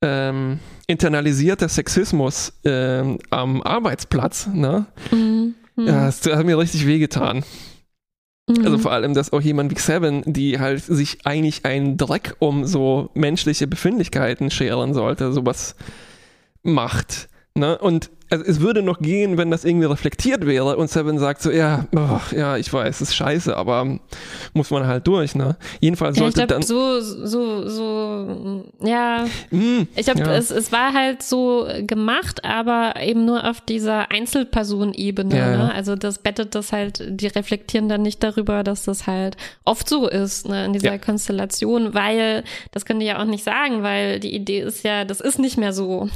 ähm, 0.02 0.60
internalisierter 0.88 1.70
Sexismus 1.70 2.54
ähm, 2.66 3.20
am 3.30 3.62
Arbeitsplatz, 3.62 4.48
ne? 4.48 4.86
Mhm. 5.12 5.56
Mhm. 5.78 5.88
Ja, 5.88 6.06
das 6.06 6.26
hat 6.26 6.46
mir 6.46 6.58
richtig 6.58 6.86
wehgetan. 6.86 7.44
Mhm. 8.48 8.64
Also 8.66 8.78
vor 8.78 8.92
allem, 8.92 9.14
dass 9.14 9.34
auch 9.34 9.42
jemand 9.42 9.72
wie 9.72 9.80
Seven, 9.80 10.22
die 10.26 10.60
halt 10.60 10.84
sich 10.84 11.26
eigentlich 11.26 11.66
einen 11.66 11.98
Dreck 11.98 12.36
um 12.40 12.66
so 12.66 13.10
menschliche 13.14 13.68
Befindlichkeiten 13.68 14.52
scheren 14.52 14.94
sollte, 14.94 15.32
sowas 15.34 15.76
macht. 16.62 17.30
Ne? 17.56 17.78
Und 17.78 18.12
also 18.36 18.52
es 18.52 18.60
würde 18.60 18.82
noch 18.82 19.00
gehen, 19.00 19.38
wenn 19.38 19.52
das 19.52 19.64
irgendwie 19.64 19.86
reflektiert 19.86 20.46
wäre 20.46 20.76
und 20.76 20.90
Seven 20.90 21.18
sagt 21.20 21.42
so, 21.42 21.52
ja, 21.52 21.86
oh, 21.96 22.20
ja, 22.36 22.58
ich 22.58 22.72
weiß, 22.72 23.02
es 23.02 23.10
ist 23.10 23.16
scheiße, 23.16 23.56
aber 23.56 24.00
muss 24.54 24.72
man 24.72 24.86
halt 24.88 25.08
durch, 25.08 25.36
ne? 25.36 25.56
Jedenfalls 25.80 26.18
sollte 26.18 26.40
ja, 26.40 26.44
ich 26.44 26.48
glaub, 26.48 26.60
dann. 26.60 26.68
so, 26.68 27.00
so, 27.00 27.68
so, 27.68 28.64
ja. 28.82 29.26
Mm, 29.52 29.88
Ich 29.96 30.06
glaube, 30.06 30.20
ja. 30.20 30.34
es, 30.36 30.52
es 30.52 30.72
war 30.72 30.94
halt 30.94 31.24
so 31.24 31.68
gemacht, 31.86 32.44
aber 32.44 32.96
eben 33.02 33.26
nur 33.26 33.50
auf 33.50 33.62
dieser 33.62 34.12
Einzelpersonenebene. 34.12 35.38
Ja. 35.38 35.58
Ne? 35.58 35.74
Also 35.74 35.96
das 35.96 36.18
bettet 36.18 36.56
das 36.56 36.72
halt, 36.74 37.04
die 37.08 37.28
reflektieren 37.28 37.88
dann 37.90 38.02
nicht 38.02 38.22
darüber, 38.22 38.64
dass 38.64 38.84
das 38.84 39.08
halt 39.08 39.38
oft 39.64 39.88
so 39.88 40.08
ist, 40.08 40.50
ne, 40.50 40.66
in 40.66 40.74
dieser. 40.74 41.00
Konstellation, 41.06 41.94
weil, 41.94 42.44
das 42.72 42.86
könnt 42.86 43.02
ihr 43.02 43.08
ja 43.08 43.22
auch 43.22 43.26
nicht 43.26 43.44
sagen, 43.44 43.84
weil 43.84 44.20
die 44.20 44.34
Idee 44.34 44.62
ist 44.62 44.84
ja, 44.84 45.06
das 45.06 45.22
ist 45.22 45.40
nicht 45.40 45.58
mehr 45.58 45.74
so 45.74 46.10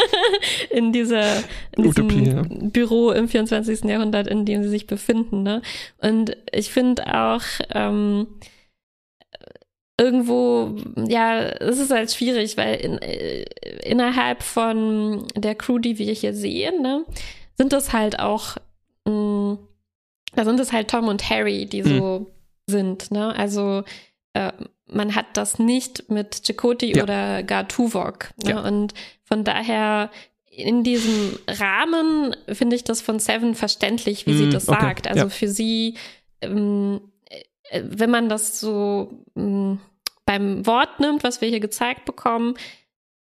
in 0.70 0.92
dieser 0.92 1.27
in 1.76 1.82
diesem 1.84 2.06
Utopie, 2.06 2.30
ja. 2.30 2.42
Büro 2.48 3.10
im 3.10 3.28
24. 3.28 3.84
Jahrhundert, 3.84 4.26
in 4.26 4.44
dem 4.44 4.62
sie 4.62 4.68
sich 4.68 4.86
befinden. 4.86 5.42
Ne? 5.42 5.62
Und 5.98 6.36
ich 6.52 6.70
finde 6.70 7.06
auch, 7.14 7.42
ähm, 7.72 8.26
irgendwo, 10.00 10.76
ja, 11.08 11.40
es 11.40 11.78
ist 11.78 11.90
halt 11.90 12.10
schwierig, 12.12 12.56
weil 12.56 12.76
in, 12.76 12.98
äh, 12.98 13.42
innerhalb 13.84 14.42
von 14.42 15.26
der 15.34 15.54
Crew, 15.54 15.78
die 15.78 15.98
wir 15.98 16.12
hier 16.12 16.34
sehen, 16.34 16.82
ne, 16.82 17.04
sind 17.56 17.72
das 17.72 17.92
halt 17.92 18.20
auch, 18.20 18.56
mh, 19.06 19.58
da 20.34 20.44
sind 20.44 20.60
es 20.60 20.72
halt 20.72 20.88
Tom 20.88 21.08
und 21.08 21.28
Harry, 21.30 21.66
die 21.66 21.82
so 21.82 22.30
sind, 22.68 23.10
ne? 23.10 23.34
Also 23.34 23.82
äh, 24.34 24.52
man 24.86 25.14
hat 25.14 25.26
das 25.34 25.58
nicht 25.58 26.10
mit 26.10 26.42
Chakoti 26.46 26.96
Ja. 26.96 27.02
oder 27.02 27.42
gar 27.42 27.66
Tuvok. 27.66 28.30
Ne? 28.44 28.50
Ja. 28.50 28.60
Und 28.60 28.94
von 29.24 29.42
daher 29.42 30.10
in 30.58 30.82
diesem 30.82 31.38
Rahmen 31.46 32.34
finde 32.52 32.76
ich 32.76 32.84
das 32.84 33.00
von 33.00 33.18
Seven 33.18 33.54
verständlich, 33.54 34.26
wie 34.26 34.36
sie 34.36 34.46
Mm, 34.46 34.50
das 34.50 34.68
okay, 34.68 34.80
sagt. 34.80 35.06
Also 35.06 35.24
ja. 35.24 35.28
für 35.28 35.48
sie 35.48 35.94
ähm, 36.40 37.00
äh, 37.70 37.82
wenn 37.84 38.10
man 38.10 38.28
das 38.28 38.60
so 38.60 39.24
mh, 39.34 39.78
beim 40.24 40.66
Wort 40.66 41.00
nimmt, 41.00 41.24
was 41.24 41.40
wir 41.40 41.48
hier 41.48 41.60
gezeigt 41.60 42.04
bekommen, 42.04 42.54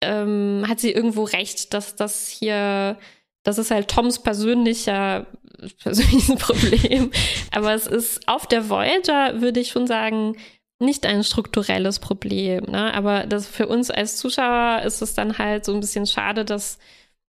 ähm, 0.02 0.66
hat 0.68 0.80
sie 0.80 0.92
irgendwo 0.92 1.24
recht, 1.24 1.74
dass 1.74 1.96
das 1.96 2.28
hier, 2.28 2.98
das 3.44 3.58
ist 3.58 3.72
halt 3.72 3.88
Toms 3.90 4.20
persönlicher 4.20 5.28
persönliches 5.84 6.36
Problem. 6.36 7.12
Aber 7.52 7.74
es 7.74 7.88
ist 7.88 8.28
auf 8.28 8.48
der 8.48 8.70
Voyager, 8.70 9.42
würde 9.42 9.60
ich 9.60 9.70
schon 9.70 9.88
sagen, 9.88 10.38
nicht 10.80 11.06
ein 11.06 11.24
strukturelles 11.24 12.00
Problem. 12.00 12.66
Ne? 12.66 12.92
Aber 12.94 13.28
das 13.28 13.46
für 13.46 13.68
uns 13.68 13.92
als 13.92 14.18
Zuschauer 14.18 14.82
ist 14.84 15.02
es 15.02 15.14
dann 15.14 15.38
halt 15.38 15.66
so 15.66 15.74
ein 15.74 15.80
bisschen 15.80 16.08
schade, 16.08 16.44
dass 16.44 16.80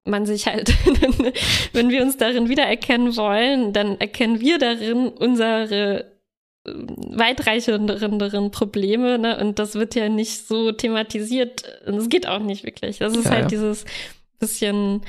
man 0.05 0.25
sich 0.25 0.47
halt, 0.47 0.73
wenn 1.73 1.89
wir 1.89 2.01
uns 2.01 2.17
darin 2.17 2.49
wiedererkennen 2.49 3.15
wollen, 3.15 3.73
dann 3.73 3.99
erkennen 3.99 4.39
wir 4.39 4.57
darin 4.57 5.09
unsere 5.09 6.05
äh, 6.65 6.71
weitreichenderen 6.71 8.51
Probleme, 8.51 9.19
ne? 9.19 9.39
Und 9.39 9.59
das 9.59 9.75
wird 9.75 9.95
ja 9.95 10.09
nicht 10.09 10.47
so 10.47 10.71
thematisiert. 10.71 11.63
Und 11.85 11.95
es 11.95 12.09
geht 12.09 12.27
auch 12.27 12.39
nicht 12.39 12.63
wirklich. 12.65 12.99
Das 12.99 13.15
ist 13.15 13.25
Ja, 13.25 13.31
halt 13.31 13.41
ja. 13.43 13.47
dieses 13.47 13.85
bisschen 14.39 15.01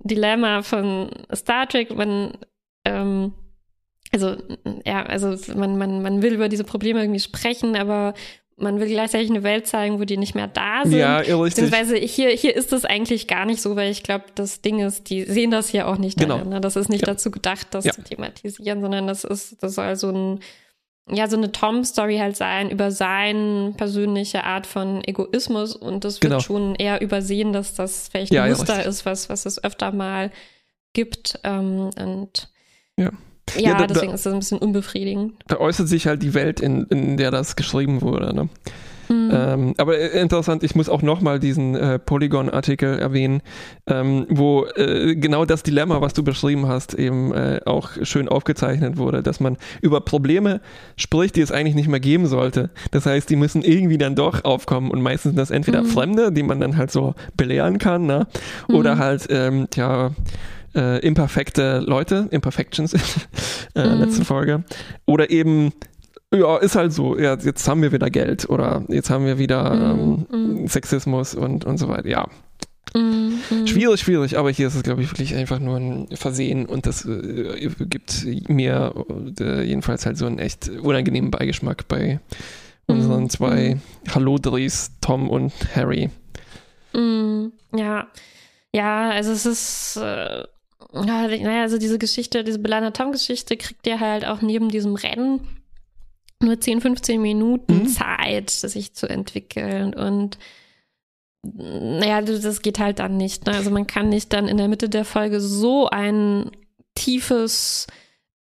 Dilemma 0.00 0.62
von 0.62 1.10
Star 1.34 1.68
Trek, 1.68 1.94
man 1.94 2.38
ähm, 2.84 3.34
also 4.12 4.36
ja, 4.86 5.04
also 5.04 5.36
man, 5.54 5.76
man, 5.76 6.02
man 6.02 6.22
will 6.22 6.34
über 6.34 6.48
diese 6.48 6.64
Probleme 6.64 7.00
irgendwie 7.00 7.20
sprechen, 7.20 7.76
aber 7.76 8.14
man 8.58 8.80
will 8.80 8.88
gleichzeitig 8.88 9.30
eine 9.30 9.42
Welt 9.42 9.66
zeigen, 9.66 9.98
wo 10.00 10.04
die 10.04 10.16
nicht 10.16 10.34
mehr 10.34 10.48
da 10.48 10.82
sind. 10.84 10.98
Ja, 10.98 11.18
richtig. 11.18 11.38
Beziehungsweise 11.64 11.96
hier, 11.96 12.30
hier 12.30 12.56
ist 12.56 12.72
es 12.72 12.84
eigentlich 12.84 13.26
gar 13.28 13.44
nicht 13.46 13.62
so, 13.62 13.76
weil 13.76 13.90
ich 13.90 14.02
glaube, 14.02 14.24
das 14.34 14.60
Ding 14.62 14.80
ist, 14.80 15.10
die 15.10 15.22
sehen 15.24 15.50
das 15.50 15.68
hier 15.68 15.86
auch 15.88 15.98
nicht 15.98 16.18
Genau. 16.18 16.36
darin. 16.36 16.50
Ne? 16.50 16.60
Das 16.60 16.76
ist 16.76 16.88
nicht 16.88 17.02
Ja. 17.06 17.12
dazu 17.14 17.30
gedacht, 17.30 17.68
das 17.72 17.84
Ja. 17.84 17.92
zu 17.92 18.02
thematisieren, 18.02 18.80
sondern 18.80 19.06
das 19.06 19.24
ist, 19.24 19.62
das 19.62 19.74
soll 19.76 19.94
so 19.96 20.10
ein, 20.10 20.40
ja, 21.10 21.26
so 21.28 21.36
eine 21.36 21.52
Tom-Story 21.52 22.18
halt 22.18 22.36
sein 22.36 22.68
über 22.70 22.90
seine 22.90 23.72
persönliche 23.76 24.44
Art 24.44 24.66
von 24.66 25.02
Egoismus 25.06 25.74
und 25.74 26.04
das 26.04 26.20
wird 26.20 26.32
Genau. 26.32 26.40
schon 26.40 26.74
eher 26.74 27.00
übersehen, 27.00 27.52
dass 27.52 27.74
das 27.74 28.08
vielleicht 28.08 28.32
Ja, 28.32 28.42
ein 28.42 28.50
Muster 28.50 28.84
ist, 28.84 29.06
was, 29.06 29.28
was 29.30 29.46
es 29.46 29.62
öfter 29.64 29.92
mal 29.92 30.30
gibt. 30.92 31.38
Ähm, 31.44 31.90
und 31.98 32.50
Ja. 32.96 33.10
Ja, 33.56 33.70
Ja, 33.70 33.72
da- 33.74 33.86
da- 33.86 33.94
deswegen 33.94 34.12
ist 34.12 34.24
das 34.26 34.32
ein 34.32 34.38
bisschen 34.40 34.58
unbefriedigend. 34.58 35.32
Da 35.48 35.56
äußert 35.58 35.88
sich 35.88 36.06
halt 36.06 36.22
die 36.22 36.34
Welt, 36.34 36.60
in, 36.60 36.84
in 36.90 37.16
der 37.16 37.30
das 37.30 37.56
geschrieben 37.56 38.02
wurde. 38.02 38.34
Ne? 38.34 38.48
Mhm. 39.10 39.30
Ähm, 39.32 39.74
aber 39.78 39.96
äh, 39.98 40.20
interessant, 40.20 40.62
ich 40.62 40.74
muss 40.74 40.90
auch 40.90 41.00
nochmal 41.00 41.38
diesen 41.40 41.74
äh, 41.74 41.98
Polygon-Artikel 41.98 42.98
erwähnen, 42.98 43.40
ähm, 43.86 44.26
wo 44.28 44.66
äh, 44.76 45.16
genau 45.16 45.46
das 45.46 45.62
Dilemma, 45.62 46.02
was 46.02 46.12
du 46.12 46.22
beschrieben 46.22 46.68
hast, 46.68 46.92
eben 46.92 47.32
äh, 47.32 47.60
auch 47.64 47.88
schön 48.02 48.28
aufgezeichnet 48.28 48.98
wurde, 48.98 49.22
dass 49.22 49.40
man 49.40 49.56
über 49.80 50.02
Probleme 50.02 50.60
spricht, 50.96 51.36
die 51.36 51.40
es 51.40 51.50
eigentlich 51.50 51.74
nicht 51.74 51.88
mehr 51.88 52.00
geben 52.00 52.26
sollte. 52.26 52.68
Das 52.90 53.06
heißt, 53.06 53.30
die 53.30 53.36
müssen 53.36 53.62
irgendwie 53.62 53.96
dann 53.96 54.14
doch 54.14 54.44
aufkommen 54.44 54.90
und 54.90 55.00
meistens 55.00 55.30
sind 55.30 55.38
das 55.38 55.50
entweder 55.50 55.84
Mhm. 55.84 55.86
Fremde, 55.86 56.30
die 56.30 56.42
man 56.42 56.60
dann 56.60 56.76
halt 56.76 56.90
so 56.90 57.14
belehren 57.34 57.78
kann, 57.78 58.04
ne? 58.04 58.26
oder 58.70 58.96
Mhm. 58.96 58.98
halt, 58.98 59.26
ähm, 59.30 59.68
tja, 59.70 60.10
äh, 60.78 60.98
imperfekte 61.00 61.80
Leute, 61.80 62.28
Imperfections, 62.30 62.94
äh, 63.74 63.86
Mhm. 63.86 64.00
letzte 64.00 64.24
Folge, 64.24 64.64
oder 65.06 65.30
eben 65.30 65.72
ja, 66.32 66.58
ist 66.58 66.76
halt 66.76 66.92
so. 66.92 67.18
Ja, 67.18 67.36
jetzt 67.38 67.66
haben 67.68 67.80
wir 67.82 67.90
wieder 67.92 68.10
Geld 68.10 68.48
oder 68.50 68.84
jetzt 68.88 69.08
haben 69.10 69.24
wir 69.26 69.38
wieder 69.38 69.74
Mhm, 69.74 70.26
ähm, 70.32 70.68
Sexismus 70.68 71.34
und, 71.34 71.64
und 71.64 71.78
so 71.78 71.88
weiter. 71.88 72.08
Ja, 72.08 72.28
Mhm, 72.94 73.34
mhm. 73.50 73.66
schwierig, 73.66 74.00
schwierig, 74.00 74.38
aber 74.38 74.50
hier 74.50 74.66
ist 74.68 74.74
es, 74.74 74.82
glaube 74.82 75.02
ich, 75.02 75.10
wirklich 75.10 75.34
einfach 75.34 75.58
nur 75.58 75.76
ein 75.76 76.08
Versehen 76.14 76.64
und 76.66 76.86
das 76.86 77.04
äh, 77.04 77.68
gibt 77.80 78.24
mir 78.48 78.94
äh, 79.40 79.62
jedenfalls 79.62 80.06
halt 80.06 80.16
so 80.16 80.24
einen 80.26 80.38
echt 80.38 80.68
unangenehmen 80.70 81.30
Beigeschmack 81.30 81.86
bei 81.88 82.18
unseren 82.86 83.24
Mhm, 83.24 83.30
zwei 83.30 83.74
mhm. 83.74 84.14
Hallodris, 84.14 84.92
Tom 85.02 85.28
und 85.28 85.52
Harry. 85.74 86.08
Ja, 87.74 88.06
ja, 88.72 89.10
also 89.10 89.32
es 89.32 89.46
ist, 89.46 89.96
äh, 89.98 90.44
naja, 90.92 91.62
also 91.62 91.78
diese 91.78 91.98
Geschichte, 91.98 92.44
diese 92.44 92.58
Belana 92.58 92.90
Tom-Geschichte 92.92 93.56
kriegt 93.56 93.86
ihr 93.86 94.00
halt 94.00 94.24
auch 94.24 94.42
neben 94.42 94.68
diesem 94.68 94.94
Rennen 94.94 95.40
nur 96.42 96.60
10, 96.60 96.80
15 96.80 97.20
Minuten 97.20 97.78
Mhm. 97.80 97.88
Zeit, 97.88 98.50
sich 98.50 98.94
zu 98.94 99.08
entwickeln 99.08 99.92
und 99.94 100.38
naja, 101.42 102.20
das 102.20 102.62
geht 102.62 102.78
halt 102.78 102.98
dann 102.98 103.16
nicht. 103.16 103.46
Ne? 103.46 103.54
Also 103.54 103.70
man 103.70 103.86
kann 103.86 104.08
nicht 104.08 104.32
dann 104.32 104.48
in 104.48 104.56
der 104.56 104.68
Mitte 104.68 104.88
der 104.88 105.04
Folge 105.04 105.40
so 105.40 105.88
ein 105.88 106.50
tiefes 106.94 107.86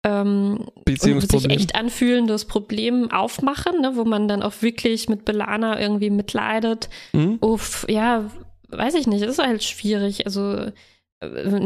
ähm, 0.05 0.65
sich 0.87 1.49
echt 1.49 1.75
anfühlendes 1.75 2.45
Problem 2.45 3.09
aufmachen, 3.11 3.81
ne, 3.81 3.95
wo 3.95 4.03
man 4.03 4.27
dann 4.27 4.43
auch 4.43 4.61
wirklich 4.61 5.07
mit 5.07 5.23
Belana 5.25 5.79
irgendwie 5.79 6.09
mitleidet. 6.09 6.89
Mhm. 7.13 7.37
Uff, 7.41 7.85
ja, 7.89 8.29
weiß 8.69 8.95
ich 8.95 9.07
nicht, 9.07 9.23
ist 9.23 9.39
halt 9.39 9.63
schwierig. 9.63 10.25
Also 10.25 10.67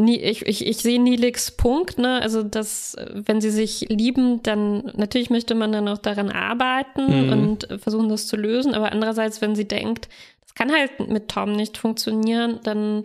ich, 0.07 0.45
ich, 0.45 0.65
ich 0.67 0.77
sehe 0.77 1.01
Nilix 1.01 1.51
Punkt, 1.51 1.97
ne? 1.97 2.21
Also 2.21 2.43
dass, 2.43 2.95
wenn 3.13 3.41
sie 3.41 3.49
sich 3.51 3.81
lieben, 3.89 4.41
dann 4.43 4.91
natürlich 4.95 5.29
möchte 5.29 5.55
man 5.55 5.71
dann 5.71 5.87
auch 5.87 5.97
daran 5.97 6.29
arbeiten 6.31 7.25
Mhm. 7.27 7.31
und 7.31 7.67
versuchen, 7.81 8.09
das 8.09 8.27
zu 8.27 8.35
lösen. 8.35 8.73
Aber 8.73 8.91
andererseits, 8.91 9.41
wenn 9.41 9.55
sie 9.55 9.67
denkt, 9.67 10.09
das 10.41 10.53
kann 10.55 10.71
halt 10.71 11.07
mit 11.09 11.29
Tom 11.29 11.51
nicht 11.53 11.77
funktionieren, 11.77 12.59
dann 12.63 13.03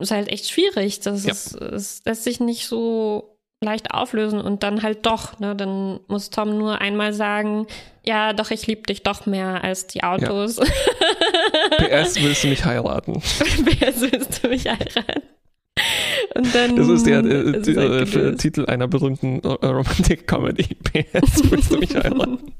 ist 0.00 0.10
halt 0.12 0.28
echt 0.28 0.48
schwierig. 0.48 1.00
Das 1.00 1.24
Ja. 1.24 1.32
ist, 1.32 1.54
es 1.54 2.02
lässt 2.04 2.24
sich 2.24 2.40
nicht 2.40 2.66
so 2.66 3.34
leicht 3.60 3.90
auflösen 3.92 4.40
und 4.40 4.62
dann 4.62 4.82
halt 4.84 5.04
doch, 5.04 5.40
ne? 5.40 5.56
Dann 5.56 5.98
muss 6.06 6.30
Tom 6.30 6.56
nur 6.58 6.80
einmal 6.80 7.12
sagen, 7.12 7.66
ja, 8.06 8.32
doch, 8.32 8.52
ich 8.52 8.66
liebe 8.68 8.82
dich 8.82 9.02
doch 9.02 9.26
mehr 9.26 9.64
als 9.64 9.88
die 9.88 10.04
Autos. 10.04 10.56
PS, 11.78 12.22
willst 12.22 12.44
du 12.44 12.48
mich 12.48 12.64
heiraten? 12.64 13.14
Wer 13.80 14.00
willst 14.00 14.44
du 14.44 14.48
mich 14.48 14.66
heiraten? 14.66 15.22
Und 16.34 16.54
dann. 16.54 16.76
Das 16.76 16.88
ist 16.88 17.06
der 17.06 17.24
äh, 17.24 17.50
ist 17.58 17.68
es 17.68 17.76
halt 17.76 18.14
äh. 18.14 18.36
Titel 18.36 18.66
einer 18.66 18.88
berühmten 18.88 19.40
äh, 19.42 19.66
Romantic-Comedy. 19.66 20.74
PS, 20.84 21.42
willst 21.50 21.70
du 21.72 21.78
mich 21.78 21.94
heiraten? 21.94 22.52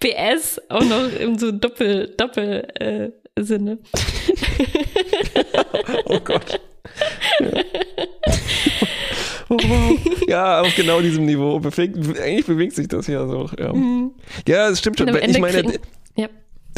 PS 0.00 0.60
auch 0.68 0.84
noch 0.84 1.12
im 1.18 1.38
so 1.38 1.50
Doppel, 1.52 2.14
Doppel 2.16 2.66
äh, 2.80 3.10
Sinne. 3.42 3.78
Oh 6.06 6.18
Gott. 6.20 6.60
Ja. 7.40 7.48
Oh, 9.50 9.56
wow. 9.56 9.98
ja, 10.28 10.60
auf 10.60 10.74
genau 10.74 11.00
diesem 11.00 11.24
Niveau 11.24 11.58
bewegt, 11.58 11.96
eigentlich 12.20 12.46
bewegt 12.46 12.74
sich 12.74 12.88
das 12.88 13.06
ja 13.06 13.26
so. 13.26 13.48
Ja, 13.58 13.72
Mhm. 13.72 14.12
ja 14.46 14.68
es 14.68 14.78
stimmt 14.78 14.98
schon. 14.98 15.08
Ich 15.08 15.38
meine, 15.38 15.78
ja. 16.16 16.28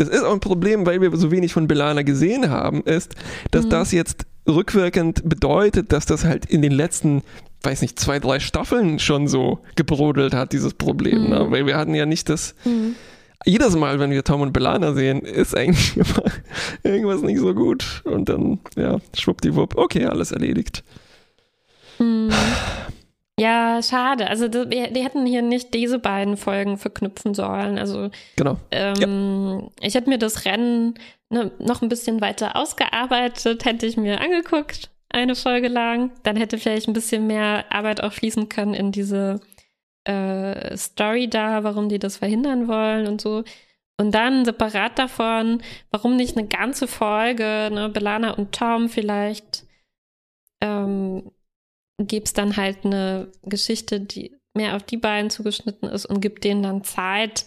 Das 0.01 0.09
ist 0.09 0.23
auch 0.23 0.33
ein 0.33 0.41
Problem, 0.41 0.87
weil 0.87 1.01
wir 1.01 1.15
so 1.17 1.31
wenig 1.31 1.53
von 1.53 1.69
Belana 1.69 2.03
gesehen 2.03 2.51
haben, 2.51 2.83
ist, 2.83 3.15
dass 3.51 3.67
Mhm. 3.67 3.71
das 3.71 3.93
jetzt 3.93 4.27
rückwirkend 4.49 5.29
bedeutet, 5.29 5.93
dass 5.93 6.07
das 6.07 6.25
halt 6.25 6.47
in 6.47 6.63
den 6.63 6.73
letzten, 6.73 7.23
weiß 7.63 7.83
nicht, 7.83 8.01
zwei, 8.01 8.19
drei 8.19 8.41
Staffeln 8.41 8.99
schon 8.99 9.29
so 9.29 9.61
gebrodelt 9.77 10.35
hat, 10.35 10.53
dieses 10.53 10.75
Problem. 10.75 11.25
Mhm. 11.25 11.29
Ne? 11.31 11.47
Weil 11.51 11.67
wir 11.67 11.77
hatten 11.77 11.95
ja 11.95 12.07
nicht 12.07 12.29
das 12.29 12.55
Mhm. 12.65 12.95
jedes 13.45 13.77
Mal, 13.77 14.01
wenn 14.01 14.11
wir 14.11 14.25
Tom 14.25 14.41
und 14.41 14.53
Belana 14.53 14.93
sehen, 14.95 15.21
ist 15.21 15.57
eigentlich 15.57 15.97
immer 15.97 16.25
irgendwas 16.83 17.21
nicht 17.23 17.39
so 17.39 17.55
gut. 17.55 18.03
Und 18.05 18.29
dann, 18.29 18.59
ja, 18.77 18.99
schwuppdiwupp, 19.17 19.77
okay, 19.77 20.07
alles 20.07 20.33
erledigt. 20.33 20.83
Hm. 21.99 22.31
Ja, 23.41 23.83
schade. 23.83 24.29
Also 24.29 24.49
die, 24.49 24.93
die, 24.93 25.03
hätten 25.03 25.25
hier 25.25 25.41
nicht 25.41 25.73
diese 25.73 25.99
beiden 25.99 26.37
Folgen 26.37 26.77
verknüpfen 26.77 27.33
sollen. 27.33 27.79
Also 27.79 28.11
genau. 28.37 28.59
Ähm, 28.71 29.63
ja. 29.63 29.87
ich 29.87 29.95
hätte 29.95 30.11
mir 30.11 30.19
das 30.19 30.45
Rennen 30.45 30.99
ne, 31.31 31.51
noch 31.59 31.81
ein 31.81 31.89
bisschen 31.89 32.21
weiter 32.21 32.55
ausgearbeitet, 32.55 33.65
hätte 33.65 33.87
ich 33.87 33.97
mir 33.97 34.21
angeguckt, 34.21 34.91
eine 35.09 35.35
Folge 35.35 35.69
lang. 35.69 36.11
Dann 36.23 36.37
hätte 36.37 36.59
vielleicht 36.59 36.87
ein 36.87 36.93
bisschen 36.93 37.27
mehr 37.27 37.65
Arbeit 37.71 38.03
auch 38.03 38.13
fließen 38.13 38.51
können 38.51 38.75
in 38.75 38.93
diese 38.93 39.41
äh, 40.05 40.77
Story 40.77 41.31
da, 41.31 41.65
warum 41.65 41.89
die 41.89 41.99
das 41.99 42.19
verhindern 42.19 42.69
wollen 42.69 43.07
und 43.07 43.23
so. 43.23 43.45
Und 43.97 44.15
dann 44.15 44.45
separat 44.45 44.99
davon, 44.99 45.63
warum 45.91 46.17
nicht 46.17 46.37
eine 46.37 46.47
ganze 46.47 46.87
Folge, 46.87 47.71
ne, 47.73 47.89
Belana 47.89 48.33
und 48.33 48.53
Tom 48.53 48.91
vielleicht, 48.91 49.65
ähm, 50.61 51.31
gibt 52.07 52.29
es 52.29 52.33
dann 52.33 52.57
halt 52.57 52.85
eine 52.85 53.31
Geschichte, 53.43 54.01
die 54.01 54.37
mehr 54.55 54.77
auf 54.77 54.83
die 54.83 54.97
beiden 54.97 55.31
zugeschnitten 55.31 55.89
ist 55.89 56.07
und 56.07 56.21
gibt 56.21 56.45
denen 56.45 56.63
dann 56.63 56.85
Zeit, 56.85 57.47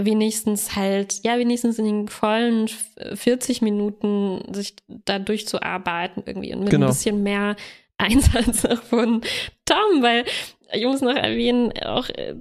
wenigstens 0.00 0.76
halt, 0.76 1.24
ja, 1.24 1.38
wenigstens 1.38 1.78
in 1.78 1.84
den 1.84 2.08
vollen 2.08 2.68
40 3.14 3.62
Minuten 3.62 4.42
sich 4.54 4.76
da 4.86 5.18
durchzuarbeiten 5.18 6.22
irgendwie 6.24 6.54
und 6.54 6.60
mit 6.60 6.70
genau. 6.70 6.86
ein 6.86 6.92
bisschen 6.92 7.22
mehr 7.22 7.56
Einsatz 7.98 8.60
von 8.88 9.22
Tom, 9.64 10.02
weil 10.02 10.24
ich 10.72 10.84
muss 10.84 11.00
noch 11.00 11.16
erwähnen, 11.16 11.72
auch, 11.84 12.08
äh, 12.10 12.34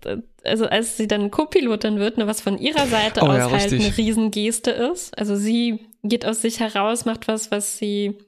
also 0.43 0.65
als 0.67 0.97
sie 0.97 1.07
dann 1.07 1.31
Co-Pilotin 1.31 1.97
wird, 1.97 2.17
ne, 2.17 2.27
was 2.27 2.41
von 2.41 2.59
ihrer 2.59 2.85
Seite 2.85 3.21
oh, 3.21 3.27
aus 3.27 3.37
ja, 3.37 3.51
halt 3.51 3.73
eine 3.73 3.97
Riesengeste 3.97 4.71
ist. 4.71 5.17
Also 5.17 5.35
sie 5.35 5.79
geht 6.03 6.25
aus 6.25 6.41
sich 6.41 6.59
heraus, 6.59 7.05
macht 7.05 7.27
was, 7.27 7.49
was 7.49 7.77
sie 7.77 8.19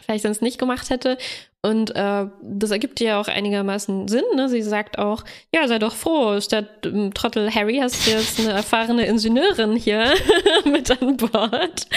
vielleicht 0.00 0.24
sonst 0.24 0.42
nicht 0.42 0.58
gemacht 0.58 0.90
hätte. 0.90 1.16
Und 1.66 1.96
äh, 1.96 2.26
das 2.42 2.70
ergibt 2.70 3.00
ja 3.00 3.20
auch 3.20 3.26
einigermaßen 3.26 4.06
Sinn. 4.06 4.22
Ne? 4.36 4.48
Sie 4.48 4.62
sagt 4.62 5.00
auch, 5.00 5.24
ja, 5.52 5.66
sei 5.66 5.80
doch 5.80 5.96
froh, 5.96 6.40
statt 6.40 6.68
ähm, 6.84 7.12
Trottel 7.12 7.52
Harry 7.52 7.78
hast 7.78 8.06
du 8.06 8.12
jetzt 8.12 8.38
eine 8.38 8.50
erfahrene 8.50 9.04
Ingenieurin 9.04 9.74
hier 9.74 10.14
mit 10.64 10.88
an 10.92 11.16
Bord. 11.16 11.88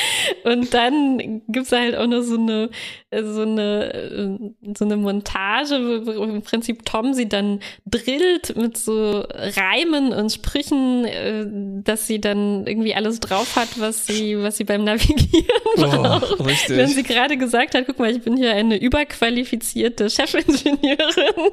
Und 0.44 0.74
dann 0.74 1.44
gibt's 1.48 1.72
halt 1.72 1.96
auch 1.96 2.08
noch 2.08 2.22
so 2.22 2.38
eine, 2.38 2.72
so 3.12 3.42
eine, 3.42 3.94
äh, 3.94 4.74
so 4.76 4.86
eine 4.86 4.98
Montage, 4.98 6.02
wo 6.04 6.24
im 6.24 6.42
Prinzip 6.42 6.84
Tom 6.86 7.14
sie 7.14 7.30
dann 7.30 7.60
drillt 7.86 8.56
mit 8.56 8.76
so 8.76 9.24
Reimen 9.30 10.14
und 10.14 10.32
Sprüchen, 10.32 11.06
äh, 11.06 11.46
dass 11.84 12.08
sie 12.08 12.20
dann 12.20 12.66
irgendwie 12.66 12.96
alles 12.96 13.20
drauf 13.20 13.56
hat, 13.56 13.80
was 13.80 14.08
sie, 14.08 14.42
was 14.42 14.58
sie 14.58 14.64
beim 14.64 14.84
Navigieren 14.84 15.62
oh, 15.78 15.82
braucht. 15.82 16.40
Richtig. 16.40 16.76
Wenn 16.76 16.88
sie 16.88 17.04
gerade 17.04 17.38
gesagt 17.38 17.76
hat, 17.76 17.86
guck 17.86 18.00
mal, 18.00 18.10
ich 18.10 18.24
bin 18.24 18.36
hier 18.36 18.56
eine 18.56 18.82
überqualifizierte 18.82 19.49
zertifizierte 19.50 20.10
Chefingenieurin, 20.10 21.52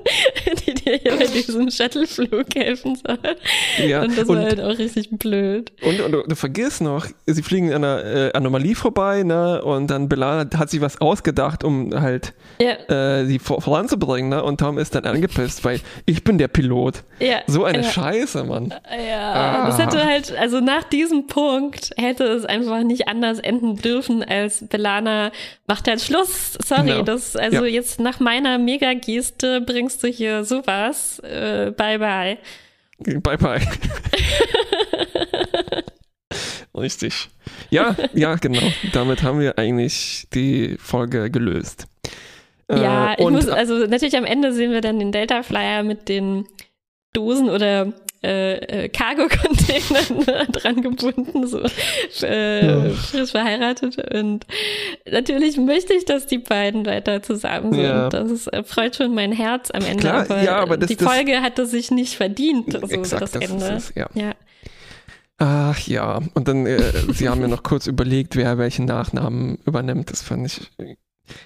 die 0.66 0.74
dir 0.74 0.96
hier 0.96 1.16
bei 1.16 1.26
diesem 1.26 1.70
Shuttleflug 1.70 2.46
helfen 2.54 2.96
soll. 2.96 3.18
Ja, 3.86 4.02
und 4.02 4.16
das 4.16 4.28
war 4.28 4.38
halt 4.38 4.60
auch 4.60 4.78
richtig 4.78 5.10
blöd. 5.10 5.72
Und, 5.82 6.00
und 6.00 6.12
du, 6.12 6.22
du 6.22 6.36
vergisst 6.36 6.80
noch, 6.80 7.06
sie 7.26 7.42
fliegen 7.42 7.72
an 7.72 7.84
einer 7.84 8.04
äh, 8.04 8.32
Anomalie 8.32 8.74
vorbei, 8.74 9.22
ne? 9.22 9.62
Und 9.62 9.88
dann 9.88 10.08
Belana 10.08 10.48
hat 10.56 10.70
sich 10.70 10.80
was 10.80 11.00
ausgedacht, 11.00 11.64
um 11.64 11.98
halt 11.98 12.34
ja. 12.58 13.20
äh, 13.20 13.26
sie 13.26 13.38
vor, 13.38 13.60
voranzubringen, 13.62 14.30
ne? 14.30 14.42
Und 14.42 14.60
Tom 14.60 14.78
ist 14.78 14.94
dann 14.94 15.04
angepisst, 15.04 15.64
weil 15.64 15.80
ich 16.04 16.24
bin 16.24 16.38
der 16.38 16.48
Pilot. 16.48 17.02
Ja. 17.18 17.38
So 17.46 17.64
eine 17.64 17.82
ja. 17.82 17.90
Scheiße, 17.90 18.44
Mann. 18.44 18.74
Ja, 19.08 19.32
ah. 19.32 19.66
das 19.66 19.78
hätte 19.78 20.04
halt, 20.04 20.36
also 20.36 20.60
nach 20.60 20.84
diesem 20.84 21.26
Punkt 21.26 21.90
hätte 21.96 22.24
es 22.24 22.44
einfach 22.44 22.82
nicht 22.82 23.08
anders 23.08 23.38
enden 23.38 23.76
dürfen, 23.76 24.22
als 24.22 24.66
Belana 24.68 25.30
macht 25.66 25.88
halt 25.88 26.00
Schluss. 26.00 26.58
Sorry, 26.64 26.86
genau. 26.86 27.02
das, 27.02 27.36
also 27.36 27.64
ja. 27.64 27.72
jetzt 27.72 27.85
nach 27.98 28.20
meiner 28.20 28.58
Mega-Geste 28.58 29.60
bringst 29.60 30.02
du 30.02 30.08
hier 30.08 30.44
sowas. 30.44 31.18
Äh, 31.20 31.72
bye 31.72 31.98
bye. 31.98 32.38
Bye 32.98 33.36
bye. 33.38 33.60
Richtig. 36.76 37.28
Ja, 37.70 37.96
ja, 38.12 38.34
genau. 38.36 38.60
Damit 38.92 39.22
haben 39.22 39.40
wir 39.40 39.58
eigentlich 39.58 40.26
die 40.34 40.76
Folge 40.78 41.30
gelöst. 41.30 41.86
Ja, 42.70 43.14
äh, 43.14 43.22
ich 43.22 43.30
muss, 43.30 43.48
also 43.48 43.86
natürlich 43.86 44.16
am 44.16 44.24
Ende 44.24 44.52
sehen 44.52 44.72
wir 44.72 44.80
dann 44.80 44.98
den 44.98 45.12
Delta 45.12 45.42
Flyer 45.42 45.82
mit 45.82 46.08
den 46.08 46.46
Dosen 47.12 47.48
oder 47.48 47.92
äh, 48.22 48.84
äh, 48.84 48.88
Cargo-Containern 48.88 50.46
dran 50.52 50.82
gebunden, 50.82 51.46
so 51.46 51.60
äh, 52.22 52.66
ja. 52.66 52.94
frisch 52.94 53.30
verheiratet. 53.30 53.98
Und 54.12 54.46
natürlich 55.10 55.56
möchte 55.56 55.94
ich, 55.94 56.04
dass 56.04 56.26
die 56.26 56.38
beiden 56.38 56.86
weiter 56.86 57.22
zusammen 57.22 57.72
sind. 57.72 57.84
Ja. 57.84 58.08
Das 58.08 58.30
ist, 58.30 58.52
äh, 58.52 58.64
freut 58.64 58.96
schon 58.96 59.14
mein 59.14 59.32
Herz 59.32 59.70
am 59.70 59.84
Ende. 59.84 60.00
Klar, 60.00 60.22
aber, 60.22 60.42
ja, 60.42 60.56
aber 60.56 60.76
das, 60.76 60.88
die 60.88 60.96
Folge 60.96 61.32
das, 61.32 61.42
hatte 61.42 61.66
sich 61.66 61.90
nicht 61.90 62.14
verdient, 62.14 62.72
so 62.72 62.78
exakt, 62.88 63.22
das, 63.22 63.32
das 63.32 63.42
Ende. 63.42 63.66
Es, 63.66 63.92
ja. 63.94 64.08
ja. 64.14 64.32
Ach 65.38 65.78
ja, 65.86 66.20
und 66.32 66.48
dann, 66.48 66.66
äh, 66.66 66.80
sie 67.12 67.28
haben 67.28 67.42
ja 67.42 67.48
noch 67.48 67.62
kurz 67.62 67.86
überlegt, 67.86 68.36
wer 68.36 68.56
welchen 68.56 68.86
Nachnamen 68.86 69.58
übernimmt. 69.66 70.10
Das 70.10 70.22
fand 70.22 70.46
ich 70.46 70.70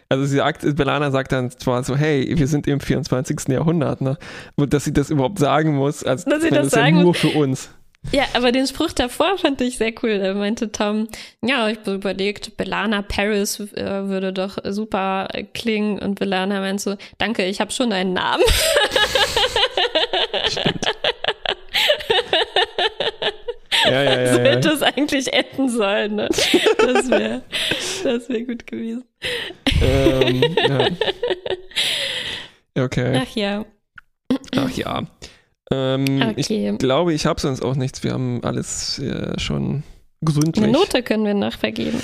also 0.09 0.25
sie 0.25 0.37
sagt, 0.37 0.77
Belana 0.77 1.11
sagt 1.11 1.33
dann 1.33 1.51
zwar 1.51 1.83
so, 1.85 1.97
hey, 1.97 2.33
wir 2.37 2.47
sind 2.47 2.67
im 2.67 2.81
24. 2.81 3.49
Jahrhundert, 3.49 4.01
ne? 4.01 4.19
Und 4.57 4.73
dass 4.73 4.85
sie 4.85 4.93
das 4.93 5.11
überhaupt 5.11 5.39
sagen 5.39 5.75
muss, 5.75 6.05
als 6.05 6.25
dass 6.25 6.43
sie 6.43 6.51
das, 6.51 6.65
das 6.65 6.71
sagen 6.73 6.97
ja 6.99 7.03
nur 7.03 7.15
für 7.15 7.29
uns. 7.29 7.71
Ja, 8.13 8.25
aber 8.33 8.51
den 8.51 8.67
Spruch 8.67 8.93
davor 8.93 9.37
fand 9.37 9.61
ich 9.61 9.77
sehr 9.77 9.93
cool. 10.03 10.19
Da 10.19 10.33
meinte 10.33 10.73
Tom, 10.73 11.07
ja, 11.43 11.69
ich 11.69 11.79
habe 11.81 11.93
überlegt, 11.95 12.57
Belana 12.57 13.03
Paris 13.03 13.61
äh, 13.61 14.09
würde 14.09 14.33
doch 14.33 14.57
super 14.65 15.29
klingen. 15.53 15.99
Und 15.99 16.19
Belana 16.19 16.61
meinte 16.61 16.83
so, 16.83 16.97
danke, 17.19 17.45
ich 17.45 17.61
habe 17.61 17.71
schon 17.73 17.93
einen 17.93 18.15
Namen. 18.15 18.45
Stimmt. 20.49 20.87
Ja, 23.85 24.03
ja, 24.03 24.21
ja, 24.21 24.33
so 24.35 24.41
hätte 24.41 24.69
es 24.71 24.83
eigentlich 24.83 25.33
enden 25.33 25.69
sollen. 25.69 26.17
Ne? 26.17 26.29
Das 26.79 27.11
wäre 27.11 27.43
das 28.05 28.29
wär 28.29 28.43
gut 28.43 28.67
gewesen. 28.67 29.05
Ähm, 29.81 30.43
ja. 30.69 30.87
Okay. 32.85 33.21
Ach 33.23 33.37
ja. 33.37 33.65
Ach 34.57 34.71
ja. 34.71 35.03
Ähm, 35.73 36.23
okay. 36.23 36.71
Ich 36.71 36.79
glaube, 36.79 37.15
ich 37.15 37.27
habe 37.27 37.41
sonst 37.41 37.63
auch 37.63 37.77
nichts. 37.77 38.03
Wir 38.03 38.13
haben 38.13 38.43
alles 38.43 38.99
äh, 38.99 39.39
schon 39.39 39.83
gründlich. 40.25 40.65
Eine 40.65 40.73
Note 40.73 41.03
können 41.03 41.25
wir 41.25 41.35
noch 41.35 41.57
vergeben. 41.59 42.01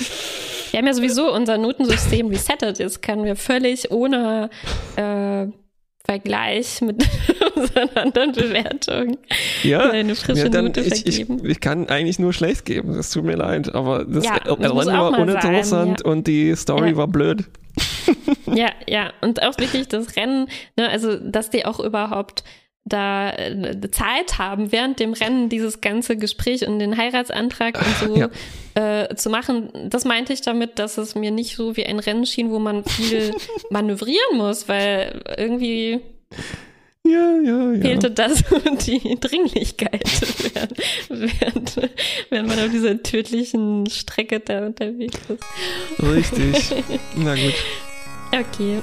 Wir 0.71 0.79
haben 0.79 0.87
ja 0.87 0.93
sowieso 0.93 1.33
unser 1.33 1.57
Notensystem 1.57 2.27
resettet. 2.27 2.79
Jetzt 2.79 3.01
können 3.01 3.23
wir 3.23 3.35
völlig 3.35 3.91
ohne 3.91 4.49
äh, 4.95 5.47
Vergleich 6.07 6.79
mit 6.81 7.05
unseren 7.55 7.89
anderen 7.95 8.31
Bewertungen 8.31 9.17
ja, 9.63 9.89
eine 9.89 10.15
frische 10.15 10.43
ja, 10.43 10.49
dann, 10.49 10.65
Note 10.67 10.79
ich, 10.79 11.03
vergeben. 11.03 11.39
Ich, 11.43 11.51
ich, 11.51 11.59
kann 11.59 11.89
eigentlich 11.89 12.17
nur 12.17 12.31
schlecht 12.31 12.63
geben, 12.63 12.95
das 12.95 13.11
tut 13.11 13.25
mir 13.25 13.35
leid, 13.35 13.75
aber 13.75 14.05
das, 14.05 14.23
ja, 14.23 14.39
das 14.39 14.85
war 14.85 15.19
uninteressant 15.19 15.65
sein, 15.65 16.05
ja. 16.05 16.09
und 16.09 16.27
die 16.27 16.55
Story 16.55 16.95
war 16.95 17.07
blöd. 17.07 17.49
Ja, 18.45 18.71
ja, 18.87 19.13
und 19.21 19.41
auch 19.41 19.57
wirklich 19.57 19.87
das 19.87 20.15
Rennen, 20.15 20.49
ne, 20.75 20.89
also 20.89 21.17
dass 21.17 21.49
die 21.49 21.65
auch 21.65 21.79
überhaupt 21.79 22.43
da 22.87 23.31
äh, 23.31 23.91
Zeit 23.91 24.37
haben, 24.37 24.71
während 24.71 24.99
dem 24.99 25.13
Rennen 25.13 25.49
dieses 25.49 25.81
ganze 25.81 26.17
Gespräch 26.17 26.65
und 26.67 26.79
den 26.79 26.97
Heiratsantrag 26.97 27.77
und 27.77 28.07
so 28.07 28.17
ja. 28.17 28.29
äh, 29.03 29.15
zu 29.15 29.29
machen. 29.29 29.69
Das 29.89 30.05
meinte 30.05 30.33
ich 30.33 30.41
damit, 30.41 30.79
dass 30.79 30.97
es 30.97 31.15
mir 31.15 31.31
nicht 31.31 31.55
so 31.55 31.75
wie 31.75 31.85
ein 31.85 31.99
Rennen 31.99 32.25
schien, 32.25 32.49
wo 32.49 32.59
man 32.59 32.85
viel 32.85 33.35
manövrieren 33.69 34.37
muss, 34.37 34.69
weil 34.69 35.21
irgendwie 35.37 36.01
ja, 37.09 37.39
ja, 37.41 37.71
ja. 37.73 37.81
fehlte 37.81 38.11
das 38.11 38.43
und 38.51 38.85
die 38.87 39.17
Dringlichkeit, 39.19 40.03
während, 40.53 40.77
während, 41.09 41.89
während 42.29 42.47
man 42.47 42.59
auf 42.59 42.71
dieser 42.71 43.01
tödlichen 43.01 43.87
Strecke 43.89 44.39
da 44.39 44.65
unterwegs 44.65 45.19
ist. 45.29 45.43
Richtig. 46.03 46.83
Na 47.15 47.35
gut. 47.35 47.53
Okay. 48.31 48.81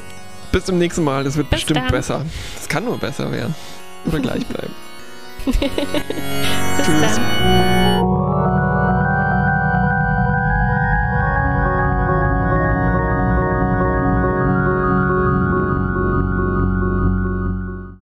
Bis 0.52 0.64
zum 0.64 0.78
nächsten 0.78 1.04
Mal. 1.04 1.24
Das 1.24 1.36
wird 1.36 1.50
Bis 1.50 1.60
bestimmt 1.60 1.80
dann. 1.80 1.90
besser. 1.90 2.24
Das 2.56 2.68
kann 2.68 2.84
nur 2.84 2.98
besser 2.98 3.30
werden 3.30 3.54
oder 4.06 4.20
gleich 4.20 4.46
bleiben. 4.46 4.74
Bis 5.44 5.56
Tschüss. 6.86 7.16
dann. 7.16 7.73